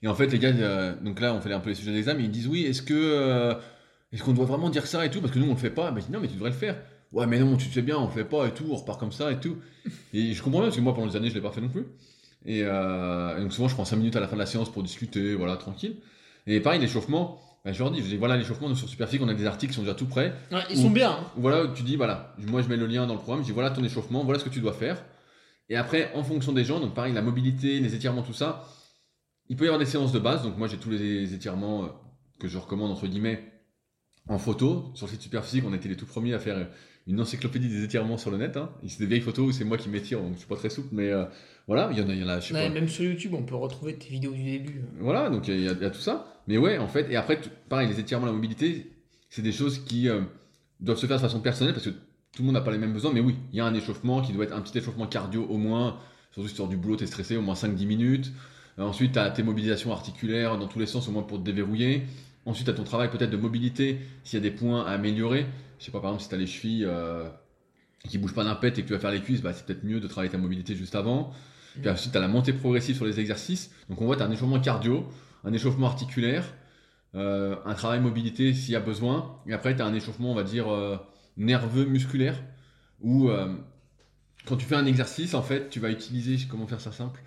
[0.02, 2.20] Et en fait, les gars, euh, donc là, on fait un peu les sujets d'examen,
[2.20, 3.54] ils disent oui, est-ce que euh,
[4.12, 5.20] est-ce qu'on doit vraiment dire ça et tout?
[5.20, 5.92] Parce que nous, on le fait pas.
[5.92, 6.76] Ben, je non, mais tu devrais le faire.
[7.12, 9.30] Ouais, mais non, tu sais bien, on fait pas et tout, on repart comme ça
[9.30, 9.58] et tout.
[10.12, 11.68] Et je comprends bien, parce que moi, pendant des années, je l'ai pas fait non
[11.68, 11.86] plus.
[12.44, 14.82] Et, et donc souvent, je prends 5 minutes à la fin de la séance pour
[14.82, 15.96] discuter, voilà, tranquille.
[16.46, 19.28] Et pareil, l'échauffement, ben, je leur dis, je dis, voilà, l'échauffement, nous, sur Superphysique, on
[19.28, 20.32] a des articles qui sont déjà tout prêts.
[20.50, 21.10] Ouais, ils sont bien.
[21.12, 21.26] hein.
[21.36, 23.70] Voilà, tu dis, voilà, moi je mets le lien dans le programme, je dis, voilà
[23.70, 25.04] ton échauffement, voilà ce que tu dois faire.
[25.68, 28.64] Et après, en fonction des gens, donc pareil, la mobilité, les étirements, tout ça,
[29.48, 30.42] il peut y avoir des séances de base.
[30.42, 31.88] Donc moi, j'ai tous les étirements euh,
[32.40, 33.44] que je recommande, entre guillemets,
[34.28, 34.90] en photo.
[34.94, 36.64] Sur le site Superphysique, on a été les tout premiers à faire euh,
[37.06, 38.56] une encyclopédie des étirements sur le net.
[38.56, 38.70] Hein.
[38.86, 40.88] C'est des vieilles photos où c'est moi qui m'étire, donc je suis pas très souple,
[40.92, 41.24] mais euh,
[41.68, 42.74] voilà, il y en a, il y en a, je sais Ouais, pas.
[42.74, 44.82] même sur YouTube, on peut retrouver tes vidéos du début.
[44.98, 46.39] Voilà, donc il y, a- il y a tout ça.
[46.50, 48.90] Mais ouais, en fait, et après, pareil, les étirements, la mobilité,
[49.28, 50.22] c'est des choses qui euh,
[50.80, 52.92] doivent se faire de façon personnelle parce que tout le monde n'a pas les mêmes
[52.92, 53.12] besoins.
[53.12, 55.58] Mais oui, il y a un échauffement qui doit être un petit échauffement cardio au
[55.58, 56.00] moins,
[56.32, 58.32] surtout si tu sors du boulot, tu es stressé, au moins 5-10 minutes.
[58.80, 61.44] Euh, ensuite, tu as tes mobilisations articulaires dans tous les sens, au moins pour te
[61.44, 62.02] déverrouiller.
[62.46, 65.46] Ensuite, tu as ton travail peut-être de mobilité, s'il y a des points à améliorer.
[65.78, 67.28] Je sais pas, par exemple, si tu as les chevilles euh,
[68.08, 69.84] qui bougent pas d'un pet et que tu vas faire les cuisses, bah, c'est peut-être
[69.84, 71.32] mieux de travailler ta mobilité juste avant.
[71.80, 73.70] Puis ensuite, tu as la montée progressive sur les exercices.
[73.88, 75.06] Donc, on voit, tu as un échauffement cardio,
[75.44, 76.44] un échauffement articulaire,
[77.14, 79.40] euh, un travail mobilité s'il y a besoin.
[79.46, 80.96] Et après, tu as un échauffement, on va dire, euh,
[81.36, 82.40] nerveux, musculaire,
[83.00, 83.54] où euh,
[84.46, 87.22] quand tu fais un exercice, en fait, tu vas utiliser, comment faire ça simple,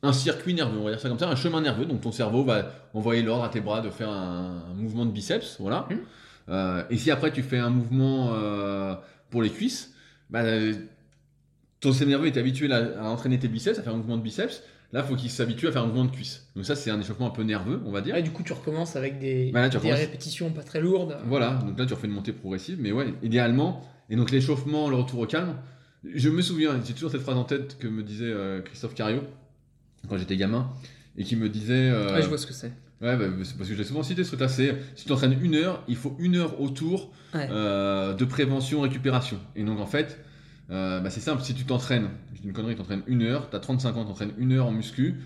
[0.00, 1.84] un circuit nerveux, on va dire ça comme ça, un chemin nerveux.
[1.84, 5.10] Donc, ton cerveau va envoyer l'ordre à tes bras de faire un, un mouvement de
[5.10, 5.88] biceps, voilà.
[6.48, 8.32] Euh, et si après, tu fais un mouvement
[9.30, 9.92] pour les cuisses,
[10.30, 10.42] bah,
[11.80, 14.22] ton système nerveux est habitué à, à entraîner tes biceps, à faire un mouvement de
[14.22, 14.62] biceps.
[14.92, 16.46] Là, il faut qu'il s'habitue à faire un mouvement de cuisse.
[16.56, 18.14] Donc ça, c'est un échauffement un peu nerveux, on va dire.
[18.14, 21.18] Ouais, du coup, tu recommences avec des, Bah là, des répétitions pas très lourdes.
[21.26, 22.78] Voilà, donc là, tu refais une montée progressive.
[22.80, 25.56] Mais ouais, idéalement, et donc l'échauffement, le retour au calme.
[26.14, 29.20] Je me souviens, j'ai toujours cette phrase en tête que me disait euh, Christophe Cario
[30.08, 30.70] quand j'étais gamin,
[31.18, 31.90] et qui me disait...
[31.90, 32.72] euh, Ouais, je vois ce que c'est.
[33.02, 35.36] Ouais, bah, c'est parce que je l'ai souvent cité ce truc-là, c'est si tu t'entraînes
[35.42, 37.46] une heure, il faut une heure autour Ouais.
[37.50, 39.38] euh, de prévention, récupération.
[39.54, 40.18] Et donc en fait,
[40.70, 43.48] euh, bah, c'est simple, si tu t'entraînes, je dis une connerie, tu t'entraînes une heure,
[43.50, 45.16] tu as 35 ans, tu t'entraînes une heure en muscu,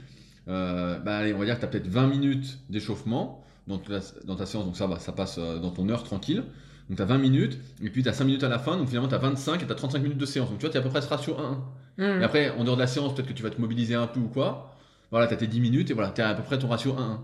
[0.48, 4.00] euh, bah allez, on va dire que tu as peut-être 20 minutes d'échauffement dans, ta-
[4.24, 6.44] dans ta séance, donc ça va, ça passe euh, dans ton heure tranquille.
[6.88, 8.88] Donc tu as 20 minutes, et puis tu as 5 minutes à la fin, donc
[8.88, 10.48] finalement tu as 25 et tu as 35 minutes de séance.
[10.50, 11.56] Donc tu vois, tu à peu près ce ratio 1-1.
[11.98, 12.20] Mmh.
[12.20, 14.18] Et après, en dehors de la séance, peut-être que tu vas te mobiliser un peu
[14.20, 14.74] ou quoi.
[15.10, 17.18] Voilà, t'as tes 10 minutes et voilà, t'es à peu près ton ratio 1-1.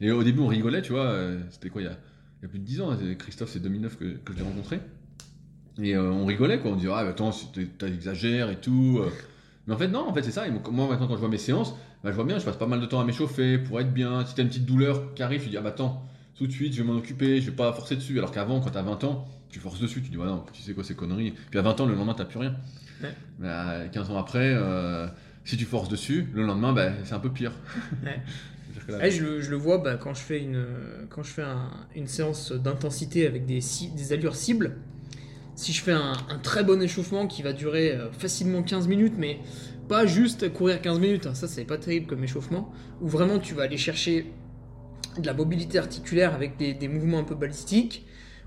[0.00, 1.92] Et au début, on rigolait, tu vois, euh, c'était quoi, il y, a,
[2.40, 4.44] il y a plus de 10 ans, hein, Christophe, c'est 2009 que, que je l'ai
[4.44, 4.80] rencontré.
[5.82, 7.30] Et euh, on rigolait, quoi, on disait, ah, bah, attends,
[7.78, 9.00] t'exagères et tout.
[9.02, 9.10] euh.
[9.66, 10.46] Mais en fait, non, en fait, c'est ça.
[10.46, 12.66] Et moi, maintenant, quand je vois mes séances, bah, je vois bien, je passe pas
[12.66, 14.24] mal de temps à m'échauffer pour être bien.
[14.26, 16.02] Si t'as une petite douleur qui arrive, tu dis, ah, bah, attends,
[16.36, 18.18] tout de suite, je vais m'en occuper, je vais pas forcer dessus.
[18.18, 20.74] Alors qu'avant, quand t'as 20 ans, tu forces dessus, tu dis, bah, non, tu sais
[20.74, 21.32] quoi, ces conneries.
[21.50, 22.54] Puis à 20 ans, le lendemain, t'as plus rien.
[23.02, 23.10] Ouais.
[23.38, 25.06] Bah, 15 ans après, euh,
[25.44, 27.52] si tu forces dessus, le lendemain, bah, c'est un peu pire.
[28.04, 28.20] Ouais.
[28.88, 30.62] Là- Ouais, je, le- je le vois bah, quand je fais une,
[31.08, 33.62] quand je fais un- une séance d'intensité avec des
[34.12, 34.76] allures cibles.
[35.56, 39.38] Si je fais un, très bon échauffement qui va durer euh, facilement 15 minutes, mais
[39.88, 43.54] pas juste courir 15 minutes, hein, ça c'est pas terrible comme échauffement, où vraiment tu
[43.54, 44.32] vas aller chercher
[45.18, 48.04] de la mobilité articulaire avec des, mouvements un peu balistiques,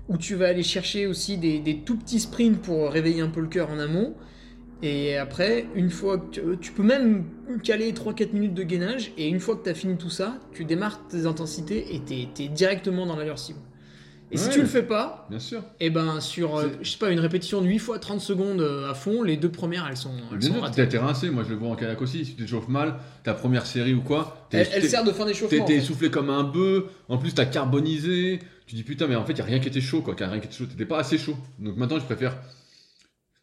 [0.08, 3.48] où tu vas aller chercher aussi des, tout petits sprints pour réveiller un peu le
[3.48, 4.14] cœur en amont.
[4.82, 7.24] Et après, une fois que tu, tu peux même
[7.64, 10.64] caler 3-4 minutes de gainage, et une fois que tu as fini tout ça, tu
[10.64, 13.58] démarres tes intensités et tu es, directement dans l'allure cible.
[14.30, 15.62] Et si tu le fais pas, Bien sûr.
[15.80, 18.90] et ben sur, euh, je sais pas, une répétition de 8 fois 30 secondes euh,
[18.90, 21.48] à fond, les deux premières elles sont, elles Bien sont sûr, t'es rincé, moi je
[21.50, 22.24] le vois en kayak aussi.
[22.24, 25.48] Si tu t'échauffes mal, ta première série ou quoi, Elle, sert de fin d'échauffement.
[25.56, 25.76] t'es en fait.
[25.76, 26.84] essoufflé comme un bœuf.
[27.08, 28.40] En plus, t'as carbonisé.
[28.66, 30.14] Tu dis putain, mais en fait, y a rien qui était chaud, quoi.
[30.18, 30.66] Y a rien qui était chaud.
[30.66, 31.36] T'étais pas assez chaud.
[31.58, 32.36] Donc maintenant, je préfère.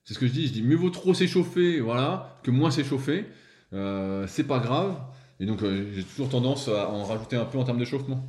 [0.04, 0.46] C'est ce que je dis.
[0.48, 3.26] Je dis mieux vaut trop s'échauffer, voilà, que moins s'échauffer.
[3.74, 4.96] Euh, c'est pas grave.
[5.40, 8.24] Et donc, euh, j'ai toujours tendance à en rajouter un peu en termes d'échauffement.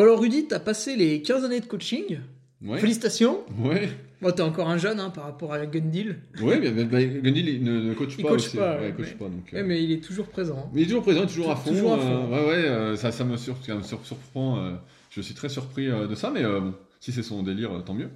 [0.00, 2.20] Bon alors Rudy, t'as passé les 15 années de coaching.
[2.64, 2.78] Ouais.
[2.78, 3.40] Félicitations.
[3.58, 3.90] Ouais.
[4.22, 6.16] Bon, t'es encore un jeune hein, par rapport à Gundil.
[6.40, 8.56] Ouais, mais, mais- mais Gundil, il ne, ne coach Il pas coach aussi.
[8.56, 9.24] pas, Ouais, coach mais- pas.
[9.28, 10.70] Donc, euh, mais il est toujours présent.
[10.72, 11.68] Mais il est toujours présent, il est toujours à fond.
[11.70, 12.32] toujours à euh, fond.
[12.32, 14.56] ouais, ouais, euh, ça, ça me, sur, ça me sur- surprend.
[14.64, 14.72] euh,
[15.10, 17.80] je suis très surpris euh, de ça, mais euh, bon, si c'est son délire, euh,
[17.82, 18.08] tant mieux.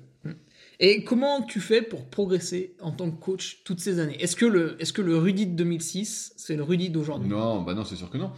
[0.80, 4.16] Et comment tu fais pour progresser en tant que coach toutes ces années?
[4.22, 7.28] Est-ce que, le, est-ce que le Rudy de 2006, c'est le Rudy d'aujourd'hui?
[7.28, 8.30] Non, bah non, c'est sûr que non.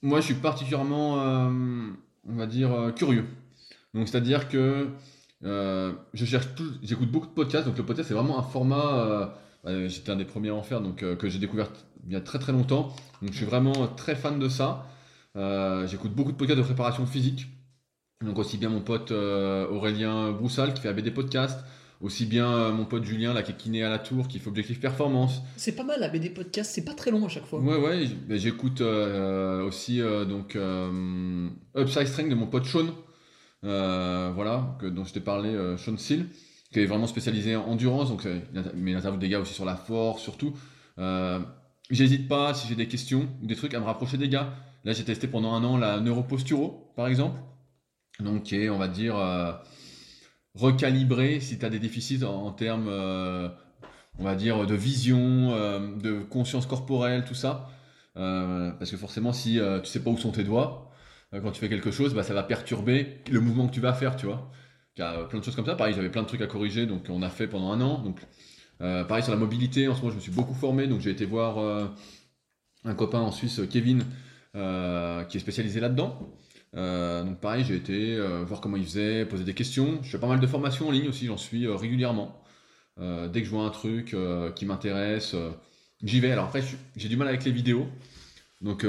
[0.00, 1.50] Moi, je suis particulièrement, euh,
[2.28, 3.24] on va dire, euh, curieux.
[3.94, 4.88] Donc, c'est-à-dire que
[5.44, 7.66] euh, je cherche tout, j'écoute beaucoup de podcasts.
[7.66, 9.04] Donc, le podcast, c'est vraiment un format.
[9.06, 9.26] euh,
[9.66, 11.70] euh, J'étais un des premiers à en faire, donc que j'ai découvert
[12.06, 12.94] il y a très très longtemps.
[13.22, 14.86] Donc, je suis vraiment très fan de ça.
[15.86, 17.46] J'écoute beaucoup de podcasts de préparation physique.
[18.24, 21.64] Donc aussi bien mon pote Aurélien Broussal qui fait ABD Podcast,
[22.00, 24.48] aussi bien euh, mon pote Julien là qui est kiné à la tour, qui fait
[24.48, 25.42] Objectif Performance.
[25.56, 27.60] C'est pas mal la BD podcast, c'est pas très long à chaque fois.
[27.60, 32.86] Ouais ouais, ben, j'écoute euh, aussi euh, donc euh, Upside Strength de mon pote Sean,
[33.62, 36.26] voilà, que, dont je t'ai parlé, Sean Seal,
[36.72, 38.26] qui est vraiment spécialisé en endurance, donc
[38.74, 40.54] mais il interviewe des gars aussi sur la force surtout.
[41.90, 44.54] J'hésite pas si j'ai des questions ou des trucs à me rapprocher des gars.
[44.84, 47.40] Là j'ai testé pendant un an la neuroposturo par exemple,
[48.20, 49.16] donc qui est on va dire
[50.58, 53.48] recalibré si tu as des déficits en, termes euh,
[54.18, 57.68] on va dire de vision, euh, de conscience corporelle, tout ça.
[58.16, 60.90] Euh, parce que forcément, si tu sais pas où sont tes doigts,
[61.32, 64.16] quand tu fais quelque chose, bah, ça va perturber le mouvement que tu vas faire,
[64.16, 64.50] tu vois.
[64.96, 65.76] Il y a plein de choses comme ça.
[65.76, 68.02] Pareil, j'avais plein de trucs à corriger, donc on a fait pendant un an.
[68.02, 68.20] Donc,
[68.78, 71.24] pareil sur la mobilité, en ce moment, je me suis beaucoup formé, donc j'ai été
[71.26, 71.92] voir
[72.84, 74.00] un copain en Suisse, Kevin,
[74.54, 76.18] qui est spécialisé là-dedans.
[76.76, 80.00] Euh, donc pareil, j'ai été euh, voir comment il faisait, poser des questions.
[80.02, 82.42] Je fais pas mal de formations en ligne aussi, j'en suis euh, régulièrement.
[83.00, 84.16] Dès que je vois un truc
[84.56, 85.36] qui m'intéresse,
[86.02, 86.32] j'y vais.
[86.32, 86.64] Alors après,
[86.96, 87.86] j'ai du mal avec les vidéos.
[88.60, 88.84] Donc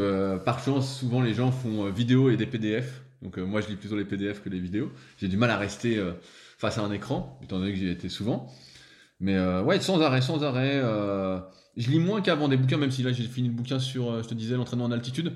[0.45, 3.03] par chance, souvent les gens font vidéo et des PDF.
[3.21, 4.91] Donc moi, je lis plutôt les PDF que les vidéos.
[5.19, 6.03] J'ai du mal à rester
[6.57, 8.51] face à un écran, étant donné que j'y ai été souvent.
[9.19, 10.81] Mais ouais, sans arrêt, sans arrêt.
[11.77, 14.27] je lis moins qu'avant des bouquins, même si là j'ai fini le bouquin sur, je
[14.27, 15.33] te disais, l'entraînement en altitude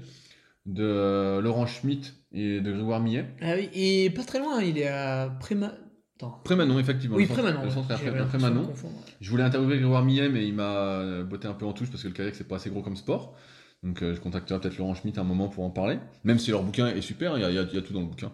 [0.65, 3.26] de euh, Laurent Schmitt et de Grégoire Millet.
[3.41, 5.73] Ah oui, et pas très loin, il est à Préma.
[6.15, 6.40] Attends.
[6.44, 7.15] Prémanon, effectivement.
[7.18, 8.68] Oui, le centre- Prémanon.
[8.69, 8.94] Le centre.
[9.19, 12.03] Je voulais interviewer Grégoire Millet, mais il m'a euh, botté un peu en touche parce
[12.03, 13.35] que le kayak c'est pas assez gros comme sport.
[13.81, 15.98] Donc euh, je contacterai peut-être Laurent Schmitt à un moment pour en parler.
[16.23, 17.94] Même si leur bouquin est super, il y a, y a- il y a tout
[17.94, 18.31] dans le bouquin.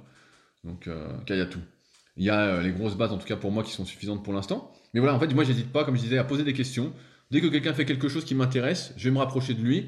[0.63, 1.59] Donc euh, il y a tout.
[2.17, 4.23] Il y a euh, les grosses bases en tout cas pour moi qui sont suffisantes
[4.23, 4.71] pour l'instant.
[4.93, 6.91] Mais voilà, en fait moi j'hésite pas, comme je disais, à poser des questions.
[7.31, 9.87] Dès que quelqu'un fait quelque chose qui m'intéresse, je vais me rapprocher de lui.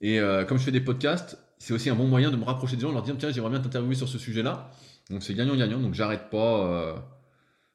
[0.00, 0.18] Et
[0.48, 2.88] comme je fais des podcasts, c'est aussi un bon moyen de me rapprocher des gens,
[2.90, 4.70] de leur dire tiens j'aimerais bien t'interviewer sur ce sujet-là.
[5.10, 6.66] Donc c'est gagnant-gagnant, donc j'arrête pas.
[6.66, 6.94] euh,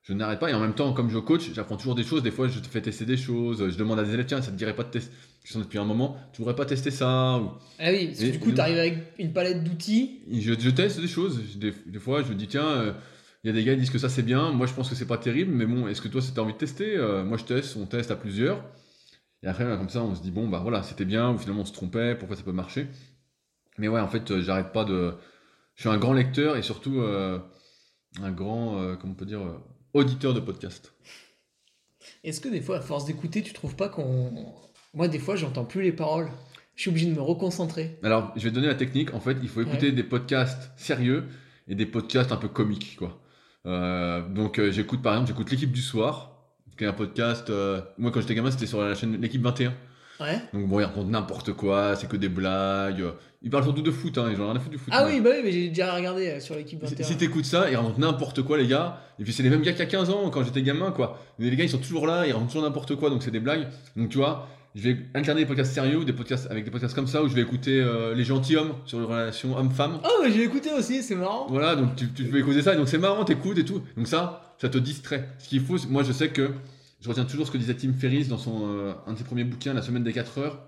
[0.04, 2.24] je n'arrête pas et en même temps, comme je coach, j'apprends toujours des choses.
[2.24, 3.70] Des fois, je te fais tester des choses.
[3.70, 5.14] Je demande à des élèves, tiens, ça te dirait pas de tester.
[5.46, 7.52] Qui sont depuis un moment, tu voudrais pas tester ça ou...
[7.80, 10.20] Ah oui, parce que Et- du coup, t'arrives avec une palette d'outils.
[10.32, 11.58] Je, je teste des choses.
[11.58, 12.94] Des, des fois, je me dis, tiens, euh,
[13.44, 14.52] il y a des gars qui disent que ça c'est bien.
[14.52, 16.58] Moi, je pense que c'est pas terrible, mais bon, est-ce que toi, c'était envie de
[16.58, 18.64] tester Euh, Moi, je teste, on teste à plusieurs.
[19.44, 21.66] Et après, comme ça, on se dit, bon, bah voilà, c'était bien, ou finalement, on
[21.66, 22.88] se trompait, pourquoi ça peut marcher?
[23.78, 25.14] Mais ouais, en fait, euh, j'arrête pas de.
[25.76, 27.40] Je suis un grand lecteur et surtout euh,
[28.22, 29.58] un grand, euh, comment on peut dire, euh,
[29.94, 30.94] auditeur de podcast.
[32.24, 34.54] Est-ce que des fois, à force d'écouter, tu trouves pas qu'on.
[34.94, 36.30] Moi, des fois, j'entends plus les paroles.
[36.76, 38.00] Je suis obligé de me reconcentrer.
[38.04, 39.14] Alors, je vais te donner la technique.
[39.14, 41.26] En fait, il faut écouter des podcasts sérieux
[41.68, 43.20] et des podcasts un peu comiques, quoi.
[43.64, 47.52] Donc, j'écoute par exemple, j'écoute l'équipe du soir, qui est un podcast.
[48.00, 49.74] moi, quand j'étais gamin, c'était sur la chaîne l'équipe 21.
[50.20, 50.40] Ouais.
[50.54, 53.04] Donc bon, ils racontent n'importe quoi, c'est que des blagues.
[53.42, 54.30] Ils parlent surtout de foot, hein.
[54.32, 54.94] Ils ont rien à foutre du foot.
[54.96, 55.10] Ah moi.
[55.12, 57.06] oui, bah oui, mais j'ai déjà regardé euh, sur l'équipe Si, 21.
[57.06, 59.00] si t'écoutes ça, ils racontent n'importe quoi, les gars.
[59.20, 61.20] Et puis c'est les mêmes gars qu'il y a 15 ans, quand j'étais gamin, quoi.
[61.40, 63.40] Mais les gars, ils sont toujours là, ils racontent toujours n'importe quoi, donc c'est des
[63.42, 63.68] blagues.
[63.98, 67.08] Donc tu vois, je vais alterner des podcasts sérieux des podcasts avec des podcasts comme
[67.08, 70.00] ça, où je vais écouter euh, les gentilshommes sur les relations homme-femme.
[70.06, 71.48] Oh, mais j'ai écouté aussi, c'est marrant.
[71.50, 73.82] Voilà, donc tu, tu peux écouter ça, donc c'est marrant, t'écoutes et tout.
[73.98, 75.28] Donc ça, ça te distrait.
[75.40, 76.52] Ce qu'il faut, moi je sais que
[77.04, 79.44] je retiens toujours ce que disait Tim Ferriss dans son, euh, un de ses premiers
[79.44, 80.68] bouquins, La semaine des 4 heures.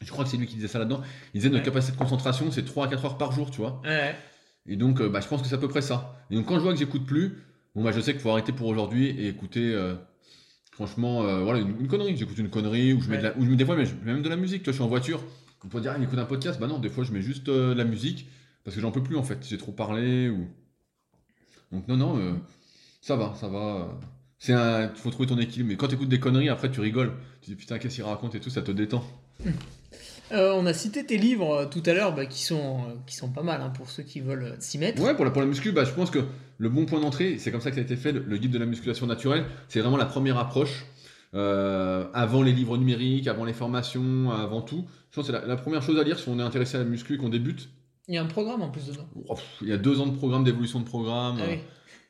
[0.00, 1.00] Je crois que c'est lui qui disait ça là-dedans.
[1.34, 1.64] Il disait notre Ouais.
[1.66, 3.80] capacité de concentration, c'est 3 à 4 heures par jour, tu vois.
[3.84, 4.14] Ouais.
[4.66, 6.18] Et donc, euh, bah, je pense que c'est à peu près ça.
[6.30, 7.38] Et donc, quand je vois que j'écoute plus,
[7.74, 9.94] bon, bah, je sais qu'il faut arrêter pour aujourd'hui et écouter, euh,
[10.72, 12.16] franchement, voilà, une, une connerie.
[12.16, 13.94] J'écoute une connerie, ou je mets de la, ou je mets- des fois, mais je
[13.94, 14.62] mets même de la musique.
[14.62, 15.22] Tu vois, je suis en voiture.
[15.64, 16.60] On peut dire, ah, il écoute un podcast.
[16.60, 18.28] Bah non, des fois, je mets juste de la musique
[18.64, 19.44] parce que j'en peux plus, en fait.
[19.48, 20.46] J'ai trop parlé ou.
[21.72, 22.38] Donc, non, non,
[23.00, 23.98] ça va, ça va.
[24.38, 25.70] C'est un, faut trouver ton équilibre.
[25.70, 27.12] Mais quand tu écoutes des conneries, après, tu rigoles.
[27.42, 29.02] Tu dis, putain, qu'est-ce qu'il raconte et tout, ça te détend.
[30.32, 33.14] Euh, on a cité tes livres euh, tout à l'heure, bah, qui, sont, euh, qui
[33.14, 35.00] sont pas mal hein, pour ceux qui veulent s'y mettre.
[35.00, 36.18] Ouais, pour la, pour la muscu, bah, je pense que
[36.58, 38.50] le bon point d'entrée, c'est comme ça que ça a été fait, le, le guide
[38.50, 40.86] de la musculation naturelle, c'est vraiment la première approche,
[41.34, 44.84] euh, avant les livres numériques, avant les formations, avant tout.
[45.10, 46.80] Je pense que c'est la, la première chose à lire si on est intéressé à
[46.80, 47.68] la muscu et qu'on débute.
[48.08, 49.08] Il y a un programme en plus dedans.
[49.62, 51.38] Il y a deux ans de programme, d'évolution de programme.
[51.40, 51.58] Ah oui.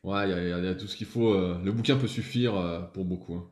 [0.07, 1.35] Ouais, il y, a, y y tout ce qu'il faut.
[1.35, 3.35] euh, le bouquin peut suffire euh, pour beaucoup.
[3.35, 3.51] hein.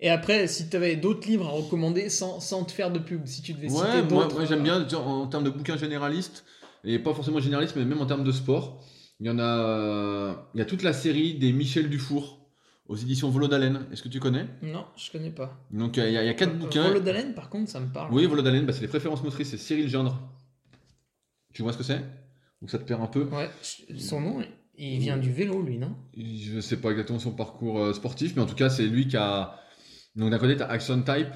[0.00, 3.26] Et après, si tu avais d'autres livres à recommander sans, sans te faire de pub,
[3.26, 4.34] si tu devais citer Ouais, moi, d'autres.
[4.36, 6.44] moi, j'aime euh, bien genre, en termes de bouquins généralistes,
[6.82, 8.84] et pas forcément généralistes, mais même en termes de sport.
[9.20, 12.40] Il y en a, il y a toute la série des Michel Dufour
[12.88, 13.86] aux éditions Volodalen.
[13.92, 14.46] Est-ce que tu connais?
[14.62, 15.56] Non, je connais pas.
[15.70, 16.88] Donc il y, a- il y a quatre Euh, bouquins.
[16.88, 18.12] Volodalen, par contre, ça me parle.
[18.12, 20.18] Oui, Volodalen, bah, c'est les préférences motrices, c'est Cyril Gindre.
[21.52, 22.02] Tu vois ce que c'est?
[22.60, 23.26] Ou ça te perd un peu?
[23.30, 23.48] Ouais,
[23.98, 24.42] son nom,
[24.78, 25.94] il vient du vélo, lui, non?
[26.16, 29.16] Je sais pas exactement son parcours euh, sportif, mais en tout cas, c'est lui qui
[29.16, 29.60] a.
[30.16, 31.28] Donc d'un côté, tu as Action Type,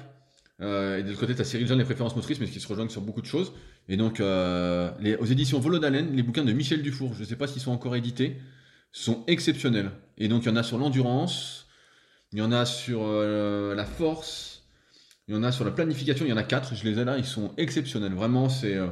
[0.61, 2.67] euh, et de l'autre côté, tu as Cyril Gindre, les préférences motrices, mais qui se
[2.67, 3.53] rejoignent sur beaucoup de choses.
[3.87, 7.35] Et donc, euh, les- aux éditions Volodalen, les bouquins de Michel Dufour, je ne sais
[7.35, 8.37] pas s'ils sont encore édités,
[8.91, 9.91] sont exceptionnels.
[10.17, 11.67] Et donc, il y en a sur l'endurance,
[12.31, 14.63] il y en a sur euh, la force,
[15.27, 17.05] il y en a sur la planification, il y en a quatre, je les ai
[17.05, 18.13] là, ils sont exceptionnels.
[18.13, 18.87] Vraiment, c'est euh,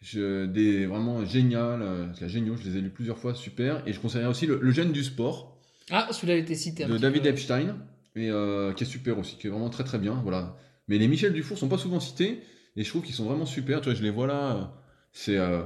[0.00, 3.82] je- des, vraiment génial, euh, c'est géniaux, je les ai lus plusieurs fois, super.
[3.86, 5.58] Et je conseillerais aussi le, le gène du sport
[5.90, 7.28] Ah, celui-là a été cité un de David peu.
[7.28, 7.76] Epstein,
[8.16, 10.14] et, euh, qui est super aussi, qui est vraiment très très bien.
[10.22, 10.56] Voilà.
[10.88, 12.42] Mais les Michel Dufour sont pas souvent cités,
[12.76, 13.80] et je trouve qu'ils sont vraiment super.
[13.80, 14.72] Tu vois, je les vois là,
[15.12, 15.62] c'est euh,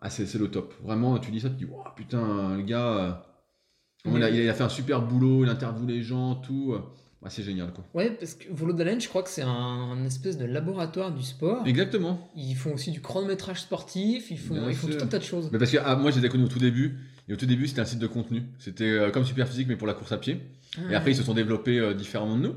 [0.00, 0.74] ah, c'est le top.
[0.82, 3.12] Vraiment, tu dis ça, tu dis, Ouah, putain, le gars, euh,
[4.16, 6.74] il, a, il a fait un super boulot, il interviewe les gens, tout.
[7.24, 7.84] Bah, c'est génial quoi.
[7.94, 11.66] Ouais, parce que Volodalen, je crois que c'est un, un espèce de laboratoire du sport.
[11.66, 12.30] Exactement.
[12.36, 15.48] Ils font aussi du chronométrage sportif, ils font, ils font tout un tas de choses.
[15.50, 16.98] Mais parce que ah, moi, je les ai connus au tout début,
[17.28, 18.42] et au tout début, c'était un site de contenu.
[18.58, 20.34] C'était euh, comme Superphysique, mais pour la course à pied.
[20.90, 20.98] Et Ah.
[20.98, 22.54] après, ils se sont développés euh, différemment de nous.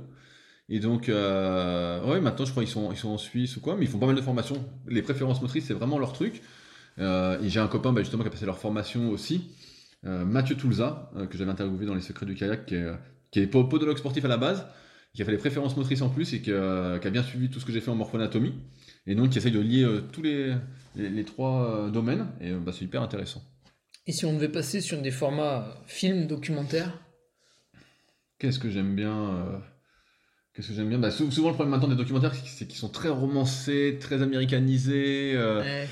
[0.70, 3.78] Et donc, euh, ouais, maintenant, je crois qu'ils sont, ils sont en Suisse ou quoi,
[3.78, 4.66] mais ils font pas mal de formations.
[4.88, 6.42] Les préférences motrices, c'est vraiment leur truc.
[7.00, 9.44] Euh, et j'ai un copain, bah, justement, qui a passé leur formation aussi,
[10.06, 12.88] euh, Mathieu Toulza, que j'avais interviewé dans Les Secrets du kayak, qui est,
[13.32, 14.66] qui est po- podologue sportif à la base,
[15.14, 17.50] qui a fait les préférences motrices en plus et qui, euh, qui a bien suivi
[17.50, 18.54] tout ce que j'ai fait en morphonatomie.
[19.08, 20.54] Et donc, qui essaye de lier euh, tous les,
[20.96, 22.28] les, les trois euh, domaines.
[22.42, 23.42] Et euh, bah, c'est hyper intéressant.
[24.06, 27.00] Et si on devait passer sur des formats films, documentaires
[28.40, 29.62] Qu'est-ce que j'aime bien
[30.54, 31.00] Qu'est-ce que j'aime bien?
[31.00, 35.34] Bah, sou- Souvent, le problème maintenant des documentaires, c'est qu'ils- sont très romancés, très américanisés.
[35.38, 35.88] Ouais.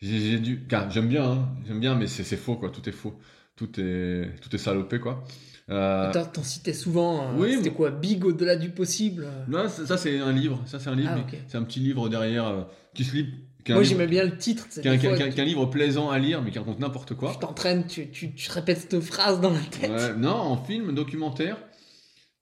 [0.00, 0.66] j'ai, dû...
[0.90, 2.70] J'aime bien, hein, j'aime bien, mais c'est, c'est faux, quoi.
[2.70, 3.18] Tout est faux.
[3.56, 5.24] Tout est, tout est salopé, quoi.
[5.70, 7.22] Euh, T'en citais souvent.
[7.22, 9.44] euh, oui, C'était quoi Big au-delà du possible euh.
[9.48, 10.60] non, ça, c'est un livre.
[10.66, 11.10] Ça, c'est un livre.
[11.16, 11.36] Ah.
[11.48, 13.28] C'est un petit livre derrière qui qui se lit.
[13.64, 14.64] qui Moi, j'aimais bien le titre.
[14.68, 15.42] tu sais, qui est un- des qui est un- fois, qui est un- qui est
[15.42, 17.32] un livre plaisant à lire, mais qui raconte n'importe quoi.
[17.32, 19.90] Tu t'entraînes, tu, tu, tu répètes cette phrase dans la tête.
[19.90, 21.56] Ouais, non, en film, documentaire,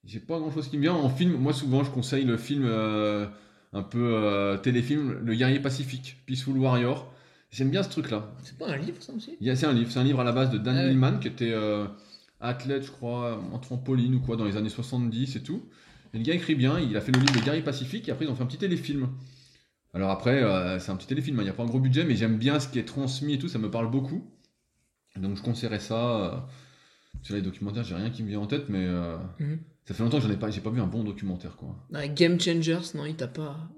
[0.04, 0.94] j'ai pas grand chose qui me vient.
[0.94, 3.26] En film, moi souvent je conseille le film euh,
[3.72, 7.08] un peu euh, téléfilm, Le guerrier pacifique, Peaceful Warrior.
[7.52, 8.32] J'aime bien ce truc-là.
[8.42, 9.36] C'est pas un livre, ça aussi?
[9.40, 10.88] C'est un livre, c'est un livre à la base de Dan Ah ouais.
[10.88, 11.84] Millman qui était euh,
[12.42, 15.62] athlète, je crois, en trampoline ou quoi, dans les années 70 et tout.
[16.14, 18.24] Et le gars écrit bien, il a fait le livre Le guerrier pacifique et après
[18.26, 19.08] ils ont fait un petit téléfilm.
[19.94, 22.04] Alors après, euh, c'est un petit téléfilm, hein, il n'y a pas un gros budget,
[22.04, 24.24] mais j'aime bien ce qui est transmis et tout, ça me parle beaucoup.
[25.16, 25.94] Donc je conseillerais ça.
[26.16, 26.30] euh,
[27.22, 29.58] sur les documentaires, j'ai rien qui me vient en tête, mais euh, Mhm.
[29.84, 31.76] ça fait longtemps que j'en ai pas, j'ai pas vu un bon documentaire, quoi.
[32.14, 33.68] Game Changers, non, il t'a pas.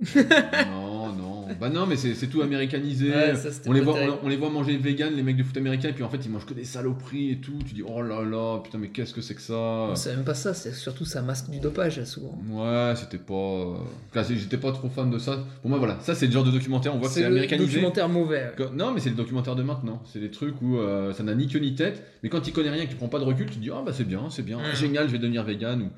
[0.70, 3.10] non, non, bah non, mais c'est c'est tout américanisé.
[3.10, 5.42] Ouais, ça, c'était on, les voit, on, on les voit manger vegan, les mecs de
[5.42, 7.58] foot américain, et puis en fait ils mangent que des saloperies et tout.
[7.66, 9.90] Tu dis oh là là, putain, mais qu'est-ce que c'est que ça?
[9.94, 12.38] C'est même pas ça, c'est surtout ça masque du dopage, souvent.
[12.50, 13.76] Ouais, c'était pas.
[14.22, 15.38] c'est- J'étais pas trop fan de ça.
[15.60, 17.72] Pour moi, voilà, ça c'est le genre de documentaire, on voit que c'est le américanisé.
[17.72, 18.52] documentaire mauvais.
[18.58, 18.66] ouais.
[18.74, 20.02] Non, mais c'est le documentaire de maintenant.
[20.12, 22.02] C'est des trucs où euh, ça n'a ni queue ni tête.
[22.22, 23.82] Mais quand tu connais rien, que tu prends pas de recul, tu te dis ah
[23.84, 25.82] bah c'est bien, c'est bien, génial, je vais devenir vegan.
[25.82, 25.88] Ou...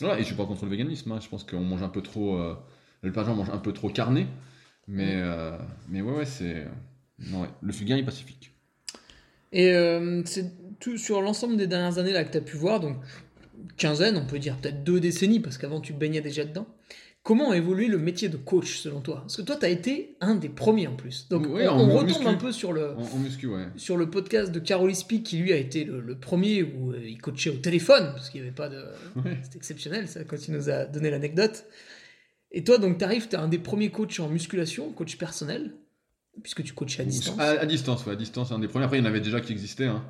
[0.00, 1.12] Voilà, et je suis pas contre le véganisme.
[1.12, 1.18] hein.
[1.22, 2.36] Je pense qu'on mange un peu trop.
[2.36, 2.54] Euh...
[3.02, 4.26] Le gens mange un peu trop carné.
[4.88, 5.56] Mais, euh,
[5.88, 6.66] mais ouais, ouais, c'est.
[7.18, 7.48] Non, ouais.
[7.60, 8.52] Le fugain est pacifique.
[9.52, 10.50] Et euh, c'est
[10.80, 12.96] tout sur l'ensemble des dernières années là que tu as pu voir, donc
[13.76, 16.66] quinzaine, on peut dire peut-être deux décennies, parce qu'avant tu baignais déjà dedans.
[17.24, 19.20] Comment a évolué le métier de coach selon toi?
[19.20, 21.28] Parce que toi, tu as été un des premiers en plus.
[21.28, 22.26] Donc Ouais, on, on retombe muscu.
[22.26, 23.66] un peu sur le, muscu, ouais.
[23.76, 26.98] sur le podcast de Carol Speak qui lui a été le, le premier où euh,
[27.00, 28.82] il coachait au téléphone, parce qu'il n'y avait pas de.
[29.24, 29.38] Ouais.
[29.44, 31.64] C'était exceptionnel ça quand il nous a donné l'anecdote.
[32.52, 35.72] Et toi, donc, tu arrives, tu es un des premiers coachs en musculation, coach personnel,
[36.42, 37.38] puisque tu coachais à distance.
[37.38, 38.84] À, à distance, ouais, à distance, un des premiers.
[38.84, 40.04] Après, il y en avait déjà qui existaient hein,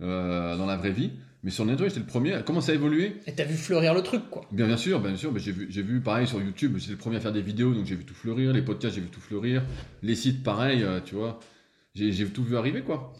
[0.00, 1.10] euh, dans la vraie vie.
[1.44, 2.40] Mais sur le net, ouais, j'étais le premier.
[2.44, 3.16] Comment ça a évolué?
[3.26, 4.46] Et t'as vu fleurir le truc, quoi.
[4.50, 5.36] Bien, bien sûr, bien sûr.
[5.38, 6.78] j'ai vu, j'ai vu pareil sur YouTube.
[6.78, 8.52] J'étais le premier à faire des vidéos, donc j'ai vu tout fleurir.
[8.52, 9.62] Les podcasts, j'ai vu tout fleurir.
[10.02, 11.38] Les sites, pareil, euh, tu vois.
[11.94, 13.12] J'ai, j'ai tout vu arriver, quoi.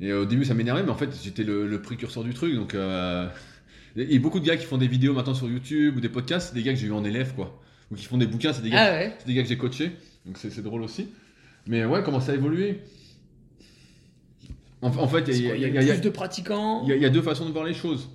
[0.00, 2.54] Et euh, au début, ça m'énervait, mais en fait, j'étais le, le précurseur du truc.
[2.54, 3.28] Donc, euh,
[3.96, 6.48] et, et beaucoup de gars qui font des vidéos maintenant sur YouTube ou des podcasts,
[6.50, 7.60] c'est des gars que j'ai eu en élève, quoi.
[7.92, 9.92] Ou qui font des bouquins, c'est des gars, Ah ouais des gars que j'ai coachés.
[10.26, 11.08] Donc c'est, drôle aussi.
[11.68, 12.80] Mais ouais, comment ça a évolué?
[14.80, 15.90] En, en fait, il y, a- quoi, il y a- Il il y a y
[15.90, 16.82] a- plus de pratiquants?
[16.88, 18.08] il y, a- deux façons de voir les choses.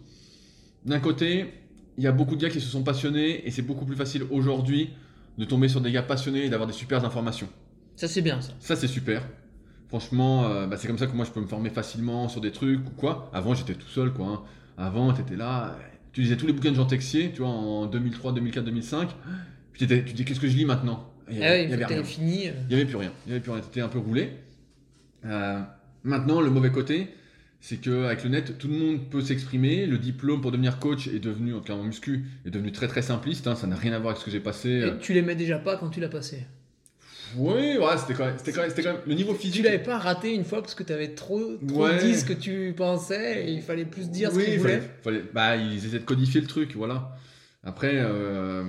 [0.85, 1.53] D'un côté,
[1.97, 4.23] il y a beaucoup de gars qui se sont passionnés et c'est beaucoup plus facile
[4.31, 4.89] aujourd'hui
[5.37, 7.47] de tomber sur des gars passionnés et d'avoir des super informations.
[7.95, 8.53] Ça, c'est bien, ça.
[8.59, 9.27] Ça, c'est super.
[9.89, 12.51] Franchement, euh, bah, c'est comme ça que moi je peux me former facilement sur des
[12.51, 13.29] trucs ou quoi.
[13.33, 14.27] Avant, j'étais tout seul, quoi.
[14.27, 14.41] hein.
[14.77, 15.77] Avant, tu étais là,
[16.11, 19.09] tu lisais tous les bouquins de Jean Texier, tu vois, en 2003, 2004, 2005.
[19.77, 21.11] Puis tu dis, qu'est-ce que je lis maintenant?
[21.29, 22.01] Il y Ah avait- ouais, il y une avait fois que rien.
[22.03, 22.47] t'avais fini.
[22.47, 23.11] euh, Il n'y avait plus rien.
[23.25, 23.61] Il n'y avait plus rien.
[23.61, 24.31] T'étais un peu roulé.
[25.25, 25.59] Euh,
[26.03, 27.09] maintenant, le mauvais côté,
[27.59, 29.85] c'est qu'avec le net, tout le monde peut s'exprimer.
[29.85, 32.87] Le diplôme pour devenir coach est devenu, en tout cas en muscu, est devenu très
[32.87, 33.45] très simpliste.
[33.47, 33.55] hein.
[33.55, 34.69] Ça n'a rien à voir avec ce que j'ai passé.
[34.69, 36.45] et Euh, tu l'aimais déjà pas quand tu l'as passé?
[37.35, 39.65] Oui, ouais, c'était quand, même- c'était quand, même- c'était quand même le niveau Tu physique.
[39.65, 41.99] l'avais pas raté une fois parce que t'avais trop, trop Ouais.
[41.99, 44.77] dit ce que tu pensais et il fallait plus dire ce Oui, qu'il il voulait.
[45.03, 47.17] fallait, fallait- bah, ils essaient de codifier le truc, voilà.
[47.65, 48.63] Après, euh,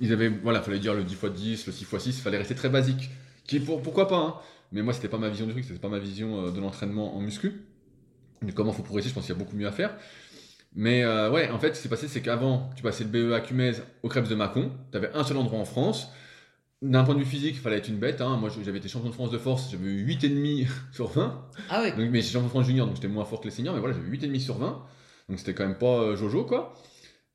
[0.00, 2.54] ils avaient, voilà, fallait dire le 10 x 10, le 6 x 6, fallait rester
[2.54, 3.10] très basique.
[3.44, 4.34] Qui est pour, pourquoi pas, hein.
[4.72, 7.16] mais moi c'était pas ma vision du truc, c'était pas ma vision euh, de l'entraînement
[7.16, 7.62] en muscu.
[8.42, 9.94] De comment faut progresser, je pense qu'il y a beaucoup mieux à faire.
[10.74, 13.32] Mais euh, ouais, en fait, ce qui s'est passé, c'est qu'avant, tu passais le BE
[13.32, 13.72] à Cumez
[14.02, 16.10] au Krebs de Mâcon, tu avais un seul endroit en France.
[16.80, 18.22] D'un point de vue physique, il fallait être une bête.
[18.22, 18.36] Hein.
[18.36, 21.48] Moi, j'avais été champion de France de force, j'avais eu 8,5 sur 20.
[21.68, 21.90] Ah ouais.
[21.90, 23.80] Donc, mais j'étais champion de France junior, donc j'étais moins fort que les seniors, mais
[23.80, 24.82] voilà, j'avais 8,5 sur 20.
[25.28, 26.74] Donc c'était quand même pas euh, Jojo, quoi.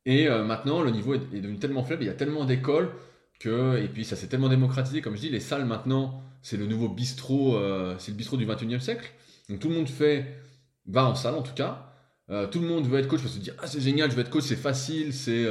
[0.06, 2.92] Et euh, maintenant, le niveau est, devenu tellement faible, il y a tellement d'écoles
[3.40, 3.82] que.
[3.82, 6.90] Et puis ça s'est tellement démocratisé, comme je dis, les salles maintenant, c'est le nouveau
[6.90, 9.12] bistrot, euh, c'est le bistrot du 21e siècle.
[9.50, 10.26] Donc tout le monde fait.
[10.88, 11.92] va en salle en tout cas.
[12.32, 14.22] Euh, tout le monde veut être coach parce se dire Ah, c'est génial, je veux
[14.22, 15.46] être coach, c'est facile, c'est.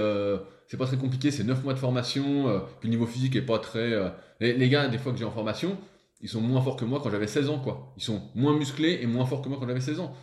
[0.78, 3.92] pas très compliqué, c'est 9 mois de formation, puis le niveau physique est pas très.
[4.40, 5.76] Les, les gars, des fois que j'ai en formation,
[6.20, 7.92] ils sont moins forts que moi quand j'avais 16 ans, quoi.
[7.96, 10.16] Ils sont moins musclés et moins forts que moi quand j'avais 16 ans.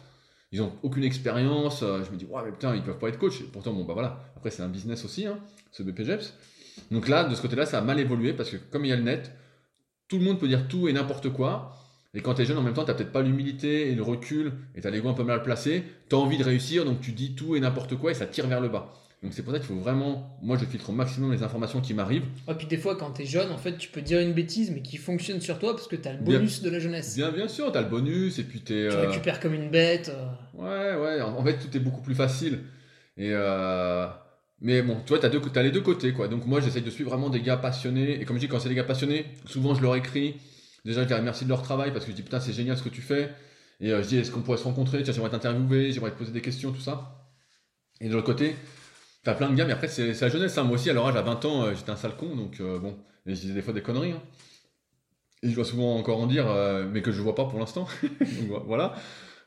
[0.52, 1.82] Ils ont aucune expérience.
[1.84, 3.42] euh, je me dis, ouais, mais putain, ils peuvent pas être coach.
[3.42, 4.34] Et pourtant, bon, bah voilà.
[4.36, 5.40] Après, c'est un business aussi, hein,
[5.72, 6.34] ce BPGEPS.
[6.92, 8.96] Donc là, de ce côté-là, ça a mal évolué parce que comme il y a
[8.96, 9.32] le net,
[10.08, 11.74] tout le monde peut dire tout et n'importe quoi.
[12.14, 14.82] Et quand t'es jeune, en même temps, t'as peut-être pas l'humilité et le recul et
[14.82, 15.84] t'as l'ego un peu mal placé.
[16.10, 18.60] T'as envie de réussir, donc tu dis tout et n'importe quoi et ça tire vers
[18.60, 18.94] le bas.
[19.24, 21.94] Donc c'est pour ça qu'il faut vraiment, moi je filtre au maximum les informations qui
[21.94, 22.26] m'arrivent.
[22.48, 24.82] Et puis des fois, quand t'es jeune, en fait, tu peux dire une bêtise, mais
[24.82, 27.16] qui fonctionne sur toi parce que t'as le bonus de la jeunesse.
[27.16, 28.88] Bien, bien sûr, t'as le bonus et puis t'es.
[28.90, 30.10] Tu euh, récupères comme une bête.
[30.10, 30.28] euh.
[30.56, 32.62] Ouais, ouais, en en fait, tout est beaucoup plus facile.
[33.18, 34.08] Et euh,
[34.60, 36.28] Mais bon, tu vois, t'as deux, les deux côtés, quoi.
[36.28, 38.20] Donc moi, j'essaye de suivre vraiment des gars passionnés.
[38.20, 40.36] Et comme je dis, quand c'est des gars passionnés, souvent je leur écris.
[40.84, 42.82] Déjà, je leur remercie de leur travail parce que je dis, putain, c'est génial ce
[42.82, 43.30] que tu fais.
[43.82, 45.04] Et euh, je dis, est-ce qu'on pourrait se rencontrer?
[45.04, 47.28] Tiens, j'aimerais t'interviewer, j'aimerais te poser des questions, tout ça.
[48.00, 48.56] Et de l'autre côté,
[49.24, 50.58] t'as plein de gars, mais après, c'est la jeunesse.
[50.58, 50.64] hein.
[50.64, 52.36] Moi aussi, à leur à 20 ans, euh, j'étais un sale con.
[52.36, 54.12] Donc euh, bon, et je disais des fois des conneries.
[54.12, 54.22] hein.
[55.44, 57.88] Et je dois souvent encore en dire, euh, mais que je vois pas pour l'instant.
[58.66, 58.96] Voilà.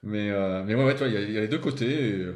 [0.03, 0.31] Mais,
[0.65, 2.27] mais ouais, tu vois, il y, a- les deux côtés.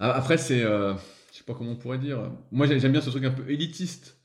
[0.00, 0.60] Après, c'est.
[0.60, 0.96] je
[1.32, 2.30] sais pas comment on pourrait dire.
[2.50, 4.18] Moi, j'ai- j'aime bien ce truc un peu élitiste.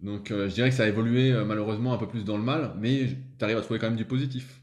[0.00, 3.08] Donc, je dirais que ça a évolué malheureusement un peu plus dans le mal, mais
[3.38, 4.60] tu arrives à trouver quand même du positif.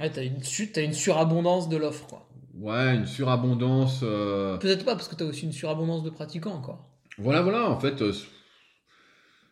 [0.00, 0.40] Ouais, t'as une,
[0.72, 2.28] t'as une surabondance de l'offre, quoi.
[2.54, 4.00] Ouais, une surabondance.
[4.02, 6.88] euh, Peut-être pas, parce que t'as aussi une surabondance de pratiquants encore.
[7.18, 8.12] Voilà, voilà, en fait, euh,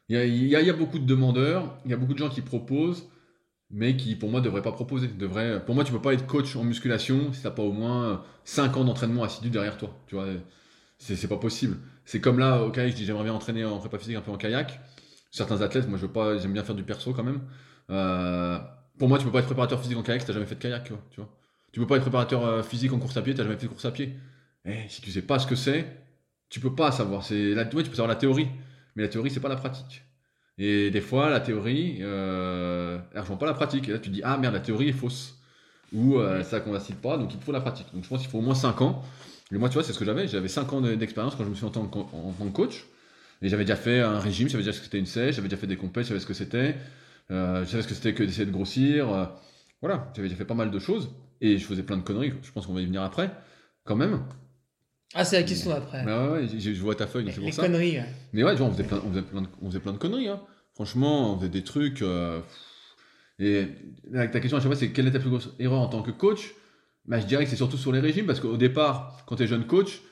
[0.09, 0.19] il y,
[0.57, 3.09] a, y y beaucoup de demandeurs, il y a beaucoup de gens qui proposent,
[3.71, 5.09] mais qui, pour moi, ne devraient pas proposer.
[5.09, 7.73] Devraient, pour moi, tu peux pas être coach en musculation si tu n'as pas au
[7.73, 9.91] moins 5 ans d'entraînement assidu derrière toi.
[10.07, 10.27] Tu vois,
[10.99, 11.77] c'est c'est pas possible.
[12.05, 14.31] C'est comme là, au kayak, je dis j'aimerais bien entraîner en prépa physique un peu
[14.31, 14.81] en kayak.
[15.31, 17.43] Certains athlètes, moi, je veux pas, j'aime bien faire du perso quand même.
[17.91, 18.59] Euh,
[18.99, 20.61] pour moi, tu peux pas être préparateur physique en kayak si t'as jamais fait de
[20.61, 21.29] kayak, tu vois.
[21.69, 23.67] Tu, tu peux pas être préparateur euh, physique en course à pied, t'as jamais fait
[23.67, 24.15] de course à pied.
[24.67, 25.87] Eh, si tu sais pas ce que c'est,
[26.49, 27.25] tu peux pas savoir.
[27.25, 28.49] C'est tu peux savoir la théorie,
[28.97, 30.03] mais la théorie c'est pas la pratique.
[30.59, 33.89] Et des fois, la théorie, euh, elle rejoint pas la pratique.
[33.89, 35.37] Et là, tu dis ah merde, la théorie est fausse
[35.93, 37.87] ou euh, ça coïncide pas, donc il faut la pratique.
[37.95, 39.03] Donc je pense qu'il faut au moins 5 ans.
[39.53, 40.29] Et moi, tu vois, c'est ce que j'avais.
[40.29, 42.87] J'avais 5 ans de- d'expérience quand je me suis en tant que, en, coach.
[43.43, 45.61] Et j'avais déjà fait un régime, j'avais déjà ce que c'était une sèche, j'avais déjà
[45.61, 46.77] fait des compètes, je savais ce que c'était,
[47.31, 49.11] euh, je savais ce que c'était que d'essayer de grossir.
[49.13, 49.27] euh,
[49.81, 51.11] voilà, j'avais déjà fait pas mal de choses.
[51.41, 53.31] Et je faisais plein de conneries, je pense qu'on va y venir après,
[53.85, 54.25] quand même.
[55.15, 56.05] Ah, c'est la question après.
[56.05, 57.63] Mais ouais, ouais, je vois ta feuille, les c'est les pour ça.
[57.63, 58.07] conneries, ouais.
[58.33, 59.99] Mais ouais, tu vois, on faisait plein, on faisait plein, de, on faisait plein de
[59.99, 60.29] conneries.
[60.29, 60.41] Hein.
[60.75, 62.03] Franchement, on faisait des trucs.
[62.03, 62.41] euh,
[63.39, 63.69] Et
[64.13, 66.11] ta question à chaque fois, c'est quelle est ta plus grosse erreur en tant que
[66.11, 66.55] coach?
[67.07, 69.47] Bah, Je dirais que c'est surtout sur les régimes, parce qu'au départ, quand tu es
[69.47, 70.03] jeune coach,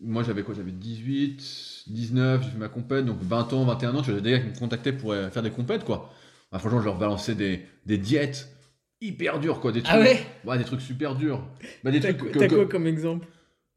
[0.00, 0.54] moi j'avais quoi?
[0.54, 4.40] J'avais 18, 19, j'ai fait ma compète, donc 20 ans, 21 ans, j'avais des gars
[4.40, 6.10] qui me contactaient pour euh, faire des compètes, quoi.
[6.50, 8.48] Bah, franchement, je leur balançais des, des diètes
[9.00, 9.72] hyper dures, quoi.
[9.72, 11.42] Des trucs, Ah ouais Ouais, des trucs super durs.
[11.84, 13.26] Bah, des T'as trucs que- t'as que- quoi comme exemple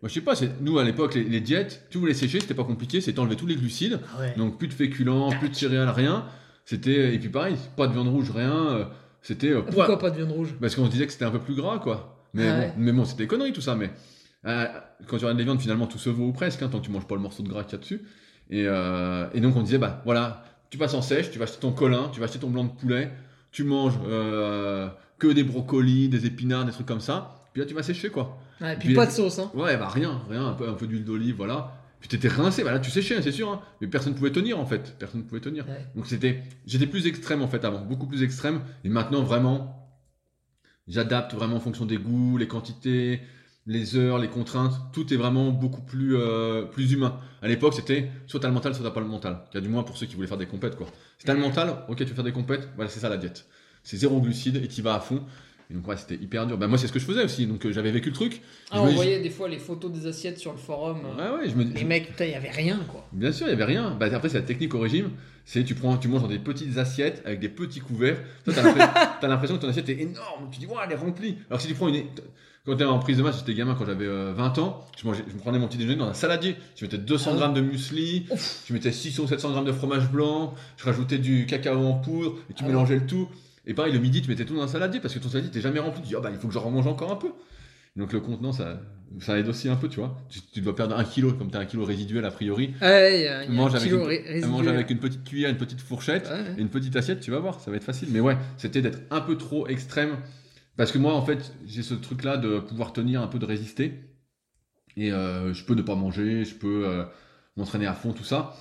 [0.02, 2.54] Moi, je sais pas, c'est- nous à l'époque, les, les diètes, tu voulais sécher, c'était
[2.54, 4.00] pas compliqué, c'était enlever tous les glucides.
[4.16, 4.34] Ah ouais.
[4.38, 6.26] Donc plus de féculents, plus de céréales, rien.
[6.66, 8.54] C'était et puis pareil, pas de viande rouge, rien.
[8.70, 8.86] euh,
[9.22, 11.40] C'était euh, Pourquoi pas de viande rouge parce qu'on se disait que c'était un peu
[11.40, 12.26] plus gras, quoi.
[12.34, 12.74] Mais Ah bon, ouais.
[12.78, 13.76] mais bon, c'était des conneries tout ça.
[13.76, 13.90] Mais
[14.46, 14.66] euh,
[15.08, 16.92] quand tu regardes les viandes, finalement, tout se vaut ou presque, hein, tant que tu
[16.92, 18.02] manges pas le morceau de gras qu'il y a dessus.
[18.50, 21.60] Et, euh, et donc on disait bah voilà, tu passes en sèche, tu vas acheter
[21.62, 23.10] ton colin, tu vas acheter ton blanc de poulet,
[23.54, 24.90] tu manges euh,
[25.28, 27.46] que des brocolis, des épinards, des trucs comme ça.
[27.54, 28.38] Puis là tu vas sécher quoi.
[28.62, 29.52] Ouais, et puis Puis- pas de sauce, hein.
[29.54, 31.80] Ouais, bah rien, rien, un peu, un peu d'huile d'olive, voilà.
[32.00, 33.62] Puis t'étais rincé, bah là tu séchais, c'est sûr, hein.
[33.80, 35.66] mais personne pouvait tenir en fait, personne pouvait tenir.
[35.68, 35.86] Ouais.
[35.96, 39.90] Donc c'était, j'étais plus extrême en fait avant, beaucoup plus extrême, et maintenant vraiment,
[40.88, 43.22] j'adapte vraiment en fonction des goûts, les quantités,
[43.66, 47.20] les heures, les contraintes, tout est vraiment beaucoup plus, euh, plus humain.
[47.42, 49.62] À l'époque c'était soit t'as le mental, soit t'as pas le mental, il y a
[49.62, 50.88] du moins pour ceux qui voulaient faire des compètes quoi.
[51.18, 53.48] Si t'as le mental, ok tu veux faire des compètes, voilà c'est ça la diète.
[53.84, 55.22] C'est zéro glucide et t'y vas à fond.
[55.72, 56.58] Et donc ouais c'était hyper dur.
[56.58, 58.42] Bah moi c'est ce que je faisais aussi, donc euh, j'avais vécu le truc.
[58.70, 61.00] Ah, Je on me voyait des fois les photos des assiettes sur le forum.
[61.18, 63.08] euh, Ouais ouais, je me Les mecs, putain, il y avait rien, quoi.
[63.14, 63.96] Bien sûr, il n'y avait rien.
[64.00, 65.12] Bah, après, c'est la technique au régime.
[65.46, 68.18] C'est tu prends, tu manges dans des petites assiettes avec des petits couverts.
[68.46, 70.50] Toi, t'as l'impression- que ton assiette est énorme.
[70.52, 71.38] Tu dis, ouais, elle est remplie.
[71.50, 72.04] Alors que si tu prends une.
[72.66, 75.24] Quand t'es en prise de masse, j'étais gamin quand j'avais euh, 20 ans, je, mangeais,
[75.28, 76.56] je me prenais mon petit déjeuner dans un saladier.
[76.78, 78.26] Je mettais 200 Ah grammes de muesli,
[78.68, 82.36] je mettais 600 ou 700 grammes de fromage blanc, je rajoutais du cacao en poudre,
[82.50, 83.28] et tu Ah mélangeais le tout.
[83.66, 85.62] Et pareil, le midi, tu mettais tout dans un saladier parce que ton saladier t'es
[85.62, 86.02] jamais rempli.
[86.02, 87.32] Tu dis, ah bah, il faut que j'en remange encore un peu.
[87.96, 88.82] Donc le contenant, ça,
[89.20, 90.18] ça aide aussi un peu, tu vois.
[90.30, 92.74] Tu, tu dois perdre un kilo, comme t'as un kilo résiduel a priori.
[92.82, 94.48] Ouais, il y a, il y a Mange un avec kilo une-.
[94.48, 96.28] Mange avec petite cuillère, une petite fourchette.
[96.30, 96.56] Ouais.
[96.58, 98.10] Et une petite assiette, tu vas voir, ça va être facile.
[98.12, 100.18] Mais ouais, c'était d'être un peu trop extrême.
[100.76, 103.94] Parce que moi, en fait, j'ai ce truc-là de pouvoir tenir un peu de résister.
[104.98, 107.04] Et euh, je peux ne pas manger, je peux euh,
[107.58, 108.56] m'entraîner à fond, tout ça.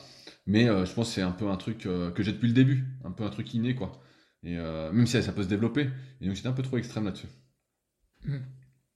[0.46, 2.84] Mais euh, je pense que c'est un peu un truc que j'ai depuis le début.
[3.04, 3.92] Un peu un truc inné, quoi.
[4.44, 5.88] Et euh, même si ça, peut se développer.
[6.20, 7.28] Et donc j'étais un peu trop extrême là-dessus.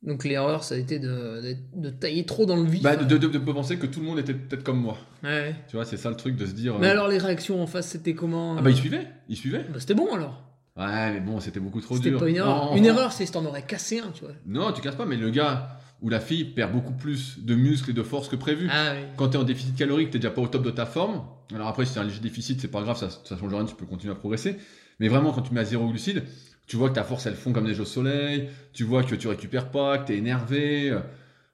[0.03, 2.83] Donc l'erreur, ça a été de, de, de tailler trop dans le vif.
[2.83, 4.99] Bah, de, de, penser que tout le monde était peut-être comme moi.
[5.25, 5.55] Ouais.
[5.69, 6.79] Tu vois, c'est ça le truc de se dire.
[6.79, 9.65] Mais euh, alors les réactions en face, c'était comment Ah bah, il suivait, il suivait.
[9.73, 10.43] Bah, C'était bon alors.
[10.77, 12.21] Ouais, mais bon, c'était beaucoup trop dur.
[12.21, 12.77] pas une erreur.
[12.77, 14.35] Une c'est si t'en aurais cassé un, tu vois.
[14.45, 17.91] Non, tu casses pas, mais le gars ou la fille perd beaucoup plus de muscles
[17.91, 18.69] et de force que prévu.
[18.71, 19.01] Ah oui.
[19.17, 21.23] Quand tu es en déficit calorique, tu déjà pas au top de ta forme.
[21.55, 23.75] Alors après, si c'est un léger déficit, c'est pas grave, ça, ça change rien, tu
[23.75, 24.59] peux continuer à progresser.
[25.01, 26.25] Mais vraiment, quand tu mets à zéro glucide,
[26.67, 29.29] tu vois que ta force, elle fond comme neige au soleil, tu vois que tu
[29.29, 30.97] récupères pas, que tu es énervé.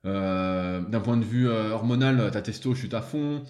[0.07, 3.43] euh, D'un point de vue euh, hormonal, ta testo chute à fond.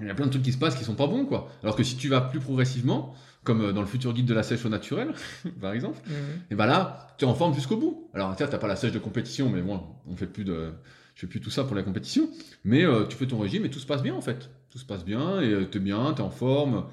[0.00, 1.50] Il y a plein de trucs qui se passent qui sont pas bons, quoi.
[1.62, 3.14] Alors que si tu vas plus progressivement,
[3.44, 5.12] comme euh, dans le futur guide de la sèche au naturel,
[5.60, 6.14] par exemple, Mhm.
[6.50, 8.08] et ben là, tu es en forme jusqu'au bout.
[8.14, 10.72] Alors, certes, t'as pas la sèche de compétition, mais bon, on fait plus de,
[11.14, 12.28] je fais plus tout ça pour la compétition.
[12.64, 14.48] Mais euh, tu fais ton régime et tout se passe bien en fait.
[14.70, 16.84] Tout se passe bien et euh, t'es bien, t'es en forme.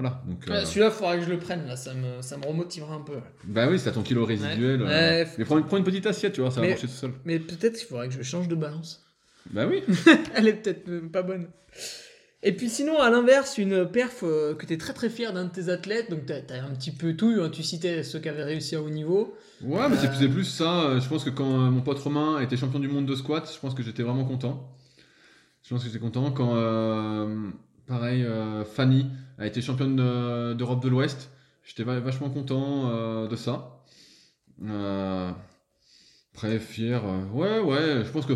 [0.00, 0.22] Voilà.
[0.28, 3.00] Donc, euh, Celui-là, faudrait que je le prenne, là, ça me, ça me remotivera un
[3.00, 3.14] peu.
[3.42, 4.80] bah oui, c'est à ton kilo résiduel.
[4.82, 4.88] Ouais.
[4.88, 6.92] euh, Ouais, Mais prends, prends une petite assiette, tu vois, ça Mais- va marcher tout
[6.92, 7.10] seul.
[7.24, 9.04] Mais peut-être qu'il faudrait que je change de balance.
[9.50, 9.82] Bah oui.
[10.36, 11.48] Elle est peut-être pas bonne.
[12.44, 15.46] Et puis sinon, à l'inverse, une perf euh, que tu es très très fier d'un
[15.46, 18.28] de tes athlètes, donc tu as, un petit peu tout, hein, tu citais ceux qui
[18.28, 19.34] avaient réussi à haut niveau.
[19.64, 21.00] Ouais, mais c'est plus ça.
[21.00, 23.74] Je pense que quand mon pote Romain était champion du monde de squat, je pense
[23.74, 24.72] que j'étais vraiment content.
[25.64, 26.30] Je pense que j'étais content.
[26.30, 26.54] Quand,
[27.88, 29.06] pareil, euh, Fanny
[29.38, 31.30] a été championne de- d'Europe de l'Ouest,
[31.64, 33.82] j'étais va- vachement content euh, de ça.
[34.64, 35.30] Euh,
[36.34, 37.02] après, fier.
[37.34, 38.34] ouais, ouais, je pense que.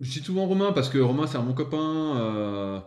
[0.00, 2.82] Je dis souvent Romain parce que Romain, c'est bon copain.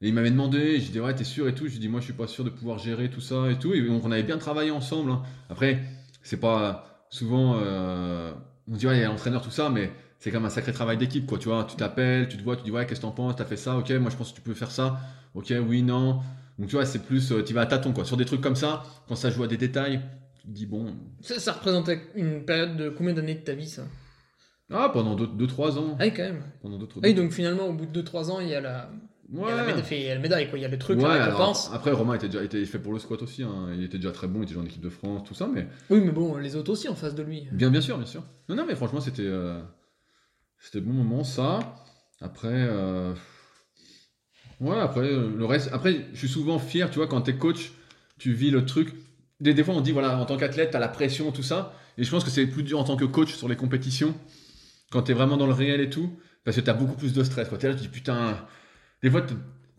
[0.00, 1.66] et il m'avait demandé, j'ai dit, ouais, t'es sûr et tout?
[1.68, 3.72] J'ai dit, moi, je suis pas sûr de pouvoir gérer tout ça et tout.
[4.04, 5.10] On avait bien travaillé ensemble.
[5.10, 5.22] hein.
[5.50, 5.80] Après,
[6.22, 7.56] c'est pas souvent.
[7.58, 8.32] euh,
[8.70, 10.72] on dit, ouais, il y a l'entraîneur, tout ça, mais c'est quand même un sacré
[10.72, 11.38] travail d'équipe, quoi.
[11.38, 13.36] Tu vois, tu t'appelles, tu te vois, tu dis, ouais, qu'est-ce que t'en penses?
[13.36, 14.98] T'as fait ça, ok, moi, je pense que tu peux faire ça.
[15.34, 16.20] Ok, oui, non.
[16.58, 17.30] Donc, tu vois, c'est plus.
[17.32, 18.04] euh, tu vas à tâtons, quoi.
[18.04, 20.00] Sur des trucs comme ça, quand ça joue à des détails,
[20.40, 20.94] tu te dis, bon.
[21.20, 23.82] Ça, ça représentait une période de combien d'années de ta vie, ça?
[24.70, 25.96] Ah, pendant 2-3 ans.
[25.98, 26.42] Ah oui, quand même.
[26.60, 28.90] Pendant 2-3 Ah oui, donc finalement, au bout de 2-3 ans, il y a la,
[29.32, 29.72] il y a la, Ouais.
[29.72, 30.58] méda- fait- il y a la médaille, quoi.
[30.58, 31.70] Il y a le truc, Ouais, la récompense.
[31.72, 33.42] après, Romain était déjà était fait pour le squat aussi.
[33.44, 33.68] hein.
[33.74, 35.68] Il était déjà très bon, il était déjà en équipe de France, tout ça, mais.
[35.88, 37.46] Oui, mais bon, les autres aussi en face de lui.
[37.52, 38.22] Bien, bien sûr, bien sûr.
[38.50, 39.58] Non, non, mais franchement, c'était euh,
[40.60, 41.58] c'était bon moment, ça.
[42.20, 43.14] Après, euh,
[44.60, 45.70] ouais, après, le reste.
[45.72, 47.72] Après, je suis souvent fier, tu vois, quand t'es coach,
[48.18, 48.94] tu vis le truc.
[49.40, 51.74] Des, des fois, on dit, voilà, en tant qu'athlète, t'as la pression, tout ça.
[51.96, 54.14] Et je pense que c'est plus dur en tant que coach sur les compétitions,
[54.90, 57.48] quand t'es vraiment dans le réel et tout, parce que t'as beaucoup plus de stress.
[57.48, 58.46] Quand t'es là, tu dis, putain.
[59.02, 59.24] Des fois,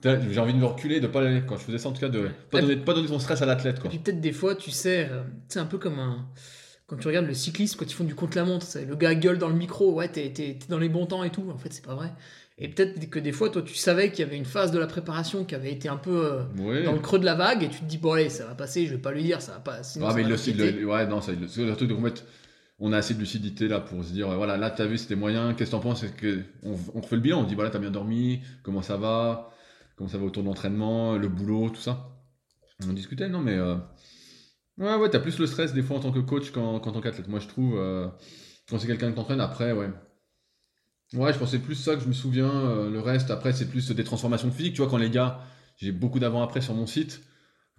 [0.03, 1.41] j'ai envie de me reculer, de pas.
[1.41, 3.45] Quand je faisais ça, en tout cas, de pas donner, pas donner ton stress à
[3.45, 6.25] l'athlète, Et puis peut-être des fois, tu sais, euh, c'est un peu comme un.
[6.89, 9.47] Quand tu regardes le cyclisme, quand ils font du contre-la-montre, c'est le gars gueule dans
[9.47, 11.45] le micro, ouais, t'es, dans les bons temps et tout.
[11.53, 12.11] En fait, c'est pas vrai.
[12.57, 14.87] Et peut-être que des fois, toi, tu savais qu'il y avait une phase de la
[14.87, 17.79] préparation qui avait été un peu euh, dans le creux de la vague et tu
[17.79, 19.83] te dis, bon, allez, ça va passer, je vais pas lui dire, ça va pas.
[19.83, 20.35] Sinon, Ah, mais le,
[20.71, 22.25] le- ouais, non, ça, le, c'est le truc de fait,
[22.79, 25.53] on a assez de lucidité là pour se dire, voilà, là, t'as vu, c'était moyen,
[25.53, 26.03] qu'est-ce que t'en penses?
[26.17, 29.51] Que on, on refait le bilan, on dit, voilà, t'as bien dormi, comment ça va,
[29.95, 32.09] comment ça va autour de l'entraînement, le boulot, tout ça?
[32.87, 33.75] On discutait, non, mais euh,
[34.79, 37.01] ouais, ouais, t'as plus le stress des fois en tant que coach qu'en, qu'en tant
[37.01, 37.27] qu'athlète.
[37.27, 38.07] Moi, je trouve, euh,
[38.69, 39.89] quand c'est quelqu'un qui t'entraîne, après, ouais.
[41.13, 42.49] Ouais, je pensais plus ça que je me souviens.
[42.51, 44.73] euh, le reste, après, c'est plus des transformations physiques.
[44.75, 45.39] Tu vois, quand les gars,
[45.77, 47.21] j'ai beaucoup d'avant-après sur mon site.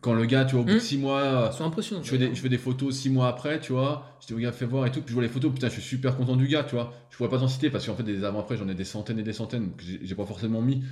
[0.00, 0.80] Quand le gars, tu vois, au bout de Hmm.
[0.80, 2.02] six mois, Ils sont impressionnants.
[2.02, 4.06] je fais, des, je fais des photos six mois après, tu vois.
[4.22, 5.00] Je dis au gars, fais voir et tout.
[5.00, 6.92] Puis je vois les photos, putain, je suis super content du gars, tu vois.
[7.10, 9.22] Je pourrais pas t'en citer parce qu'en fait, des avant-après, j'en ai des centaines et
[9.22, 10.82] des centaines que j'ai j'ai pas forcément mis.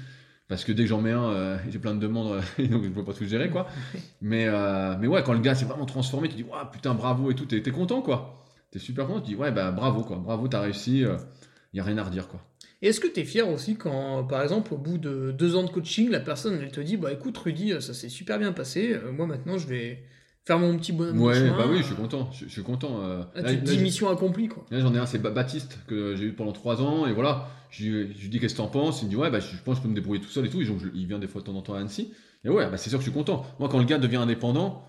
[0.49, 2.83] Parce que dès que j'en mets un, euh, j'ai plein de demandes, euh, et donc
[2.83, 3.69] je peux pas tout gérer, quoi.
[4.23, 7.31] Mais, euh, mais ouais, quand le gars s'est vraiment transformé, tu dis, ouais, putain, bravo
[7.31, 8.45] et tout, t'es t'es content, quoi.
[8.71, 10.17] T'es super content, tu dis, ouais, bah bravo, quoi.
[10.17, 12.41] Bravo, t'as réussi, il y a rien à redire, quoi.
[12.81, 15.65] Et est-ce que tu es fier aussi quand, par exemple, au bout de deux ans
[15.65, 18.97] de coaching, la personne elle te dit Bah écoute, Rudy, ça s'est super bien passé,
[19.13, 20.05] moi maintenant je vais
[20.49, 21.57] faire mon petit bonhomme Ouais, chemin.
[21.57, 23.01] bah oui, je suis content, je, je suis content.
[23.03, 23.19] euh.
[23.37, 24.65] Là, Là, tu te là, dis j'ai- mission accomplie, quoi.
[24.71, 27.49] Là, j'en ai un, c'est Ba- Baptiste, que j'ai eu pendant 3 ans, et voilà.
[27.71, 29.03] Je lui dis qu'est-ce que t'en penses?
[29.03, 30.49] Il me dit, ouais, bah, je pense que je peux me débrouiller tout seul et
[30.51, 30.61] tout.
[30.63, 32.13] Et donc, je- il vient des fois de temps en temps à Annecy.
[32.45, 33.45] Et ouais, bah, c'est sûr que je suis content.
[33.61, 34.85] Moi, quand le gars devient indépendant,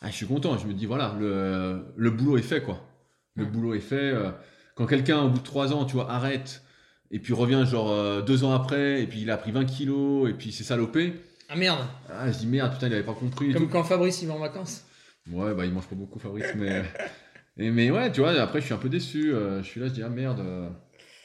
[0.00, 0.56] ah, je suis content.
[0.56, 2.80] Je me dis, voilà, le, le boulot est fait, quoi.
[3.34, 3.96] Le boulot est fait.
[4.12, 4.30] euh,
[4.76, 6.62] Quand quelqu'un, au bout de 3 ans, tu vois, arrête,
[7.10, 10.30] et puis revient genre euh, deux ans après, et puis il a pris 20 kilos,
[10.30, 11.14] et puis c'est salopé,
[11.48, 11.80] Ah merde.
[12.08, 13.52] ah, je dis merde, putain, il avait pas compris.
[13.52, 14.84] Comme quand Fabrice il va en vacances.
[15.28, 16.84] Ouais, bah il mange pas beaucoup, Fabrice, mais.
[17.58, 19.32] et, mais ouais, tu vois, après, je suis un peu déçu.
[19.34, 20.40] euh, je suis là, je dis, ah merde.
[20.40, 20.70] euh.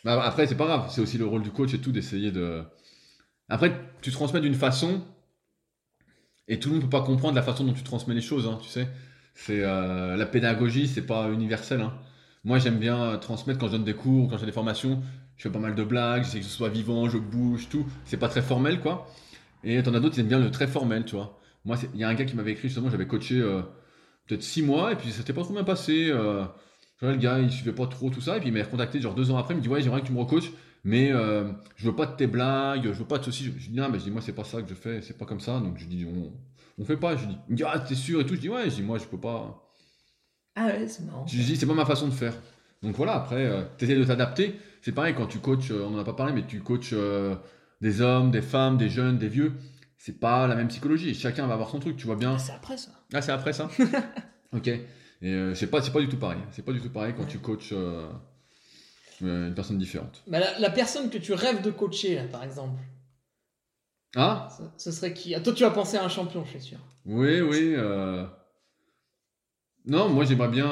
[0.03, 2.63] Bah, après, c'est pas grave, c'est aussi le rôle du coach et tout, d'essayer de.
[3.49, 5.03] Après, tu transmets d'une façon,
[6.47, 8.59] et tout le monde peut pas comprendre la façon dont tu transmets les choses, hein,
[8.61, 8.87] tu sais.
[9.33, 11.81] C'est euh, la pédagogie, c'est pas universel.
[11.81, 11.93] hein.
[12.43, 15.01] Moi, j'aime bien euh, transmettre quand je donne des cours, quand j'ai des formations.
[15.37, 17.85] Je fais pas mal de blagues, j'essaie que ce soit vivant, je bouge, tout.
[18.05, 19.07] C'est pas très formel, quoi.
[19.63, 21.39] Et t'en as d'autres qui aiment bien le très formel, tu vois.
[21.65, 23.61] Moi, il y a un gars qui m'avait écrit justement, j'avais coaché euh,
[24.27, 26.09] peut-être six mois, et puis ça s'était pas trop bien passé.
[26.09, 26.43] Euh,
[27.01, 29.15] vois, le gars, il suivait pas trop tout ça, et puis il m'a recontacté genre
[29.15, 30.51] deux ans après, il me dit Ouais, j'aimerais que tu me recoaches,
[30.83, 33.45] mais euh, je veux pas de tes blagues, je veux pas de ceci.
[33.45, 35.17] Je, je dis Non, mais je dis Moi, c'est pas ça que je fais, c'est
[35.17, 36.33] pas comme ça, donc je dis On,
[36.77, 37.15] on fait pas.
[37.15, 38.35] Je dis Il me dit Ah, t'es sûr et tout.
[38.35, 39.61] Je dis Ouais, je dis Moi, je peux pas.
[40.55, 41.25] Ah ouais, c'est marrant.
[41.27, 42.33] Je dis C'est pas ma façon de faire.
[42.81, 44.55] Donc voilà, après, euh, t'essaies de t'adapter.
[44.81, 47.35] C'est pareil quand tu coaches, euh, on en a pas parlé, mais tu coaches euh,
[47.81, 49.53] des hommes, des femmes, des jeunes, des vieux.
[49.97, 51.13] C'est pas la même psychologie.
[51.15, 52.33] Chacun va avoir son truc, tu vois bien.
[52.35, 52.91] Ah, c'est après ça.
[53.13, 53.69] Ah, c'est après ça
[54.53, 54.67] Ok.
[54.67, 54.81] Et
[55.23, 56.39] euh, c'est pas, c'est pas du tout pareil.
[56.51, 57.29] C'est pas du tout pareil quand Ouais.
[57.29, 58.07] tu coaches euh,
[59.23, 60.21] euh, une personne différente.
[60.27, 62.79] Bah, la, la personne que tu rêves de coacher, là, par exemple,
[64.15, 64.49] Ah?
[64.57, 65.33] Ce, ce serait qui?
[65.35, 66.77] Ah, Toi, tu vas penser à un champion, je suis sûr.
[67.05, 67.73] Oui, oui.
[67.75, 68.25] euh.
[69.87, 70.67] Non, moi j'aimerais bien.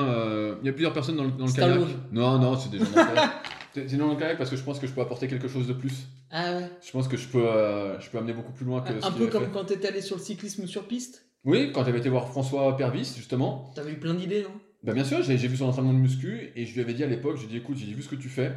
[0.62, 1.80] Il y a plusieurs personnes dans le, dans le kayak.
[2.12, 2.86] Non, non, c'est des gens
[3.76, 6.08] dans le kayak parce que je pense que je peux apporter quelque chose de plus.
[6.32, 6.70] Ah ouais.
[6.86, 9.12] Je pense que je peux, euh, je peux amener beaucoup plus loin que ce Un
[9.12, 9.52] peu comme fait.
[9.52, 11.26] quand t'étais allé sur le cyclisme sur piste?
[11.46, 14.52] Oui, quand j'avais été voir François Pervis, justement, T'avais eu plein d'idées, non?
[14.84, 17.08] Bah bien sûr, j'ai vu son entraînement de muscu et je lui avais dit à
[17.08, 18.52] l'époque, j'ai dit écoute, j'ai vu ce que tu fais.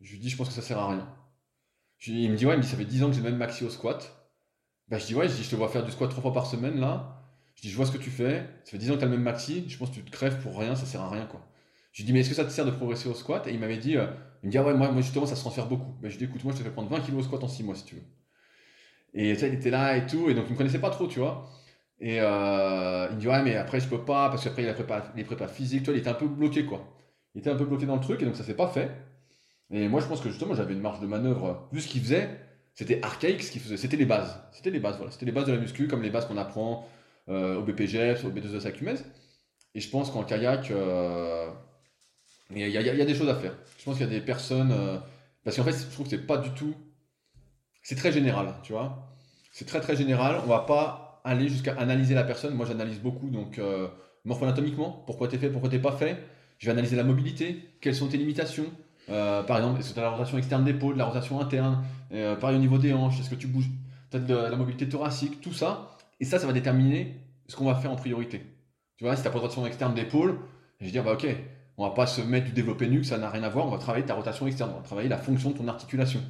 [0.00, 1.08] Je lui ai dit je pense que ça sert à rien.
[1.98, 3.64] Je lui- il me dit ouais, mais ça fait 10 ans que j'ai même maxi
[3.64, 4.28] au squat.
[4.88, 6.46] Bah je dis ouais, je dis je te vois faire du squat trois fois par
[6.46, 7.22] semaine là.
[7.54, 9.08] Je dis je vois ce que tu fais, ça fait 10 ans que tu as
[9.08, 11.26] le même maxi, je pense que tu te crèves pour rien, ça sert à rien
[11.26, 11.46] quoi.
[11.92, 13.46] Je lui dis mais est-ce que ça te sert de progresser au squat?
[13.46, 14.06] Et il m'avait dit, euh,
[14.42, 15.92] il me dit ah ouais, moi, moi justement ça se transfère beaucoup.
[16.00, 17.48] Bah je lui dis écoute, moi je te fais prendre 20 kilos au squat en
[17.48, 18.02] 6 mois si tu veux.
[19.14, 21.18] Et ça il était là et tout, et donc il me connaissait pas trop, tu
[21.20, 21.48] vois.
[22.00, 24.74] Et euh, il me dit ouais mais après je peux pas parce qu'après il a
[24.74, 26.84] prépa, les prépas physiques, tu vois, il était un peu bloqué quoi.
[27.34, 28.90] Il était un peu bloqué dans le truc et donc ça s'est pas fait.
[29.70, 32.28] Et moi je pense que justement j'avais une marge de manœuvre, vu ce qu'il faisait,
[32.74, 34.42] c'était archaïque ce qu'il faisait, c'était les bases.
[34.52, 35.10] C'était les bases, voilà.
[35.12, 36.88] C'était les bases de la muscu comme les bases qu'on apprend
[37.28, 38.96] euh, au BPGF, au B2S Acumez.
[39.74, 41.50] Et je pense qu'en kayak, euh,
[42.54, 43.54] il y, a- des choses à faire.
[43.78, 44.72] Je pense qu'il y a des personnes...
[44.72, 44.98] euh,
[45.44, 46.74] parce qu'en fait je trouve que c'est pas du tout...
[47.82, 49.16] C'est très général, tu vois.
[49.52, 50.40] C'est très très général.
[50.44, 52.54] On va pas aller jusqu'à analyser la personne.
[52.54, 53.88] Moi, j'analyse beaucoup, donc euh,
[54.24, 56.22] morpho-anatomiquement, pourquoi t'es fait, pourquoi t'es pas fait?
[56.58, 58.66] Je vais analyser la mobilité, quelles sont tes limitations?
[59.08, 62.36] Euh, par exemple, est-ce que tu as la rotation externe d'épaule, la rotation interne, euh,
[62.36, 63.68] pareil au niveau des hanches, est-ce que tu bouges,
[64.12, 65.96] as de la mobilité thoracique, tout ça.
[66.20, 67.16] Et ça, ça va déterminer
[67.48, 68.42] ce qu'on va faire en priorité.
[68.96, 70.38] Tu vois, si tu pas de rotation externe d'épaule,
[70.80, 71.26] je vais dire, bah ok,
[71.82, 73.78] on va pas se mettre du développé nuque, ça n'a rien à voir, on va
[73.78, 76.20] travailler ta rotation externe, on va travailler la fonction de ton articulation.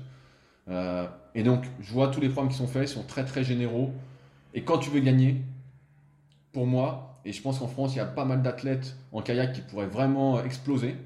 [0.69, 3.45] Euh, et donc, je vois tous les programmes qui sont faits, ils sont très très
[3.45, 3.93] généraux.
[4.55, 5.43] Et quand tu veux gagner,
[6.53, 9.53] pour moi, et je pense qu'en France, il y a pas mal d'athlètes en kayak
[9.53, 10.97] qui pourraient vraiment exploser,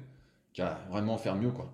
[0.53, 1.71] qui a vraiment faire mieux, quoi.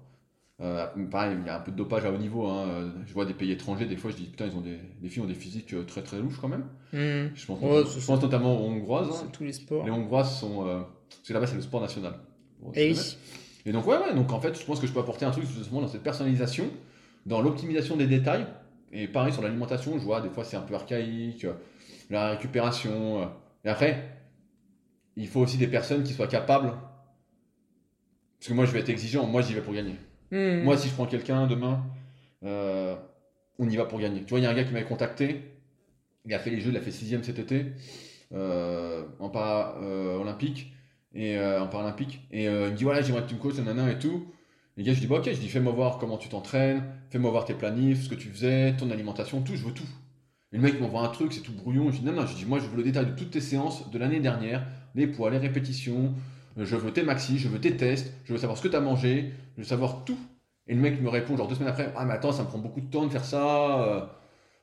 [0.61, 2.47] Euh, pareil, il y a un peu de dopage à haut niveau.
[2.47, 2.91] hein.
[3.05, 5.23] Je vois des pays étrangers, des fois, je dis putain, ils ont des, les filles
[5.23, 6.65] ont des physiques euh, très très louches quand même.
[7.35, 9.09] Je pense, Ouais, notamment, c'est je pense notamment aux hongroises.
[9.23, 9.29] hein.
[9.33, 9.83] Tous les sports.
[9.85, 10.65] Les hongroises sont.
[10.67, 12.13] euh, parce que là-bas, c'est le sport national.
[12.63, 12.71] Bon,
[13.65, 15.45] Et donc, ouais, ouais, donc en fait, je pense que je peux apporter un truc
[15.45, 16.69] justement dans cette personnalisation,
[17.25, 18.45] dans l'optimisation des détails.
[18.91, 21.45] Et pareil sur l'alimentation, je vois des fois c'est un peu archaïque,
[22.09, 23.21] la récupération.
[23.21, 23.25] euh.
[23.65, 24.09] Et après,
[25.15, 26.73] il faut aussi des personnes qui soient capables.
[28.39, 29.95] Parce que moi, je vais être exigeant, moi, j'y vais pour gagner.
[30.31, 30.63] Hmm.
[30.63, 31.83] Moi, si je prends quelqu'un demain,
[32.43, 32.95] euh,
[33.57, 34.23] on y va pour gagner.
[34.23, 35.41] Tu vois, il y a un gars qui m'avait contacté,
[36.25, 37.67] il a fait les jeux, il a fait sixième cet été,
[38.33, 40.73] euh, en para-olympique,
[41.13, 43.57] et euh, en paralympique, et euh, il me dit, voilà, j'aimerais que tu me coaches,
[43.57, 44.25] nanana et tout.
[44.77, 47.29] Et le gars, je dis, bah ok, je dis, fais-moi voir comment tu t'entraînes, fais-moi
[47.31, 49.87] voir tes planifs, ce que tu faisais, ton alimentation, tout, je veux tout.
[50.51, 52.45] Et le mec m'envoie un truc, c'est tout brouillon, je dis, non, non, je dis,
[52.45, 54.65] moi, je veux le détail de toutes tes séances de l'année dernière,
[54.95, 56.13] les poids, les répétitions,
[56.57, 58.75] euh, je veux tes maxi, je veux tes tests, je veux savoir ce que tu
[58.75, 60.17] as mangé, je veux savoir tout.
[60.67, 62.57] Et le mec me répond, genre deux semaines après, ah, mais attends, ça me prend
[62.59, 63.83] beaucoup de temps de faire ça.
[63.83, 64.05] euh,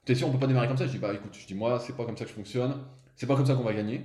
[0.05, 0.87] T'es sûr, on peut pas démarrer comme ça?
[0.87, 2.75] Je dis, bah écoute, je dis, moi, c'est pas comme ça que je fonctionne,
[3.17, 4.03] c'est pas comme ça qu'on va gagner.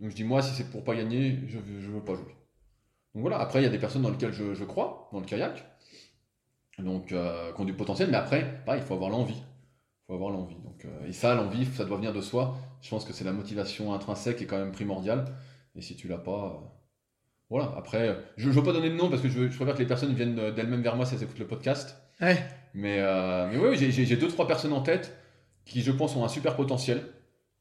[0.00, 2.34] Donc je dis, moi, si c'est pour pas gagner, je, veux- je veux pas jouer.
[3.14, 5.26] Donc voilà, après, il y a des personnes dans lesquelles je, je crois, dans le
[5.26, 5.64] kayak,
[6.78, 9.34] donc euh, qui ont du potentiel, mais après, pareil, il faut avoir l'envie.
[9.34, 10.54] Il faut avoir l'envie.
[10.64, 12.56] Donc, euh, et ça, l'envie, ça doit venir de soi.
[12.80, 15.24] Je pense que c'est la motivation intrinsèque qui est quand même primordiale.
[15.74, 16.46] Et si tu l'as pas.
[16.62, 16.66] euh,
[17.50, 19.74] Voilà, après, je ne veux pas donner de nom parce que je, veux- je préfère
[19.74, 21.96] que les personnes viennent euh, d'elles-mêmes vers moi si elles écoutent le podcast.
[22.20, 22.36] Ouais.
[22.74, 22.98] Mais,
[23.50, 25.16] mais oui, j'ai deux, trois personnes en tête
[25.64, 27.02] qui, je pense, ont un super potentiel.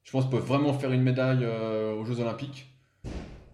[0.07, 2.73] Je pense peuvent vraiment faire une médaille euh, aux Jeux Olympiques.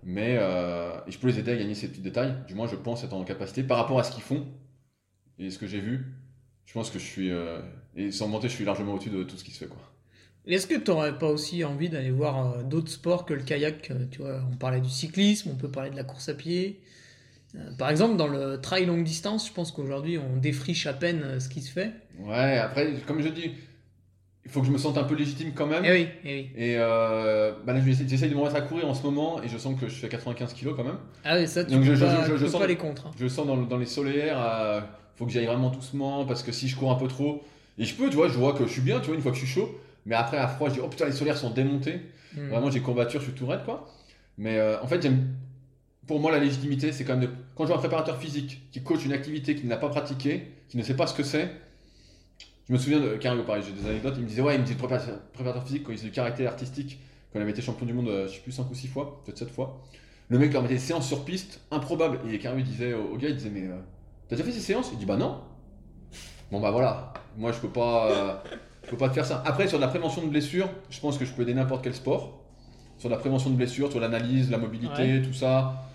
[0.04, 2.36] Mais euh, et je peux les aider à gagner ces petits détails.
[2.48, 4.46] Du moins, je pense être en capacité par rapport à ce qu'ils font
[5.40, 6.14] et ce que j'ai vu.
[6.68, 7.32] Je pense que je suis.
[7.32, 7.60] euh,
[7.96, 9.68] et sans mentir, je suis largement au-dessus de tout ce qui se fait.
[9.68, 9.82] Quoi.
[10.46, 14.22] Est-ce que tu n'aurais pas aussi envie d'aller voir d'autres sports que le kayak Tu
[14.22, 16.82] vois, on parlait du cyclisme, on peut parler de la course à pied.
[17.80, 21.50] Par exemple, dans le trail longue distance, je pense qu'aujourd'hui, on défriche à peine ce
[21.50, 21.94] qui se fait.
[22.20, 23.54] Ouais, après, comme je dis,
[24.46, 25.84] il faut que je me sente un peu légitime quand même.
[25.86, 26.50] Eh oui, eh oui.
[26.56, 29.48] Et euh, bah là, je j'essaye de me remettre à courir en ce moment et
[29.48, 30.98] je sens que je fais 95 kilos quand même.
[31.24, 32.76] Ah oui, ça, tu Donc, peux, je- je- pas, je- je peux sens- pas les
[32.76, 33.08] contre.
[33.08, 33.12] hein.
[33.18, 34.82] Je sens dans, dans les solaires, euh,
[35.16, 37.42] faut que j'aille vraiment doucement parce que si je cours un peu trop,
[37.78, 39.32] et je peux, tu vois, je vois que je suis bien, tu vois, une fois
[39.32, 39.70] que je suis chaud,
[40.06, 42.02] mais après à froid, je dis oh putain, les solaires sont démontés.
[42.36, 42.50] Hmm.
[42.50, 43.88] Vraiment, j'ai courbature, je suis tout raide, quoi.
[44.38, 45.28] Mais euh, en fait, j'aime.
[46.06, 47.34] Pour moi, la légitimité, c'est quand même de.
[47.56, 50.76] Quand je vois un préparateur physique qui coach une activité qu'il n'a pas pratiquée, qui
[50.78, 51.50] ne sait pas ce que c'est.
[52.68, 54.14] Je me souviens de Cario, pareil, j'ai des anecdotes.
[54.18, 56.50] Il me disait, ouais, il me disait, le préparateur, physique, quand il faisait du caractère
[56.50, 57.00] artistique,
[57.32, 59.22] quand il avait été champion du monde, euh, je sais plus, 5 ou 6 fois,
[59.26, 59.82] peut-être 7 fois.
[60.30, 62.20] Le mec leur mettait des séances sur piste, improbables.
[62.32, 63.78] Et Cario, il disait au, gars, il disait, mais euh,
[64.30, 64.90] t'as déjà fait ces séances?
[64.94, 65.42] Il dit, bah non.
[66.52, 67.14] Bon, bah voilà.
[67.38, 68.12] Moi, je peux pas.
[68.12, 68.34] euh,
[68.84, 69.42] je peux pas te faire ça.
[69.46, 71.94] Après, sur de la prévention de blessures, je pense que je peux aider n'importe quel
[71.96, 72.40] sport.
[72.98, 75.90] Sur la prévention de blessures, sur l'analyse, la mobilité, tout ça.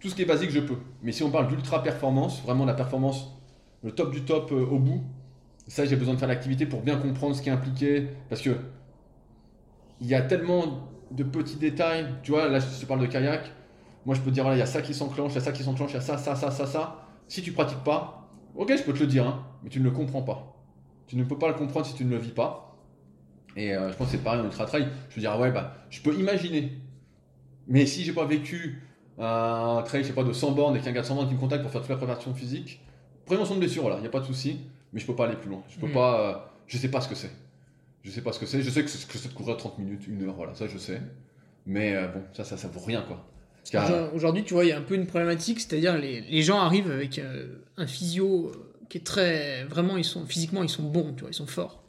[0.00, 0.76] Tout ce qui est basique, je peux.
[1.02, 3.30] Mais si on parle d'ultra performance, vraiment la performance,
[3.82, 5.02] le top du top euh, au bout,
[5.66, 8.08] ça, j'ai besoin de faire l'activité pour bien comprendre ce qui est impliqué.
[8.28, 8.50] Parce que
[10.00, 12.06] il y a tellement de petits détails.
[12.22, 13.50] Tu vois, là, je te parle de kayak.
[14.06, 15.52] Moi, je peux dire, voilà, il y a ça qui s'enclenche, il y a ça
[15.52, 17.06] qui s'enclenche, il y a ça, ça, ça, ça, ça.
[17.26, 19.90] Si tu pratiques pas, ok, je peux te le dire, hein, mais tu ne le
[19.90, 20.54] comprends pas.
[21.06, 22.76] Tu ne peux pas le comprendre si tu ne le vis pas.
[23.56, 24.88] Et euh, je pense que c'est pareil en ultra trail.
[25.08, 26.72] Je veux dire, ouais, bah, je peux imaginer.
[27.66, 28.82] Mais si j'ai pas vécu
[29.18, 31.06] un trail, je sais pas, de 100 bornes et qu'il y a un gars de
[31.06, 32.80] 100 bornes qui me contacte pour faire toute la préparation physique,
[33.24, 34.60] prévention de blessure, voilà, il n'y a pas de souci.
[34.94, 35.62] Mais je peux pas aller plus loin.
[35.68, 35.92] Je peux Mm.
[35.92, 36.20] pas.
[36.30, 36.34] euh,
[36.66, 37.30] je sais pas ce que c'est.
[38.02, 38.62] Je sais pas ce que c'est.
[38.62, 41.00] Je sais que c'est de courir 30 minutes, une heure, voilà, ça je sais.
[41.66, 43.26] Mais euh, bon, ça, ça, ça vaut rien, quoi.
[44.14, 46.90] Aujourd'hui, tu vois, il y a un peu une problématique, c'est-à-dire les, les gens arrivent
[46.90, 47.46] avec euh,
[47.76, 48.52] un physio
[48.90, 49.64] qui est très.
[49.64, 51.82] Vraiment, ils sont, physiquement, ils sont bons, tu vois, ils sont forts.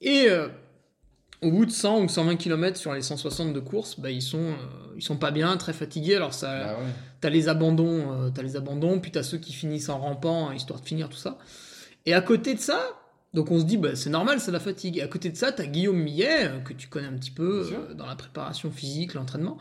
[0.00, 0.46] Et euh,
[1.42, 4.38] au bout de 100 ou 120 km sur les 160 de course, bah, ils, sont,
[4.38, 4.54] euh,
[4.96, 6.14] ils sont pas bien, très fatigués.
[6.14, 6.86] Alors, ça, Bah ouais.
[7.20, 10.80] T'as les abandons, t'as les abandons, puis t'as ceux qui finissent en rampant, hein, histoire
[10.80, 11.38] de finir tout ça.
[12.06, 12.80] Et à côté de ça,
[13.32, 14.98] donc on se dit, bah, c'est normal, c'est la fatigue.
[14.98, 17.66] Et à côté de ça, t'as Guillaume Millet, euh, que tu connais un petit peu
[17.72, 19.56] euh, dans la préparation physique, l'entraînement,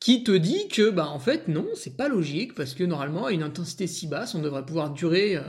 [0.00, 3.32] qui te dit que, bah, en fait, non, c'est pas logique, parce que normalement, à
[3.32, 5.40] une intensité si basse, on devrait pouvoir durer euh,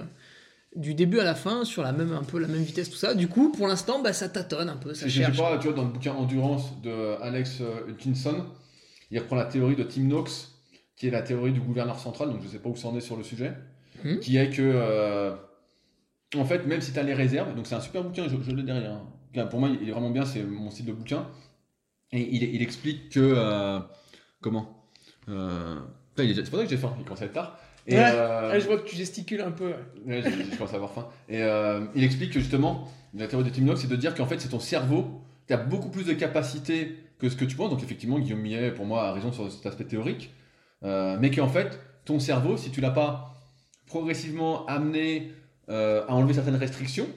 [0.75, 3.13] du début à la fin sur la même, un peu la même vitesse, tout ça.
[3.13, 5.37] Du coup, pour l'instant, bah, ça tâtonne un peu, ça cherche.
[5.37, 8.45] pas, tu vois, dans le bouquin Endurance de Alex Hutchinson,
[9.11, 10.47] il reprend la théorie de Tim Noakes,
[10.95, 13.01] qui est la théorie du gouverneur central, donc je sais pas où ça en est
[13.01, 13.53] sur le sujet,
[14.03, 14.19] Mhm.
[14.19, 15.35] qui est que, euh,
[16.35, 18.51] en fait, même si tu as les réserves, donc c'est un super bouquin, je, je
[18.55, 18.99] l'ai derrière.
[19.35, 19.45] hein.
[19.47, 21.27] Pour moi, il est vraiment bien, c'est mon style de bouquin.
[22.11, 23.19] Et il, il explique que.
[23.19, 23.79] euh,
[24.41, 24.83] comment
[25.29, 25.79] euh,
[26.17, 27.57] C'est pour ça que j'ai faim, il commence à être tard.
[27.87, 28.03] Et, Ouais.
[28.13, 29.73] euh, Ah, je vois que tu gesticules un peu.
[30.05, 31.07] Ouais, je, je commence à avoir faim.
[31.29, 31.39] Et
[31.95, 34.49] il explique que justement, la théorie de Tim Noakes, c'est de dire qu'en fait, c'est
[34.49, 37.69] ton cerveau qui a beaucoup plus de capacités que ce que tu penses.
[37.69, 40.31] Donc, effectivement, Guillaume Millet, pour moi, a raison sur cet aspect théorique.
[40.83, 43.33] Mais qu'en fait, ton cerveau, si tu l'as pas
[43.87, 45.31] progressivement amené
[45.69, 47.07] euh, à enlever certaines restrictions,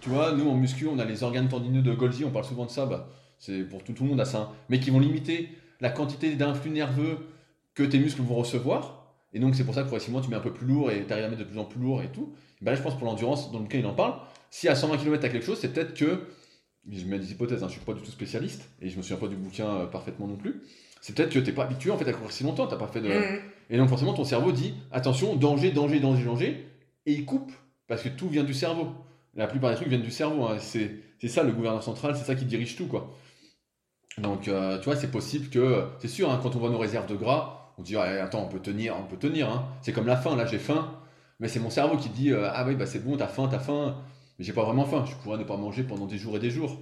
[0.00, 2.66] tu vois, nous en muscu, on a les organes tendineux de Golgi, on parle souvent
[2.66, 5.48] de ça, bah, c'est pour tout, tout le monde à ça, mais qui vont limiter
[5.80, 7.18] la quantité d'influx nerveux
[7.74, 9.14] que tes muscles vont recevoir.
[9.32, 11.12] Et donc, c'est pour ça que progressivement, tu mets un peu plus lourd et tu
[11.12, 12.32] arrives à mettre de plus en plus lourd et tout.
[12.62, 14.14] Ben là, je pense pour l'endurance, dans lequel il en parle,
[14.50, 16.28] si à 120 km tu as quelque chose, c'est peut-être que,
[16.88, 19.16] je mets des hypothèses, hein, je suis pas du tout spécialiste et je me souviens
[19.16, 20.62] pas du bouquin euh, parfaitement non plus,
[21.00, 23.00] c'est peut-être que t'es pas habitué en fait à courir si longtemps, t'as pas fait
[23.00, 23.08] de.
[23.08, 23.40] Mhm.
[23.70, 26.66] Et donc forcément ton cerveau dit attention, danger, danger, danger, danger,
[27.06, 27.52] et il coupe
[27.86, 28.92] parce que tout vient du cerveau.
[29.34, 30.58] La plupart des trucs viennent du cerveau, hein.
[30.58, 33.16] c'est ça le gouverneur central, c'est ça qui dirige tout quoi.
[34.18, 37.06] Donc euh, tu vois, c'est possible que, c'est sûr, hein, quand on voit nos réserves
[37.08, 39.50] de gras, on dit attends, on peut tenir, on peut tenir.
[39.50, 39.68] hein.
[39.82, 40.98] C'est comme la faim, là j'ai faim,
[41.40, 43.58] mais c'est mon cerveau qui dit euh, ah oui bah c'est bon, t'as faim, t'as
[43.58, 43.96] faim,
[44.38, 46.50] mais j'ai pas vraiment faim, je pourrais ne pas manger pendant des jours et des
[46.50, 46.78] jours.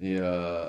[0.00, 0.68] Et euh,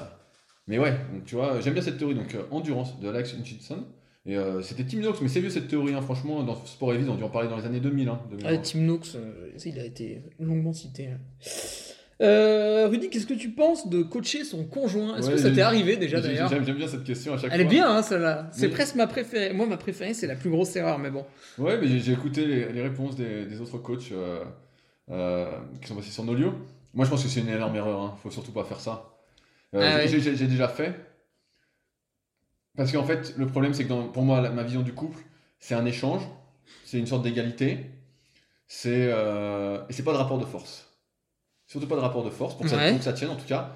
[0.67, 3.85] mais ouais, donc tu vois, j'aime bien cette théorie, donc endurance de Alex Hutchinson.
[4.27, 6.97] Et euh, c'était Tim Noakes, mais c'est vieux cette théorie, hein, franchement, dans Sport et
[6.97, 8.09] Vie, on a dû en parler dans les années 2000.
[8.09, 8.45] Hein, 2000.
[8.47, 11.07] Ouais, Tim Noakes, euh, il a été longuement cité.
[11.07, 11.19] hein.
[12.21, 15.17] Euh, Rudy, qu'est-ce que tu penses de coacher son conjoint?
[15.17, 16.49] Est-ce Ouais, que ça t'est arrivé déjà d'ailleurs?
[16.49, 17.73] J'aime bien cette question à chaque Elle est fois.
[17.73, 18.49] bien, hein, celle-là.
[18.53, 19.51] C'est Mais- presque ma préférée.
[19.53, 21.25] Moi, ma préférée, c'est la plus grosse erreur, mais bon.
[21.57, 24.39] Ouais, mais j'ai- écouté les, les réponses des, des autres coachs euh,
[25.11, 26.53] euh, qui sont passés sur Nolio.
[26.93, 27.99] Moi, je pense que c'est une énorme erreur.
[28.01, 28.15] Hein.
[28.23, 29.11] Faut surtout pas faire ça.
[29.73, 30.07] Ah ouais.
[30.07, 30.95] j'ai déjà fait.
[32.75, 35.19] Parce qu'en fait, le problème, c'est que dans- pour moi, la- ma vision du couple,
[35.59, 36.21] c'est un échange,
[36.85, 37.89] c'est une sorte d'égalité,
[38.67, 40.87] c'est euh, et c'est pas de rapport de force.
[41.67, 43.45] Surtout pas de rapport de force, pour que, ça, pour que ça tienne en tout
[43.47, 43.71] cas.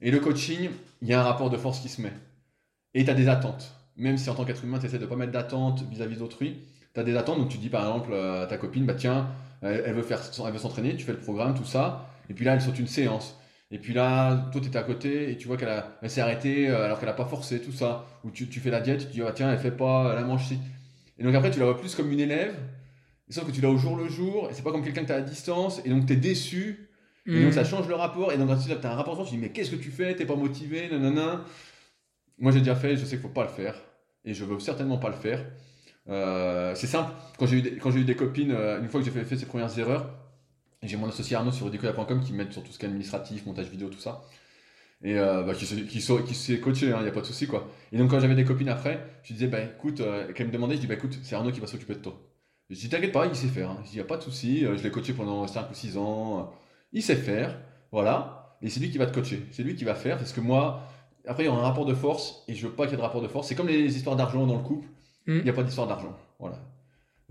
[0.00, 0.70] Et le coaching,
[1.02, 2.12] il y a un rapport de force qui se met.
[2.94, 3.74] Et tu as des attentes.
[3.96, 6.58] même si en tant qu'être humain, tu essaies de pas mettre d'attente vis-à-vis d'autrui,
[6.94, 7.38] tu as des attentes.
[7.38, 9.28] Donc tu dis par exemple euh, à ta copine, bah tiens,
[9.60, 12.44] elle, elle veut faire, elle veut s'entraîner, tu fais le programme, tout ça, et puis
[12.44, 13.37] là, elle saute une séance.
[13.70, 16.22] Et puis là, toi, tu étais à côté et tu vois qu'elle a- elle s'est
[16.22, 18.06] arrêtée euh, alors qu'elle a pas forcé, tout ça.
[18.24, 20.24] Ou tu, tu fais la diète, tu te dis, ah, tiens, elle fait pas, elle
[20.24, 20.58] mange ci.
[21.18, 22.54] Et donc après, tu la vois plus comme une élève,
[23.28, 25.12] sauf que tu l'as au jour le jour, et c'est pas comme quelqu'un que tu
[25.12, 26.88] as à distance, et donc tu es déçu,
[27.26, 27.42] et Mm.
[27.42, 29.50] donc ça change le rapport, et donc tu as un rapport force, tu dis, mais
[29.50, 30.14] qu'est-ce que tu fais?
[30.16, 31.44] T'es pas motivé, nanana.
[32.38, 33.74] Moi, j'ai déjà fait, je sais qu'il faut pas le faire,
[34.24, 35.44] et je veux certainement pas le faire.
[36.08, 39.24] Euh, c'est simple, quand j'ai eu, eu des copines, euh, une fois que j'ai fait,
[39.24, 40.08] fait ces premières erreurs,
[40.82, 43.68] j'ai mon associé Arnaud sur ridicola.com qui m'aide sur tout ce qui est administratif, montage
[43.68, 44.22] vidéo, tout ça.
[45.02, 47.68] Et euh, bah, qui, qui, qui s'est coaché, il n'y a pas de souci quoi.
[47.92, 50.74] Et donc quand j'avais des copines après, je disais, bah écoute, euh, qu'elles me demandaient,
[50.76, 52.20] je dis, bah écoute, c'est Arnaud qui va s'occuper de toi.
[52.70, 53.70] Je dis, t'inquiète pas, il sait faire.
[53.70, 53.78] hein.
[53.84, 55.96] Je dis, y a pas de souci, euh, je l'ai coaché pendant 5 ou 6
[55.96, 56.42] ans, euh,
[56.92, 57.56] il sait faire,
[57.92, 58.56] voilà.
[58.60, 60.82] Et c'est lui qui va te coacher, c'est lui qui va faire, parce que moi,
[61.26, 62.98] après il y aura un rapport de force, et je veux pas qu'il y ait
[62.98, 63.46] de rapport de force.
[63.48, 64.86] C'est comme les histoires d'argent dans le couple,
[65.28, 65.42] il Mm.
[65.44, 66.58] n'y a pas d'histoire d'argent, voilà.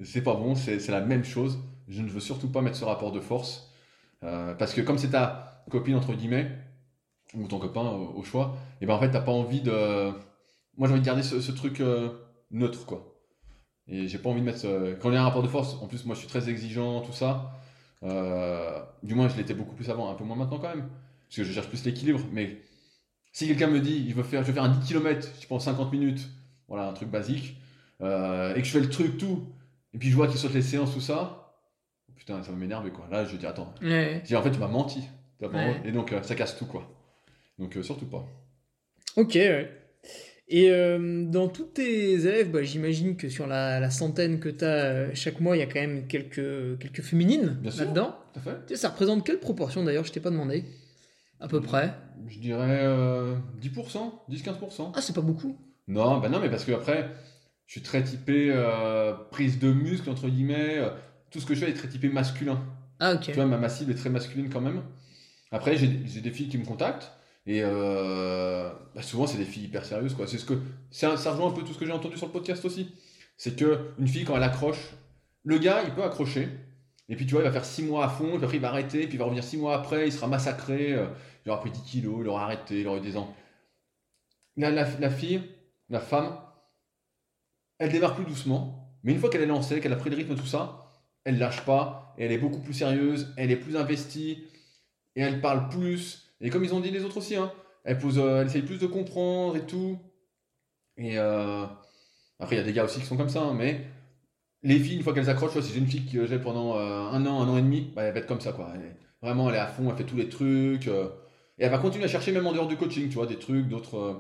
[0.03, 1.57] C'est pas bon, c'est la même chose.
[1.87, 3.71] Je ne veux surtout pas mettre ce rapport de force,
[4.23, 6.51] euh, parce que comme c'est ta copine, entre guillemets,
[7.35, 10.11] ou ton copain au, au choix, et ben en fait, t'as pas envie de.
[10.77, 12.09] Moi, j'ai envie de garder ce, truc euh,
[12.51, 13.15] neutre, quoi.
[13.87, 14.59] Et j'ai pas envie de mettre.
[14.59, 16.49] ce- Quand il y a un rapport de force, en plus, moi, je suis très
[16.49, 17.53] exigeant, tout ça.
[18.03, 20.89] euh, Du moins, je l'étais beaucoup plus avant, un peu moins maintenant quand même,
[21.27, 22.21] parce que je cherche plus l'équilibre.
[22.33, 22.57] Mais
[23.31, 25.59] si quelqu'un me dit, il veut faire, je vais faire un 10 km, je prends
[25.59, 26.27] 50 minutes,
[26.67, 27.57] voilà, un truc basique,
[28.01, 29.45] euh, et que je fais le truc tout,
[29.93, 31.46] et puis je vois qu'il saute les séances, tout ça,
[32.17, 33.07] putain, ça va m'énerver, quoi.
[33.11, 34.21] Là, je dis, attends, Ouais.
[34.23, 35.01] je dis, en fait, tu m'as menti.
[35.41, 35.81] Ouais.
[35.85, 36.89] Et donc, euh, ça casse tout, quoi.
[37.59, 38.25] Donc, euh, surtout pas.
[39.15, 39.71] Ok, ouais.
[40.49, 44.63] Et euh, dans tous tes élèves, bah, j'imagine que sur la, la centaine que tu
[44.63, 48.15] as chaque mois, il y a quand même quelques, quelques féminines là-dedans.
[48.33, 48.57] Tout à fait.
[48.67, 50.05] Tu sais, ça représente quelle proportion d'ailleurs?
[50.05, 50.63] Je t'ai pas demandé.
[51.39, 51.93] À peu près.
[52.29, 54.91] Je dirais euh, 10%, 10-15%.
[54.95, 55.57] Ah, c'est pas beaucoup.
[55.87, 57.09] Non, bah non, mais parce que après,
[57.67, 58.51] je suis très typé
[59.31, 60.79] prise de muscle, entre guillemets.
[61.37, 62.59] Tout ce que je fais est très typé masculin.
[62.99, 63.21] Ah, ok.
[63.21, 64.81] Tu vois, ma, ma cible est très masculine quand même.
[65.51, 67.11] Après, j'ai des filles qui me contactent.
[67.45, 70.25] Et euh, bah, souvent, c'est des filles hyper sérieuses, quoi.
[70.25, 70.55] C'est ce que,
[70.89, 72.91] ça rejoint un peu tout ce que j'ai entendu sur le podcast aussi.
[73.37, 74.95] C'est que une fille, quand elle accroche,
[75.43, 76.49] le gars, il peut accrocher.
[77.07, 78.69] Et puis, tu vois, il va faire 6 mois à fond, puis après, il va
[78.69, 80.93] arrêter, puis il va revenir 6 mois après, il sera massacré.
[80.93, 81.05] euh,
[81.45, 83.33] il aura pris 10 kilos, il aura arrêté, il aura eu des ans.
[84.57, 85.41] La, la, la fille,
[85.89, 86.35] la femme,
[87.77, 88.97] elle démarre plus doucement.
[89.03, 90.86] Mais une fois qu'elle est lancée, qu'elle a pris le rythme, tout ça,
[91.27, 94.45] elle lâche pas, et elle est beaucoup plus sérieuse, elle est plus investie,
[95.15, 96.31] et elle parle plus.
[96.41, 97.51] Et comme ils ont dit les autres aussi, hein,
[97.83, 99.99] elle, pose, euh, elle essaye plus de comprendre et tout.
[100.97, 101.65] Et euh,
[102.39, 103.85] après, il y a des gars aussi qui sont comme ça, hein, mais
[104.63, 106.81] les filles, une fois qu'elles accrochent, si j'ai une fille que j'ai pendant euh,
[107.11, 108.71] un an, un an et demi, bah, elle va être comme ça, quoi.
[108.75, 110.87] Elle vraiment, elle est à fond, elle fait tous les trucs.
[110.87, 111.09] euh,
[111.59, 113.67] et elle va continuer à chercher même en dehors du coaching, tu vois, des trucs,
[113.67, 114.13] d'autres euh,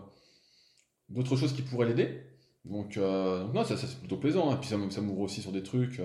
[1.09, 2.21] d'autres choses qui pourraient l'aider.
[2.65, 4.51] Donc, euh, non, ça, c'est plutôt plaisant.
[4.51, 4.57] hein.
[4.57, 6.01] Puis ça, ça m'ouvre aussi sur des trucs.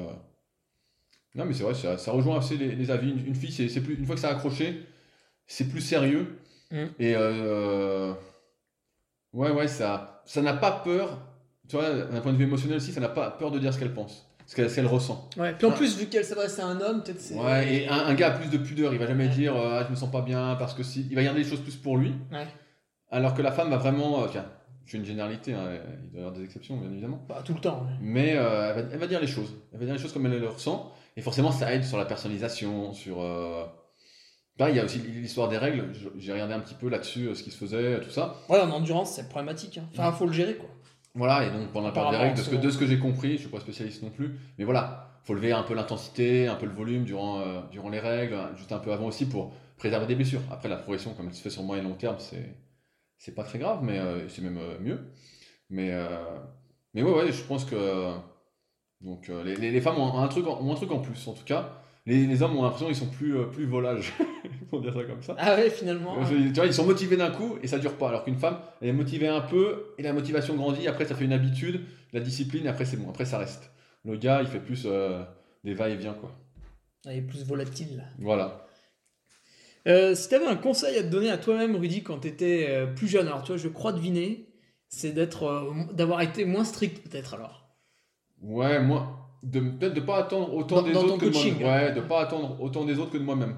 [1.35, 3.11] Non, mais c'est vrai, ça, ça rejoint assez les, les avis.
[3.11, 4.87] Une, une fille, c'est, c'est plus, une fois que ça a accroché,
[5.47, 6.39] c'est plus sérieux.
[6.71, 6.85] Mm.
[6.99, 8.13] Et euh,
[9.33, 11.19] ouais, ouais, ça, ça n'a pas peur.
[11.69, 13.79] Tu vois, d'un point de vue émotionnel aussi, ça n'a pas peur de dire ce
[13.79, 15.31] qu'elle pense, ce qu'elle, ce qu'elle ressent.
[15.39, 15.55] Ouais.
[15.55, 17.35] Puis en plus, vu qu'elle s'adresse à un homme, peut-être c'est.
[17.35, 19.85] Ouais, et un, un gars a plus de pudeur, il va jamais dire euh, ah,
[19.87, 21.07] je me sens pas bien parce que si.
[21.09, 22.13] Il va garder les choses plus pour lui.
[22.31, 22.47] Ouais.
[23.11, 24.23] Alors que la femme va vraiment.
[24.23, 24.45] euh, tiens,
[24.85, 27.19] je fais une généralité, hein, il doit y avoir des exceptions, bien évidemment.
[27.29, 27.87] Pas tout le temps.
[28.03, 29.55] Mais euh, elle, va, elle va dire les choses.
[29.73, 30.93] Elle va dire les choses comme elle le ressent.
[31.17, 33.21] Et forcément, ça aide sur la personnalisation, sur.
[33.21, 33.65] Euh...
[34.59, 35.93] Là, il y a aussi l'histoire des règles.
[36.19, 38.37] J'ai regardé un petit peu là-dessus euh, ce qui se faisait, tout ça.
[38.49, 39.79] Ouais, en endurance, c'est problématique.
[39.79, 39.89] hein.
[39.93, 40.69] Enfin, faut le gérer quoi.
[41.15, 42.65] Voilà, et donc pendant la période des règles, de ce, que, souvent.
[42.65, 45.53] de ce que j'ai compris, je suis pas spécialiste non plus, mais voilà, faut lever
[45.53, 48.93] un peu l'intensité, un peu le volume durant, euh, durant les règles, juste un peu
[48.93, 50.41] avant aussi pour préserver des blessures.
[50.51, 52.57] Après, la progression, comme elle se fait sur moyen et long terme, c'est
[53.19, 54.99] c'est pas très grave, mais euh, c'est même euh, mieux.
[55.71, 56.09] Mais, euh,
[56.95, 58.15] mais ouais, ouais, je pense que
[59.03, 61.33] donc euh, les, les, femmes ont un, truc en, ont un truc en plus, en
[61.33, 61.83] tout cas.
[62.07, 64.13] Les, les hommes ont l'impression qu'ils sont plus, euh, plus volages,
[64.71, 65.37] pour dire ça comme ça.
[65.39, 66.17] Ah ouais, finalement.
[66.21, 68.09] Euh, tu vois, ils sont motivés d'un coup et ça dure pas.
[68.09, 70.89] Alors qu'une femme, elle est motivée un peu et la motivation grandit.
[70.89, 71.81] Après, ça fait une habitude,
[72.13, 72.67] la discipline.
[72.67, 73.09] Et après, c'est bon.
[73.11, 73.71] Après, ça reste.
[74.05, 75.23] Le gars, il fait plus euh,
[75.63, 76.33] des va-et-vient, quoi.
[77.07, 78.05] Elle est plus volatile.
[78.19, 78.67] Voilà.
[79.87, 83.09] Si tu avais un conseil à te donner à toi-même, Rudy, quand tu étais plus
[83.09, 84.47] jeune, alors tu vois, je crois deviner,
[84.89, 87.62] c'est d'être, d'avoir été moins strict peut-être alors.
[88.43, 91.61] Ouais, moi, de peut-être de pas attendre autant Dans- des dans autres que de coaching,
[91.61, 91.71] moi.
[91.71, 93.55] Ouais, de pas attendre autant des autres que de moi-même.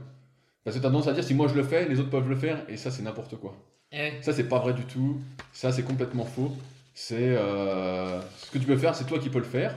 [0.65, 2.37] Parce que t'as tendance à dire si moi je le fais, les autres peuvent le
[2.37, 3.55] faire et ça c'est n'importe quoi.
[3.93, 5.21] Eh, Ça c'est pas vrai du tout.
[5.53, 6.53] Ça c'est complètement faux.
[6.95, 9.77] C'est euh, ce que tu peux faire, c'est toi qui peux le faire.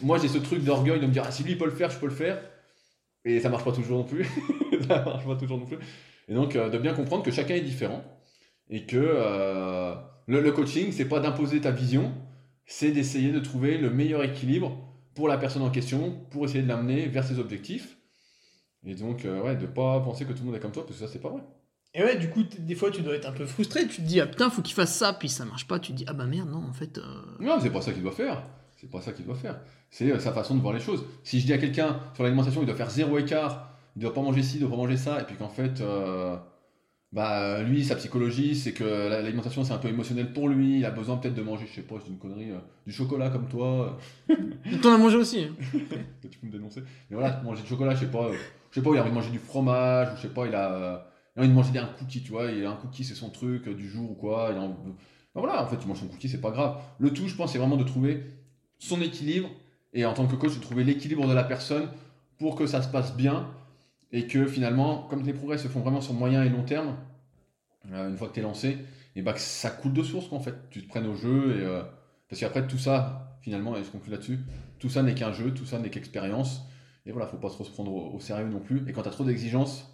[0.00, 1.98] Moi j'ai ce truc d'orgueil de me dire ah, si lui peut le faire, je
[1.98, 2.40] peux le faire.
[3.24, 4.24] Et ça marche pas toujours non plus.
[4.88, 5.78] ça marche pas toujours non plus.
[6.28, 8.04] Et donc euh, de bien comprendre que chacun est différent
[8.70, 9.94] et que euh,
[10.28, 12.12] le, le coaching c'est pas d'imposer ta vision,
[12.66, 14.76] c'est d'essayer de trouver le meilleur équilibre
[15.14, 17.98] pour la personne en question, pour essayer de l'amener vers ses objectifs.
[18.84, 20.98] Et donc, euh, ouais, de pas penser que tout le monde est comme toi, parce
[20.98, 21.42] que ça, c'est pas vrai.
[21.94, 23.86] Et ouais, du coup, des fois, tu dois être un peu frustré.
[23.86, 25.78] Tu te dis, ah putain, faut qu'il fasse ça, puis ça marche pas.
[25.78, 26.96] Tu te dis, ah bah merde, non, en fait.
[26.98, 27.02] euh,
[27.38, 28.42] Non, c'est pas ça qu'il doit faire.
[28.80, 29.60] C'est pas ça qu'il doit faire.
[29.90, 31.04] C'est euh, sa façon de voir les choses.
[31.22, 34.22] Si je dis à quelqu'un sur l'alimentation, il doit faire zéro écart, il doit pas
[34.22, 36.36] manger ci, il doit pas manger ça, et puis qu'en fait, euh,
[37.12, 40.78] bah lui, sa psychologie, c'est que la- l'alimentation c'est un peu émotionnel pour lui.
[40.78, 43.28] Il a besoin peut-être de manger, je sais pas, c'est une connerie, euh, du chocolat
[43.30, 43.98] comme toi.
[44.82, 45.40] T'en as mangé aussi.
[45.44, 45.54] hein.
[46.30, 46.80] tu peux me dénoncer.
[47.10, 48.34] Mais voilà, manger du chocolat, je sais pas, euh,
[48.70, 50.54] je sais pas, il a envie de manger du fromage, ou je sais pas, il
[50.54, 50.98] a, euh,
[51.36, 53.28] il a envie de manger un cookie, tu vois, il a un cookie, c'est son
[53.30, 54.48] truc euh, du jour ou quoi.
[54.52, 54.74] Il a envie-
[55.34, 56.78] Ben voilà, en fait, tu manges son cookie, c'est pas grave.
[56.98, 58.22] Le tout, je pense, c'est vraiment de trouver
[58.78, 59.50] son équilibre,
[59.92, 61.88] et en tant que coach, de trouver l'équilibre de la personne
[62.38, 63.48] pour que ça se passe bien,
[64.12, 66.96] et que finalement, comme les progrès se font vraiment sur moyen et long terme,
[67.90, 68.78] euh, une fois que tu es lancé,
[69.16, 70.54] et bah que ça coule de source, quoi, en fait.
[70.70, 71.82] Tu te prennes au jeu, et, euh,
[72.28, 74.38] parce qu'après, tout ça, finalement, et je conclue là-dessus,
[74.78, 76.62] tout ça n'est qu'un jeu, tout ça n'est qu'expérience.
[77.06, 78.84] Et voilà, faut pas trop se prendre au, sérieux non plus.
[78.88, 79.92] Et quand tu trop d'exigences,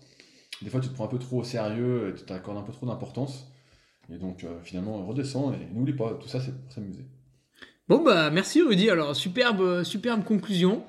[0.62, 2.72] des fois tu te prends un peu trop au sérieux, et tu t'accordes un peu
[2.72, 3.50] trop d'importance.
[4.10, 7.04] Et donc euh, finalement, redescends et n'oublie pas, tout ça c'est pour s'amuser.
[7.88, 8.90] Bon, bah, merci Rudy.
[8.90, 10.84] Alors, superbe, superbe conclusion.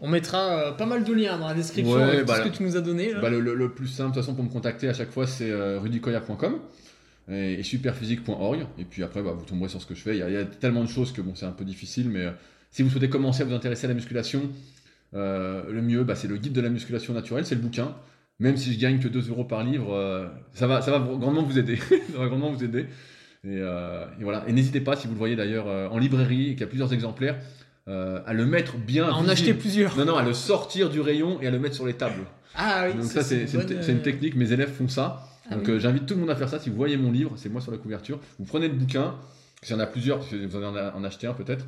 [0.00, 0.38] On mettra
[0.68, 2.62] euh, pas mal de liens dans la description Ouais, avec tout bah, ce que tu
[2.62, 3.12] nous as donné.
[3.12, 3.20] là.
[3.20, 5.26] Bah, le, le- le plus simple, de toute façon, pour me contacter à chaque fois,
[5.26, 6.58] c'est euh, rudycoya.com
[7.30, 8.66] et, et superphysique.org.
[8.78, 10.16] Et puis après, bah, vous tomberez sur ce que je fais.
[10.16, 12.08] Il y, a, il y a tellement de choses que bon, c'est un peu difficile,
[12.08, 12.30] mais euh,
[12.70, 14.42] si vous souhaitez commencer à vous intéresser à la musculation,
[15.14, 17.94] euh, le mieux, c'est le guide de la musculation naturelle, c'est le bouquin.
[18.38, 21.58] Même si je gagne que 2 euros par livre, ça, va, ça va grandement vous
[21.58, 21.74] aider.
[22.12, 22.86] ça va grandement vous aider.
[23.44, 24.44] Et, et voilà.
[24.46, 26.92] Et n'hésitez pas, si vous le voyez d'ailleurs en librairie et qu'il y a plusieurs
[26.92, 27.36] exemplaires,
[27.88, 29.06] euh, à le mettre bien.
[29.06, 29.96] À en acheter plusieurs.
[29.96, 32.24] Non, non, à le sortir du rayon et à le mettre sur les tables.
[32.54, 35.24] Ah oui, Donc ça, c'est une, bonne, une euh, technique, mes élèves font ça.
[35.50, 35.72] Ah Donc oui.
[35.74, 36.58] euh, j'invite tout le monde à faire ça.
[36.58, 38.20] Si vous voyez mon livre, c'est moi sur la couverture.
[38.38, 39.14] Vous prenez le bouquin,
[39.62, 41.64] s'il y en a plusieurs, parce que vous en, en acheter un peut-être.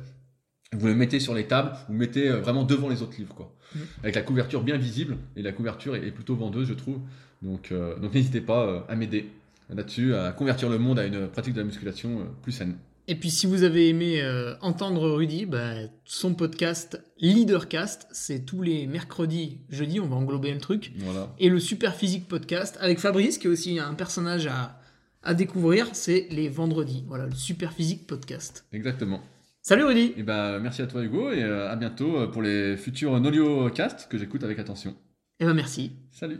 [0.73, 3.53] Vous le mettez sur les tables, vous le mettez vraiment devant les autres livres, quoi.
[3.75, 3.81] Mhm.
[4.03, 6.99] Avec la couverture bien visible, et la couverture est, plutôt vendeuse, je trouve.
[7.41, 9.29] Donc euh, donc n'hésitez pas à m'aider
[9.69, 12.75] là-dessus, à convertir le monde à une pratique de la musculation plus saine.
[13.07, 15.73] Et puis, si vous avez aimé euh, entendre Rudy, bah,
[16.05, 20.91] son podcast Leadercast, c'est tous les mercredis, jeudi, on va englober le truc.
[20.97, 21.33] Voilà.
[21.39, 24.79] Et le Super Physique Podcast avec Fabrice, qui est aussi un personnage à,
[25.23, 27.03] à découvrir, c'est les vendredis.
[27.07, 28.65] Voilà, le Super Physique Podcast.
[28.71, 29.21] Exactement.
[29.63, 32.75] Salut Rudy Et ben merci à toi Hugo et euh, à bientôt euh, pour les
[32.77, 34.95] futurs Nolio Cast que j'écoute avec attention.
[35.39, 35.91] Et ben merci.
[36.11, 36.39] Salut.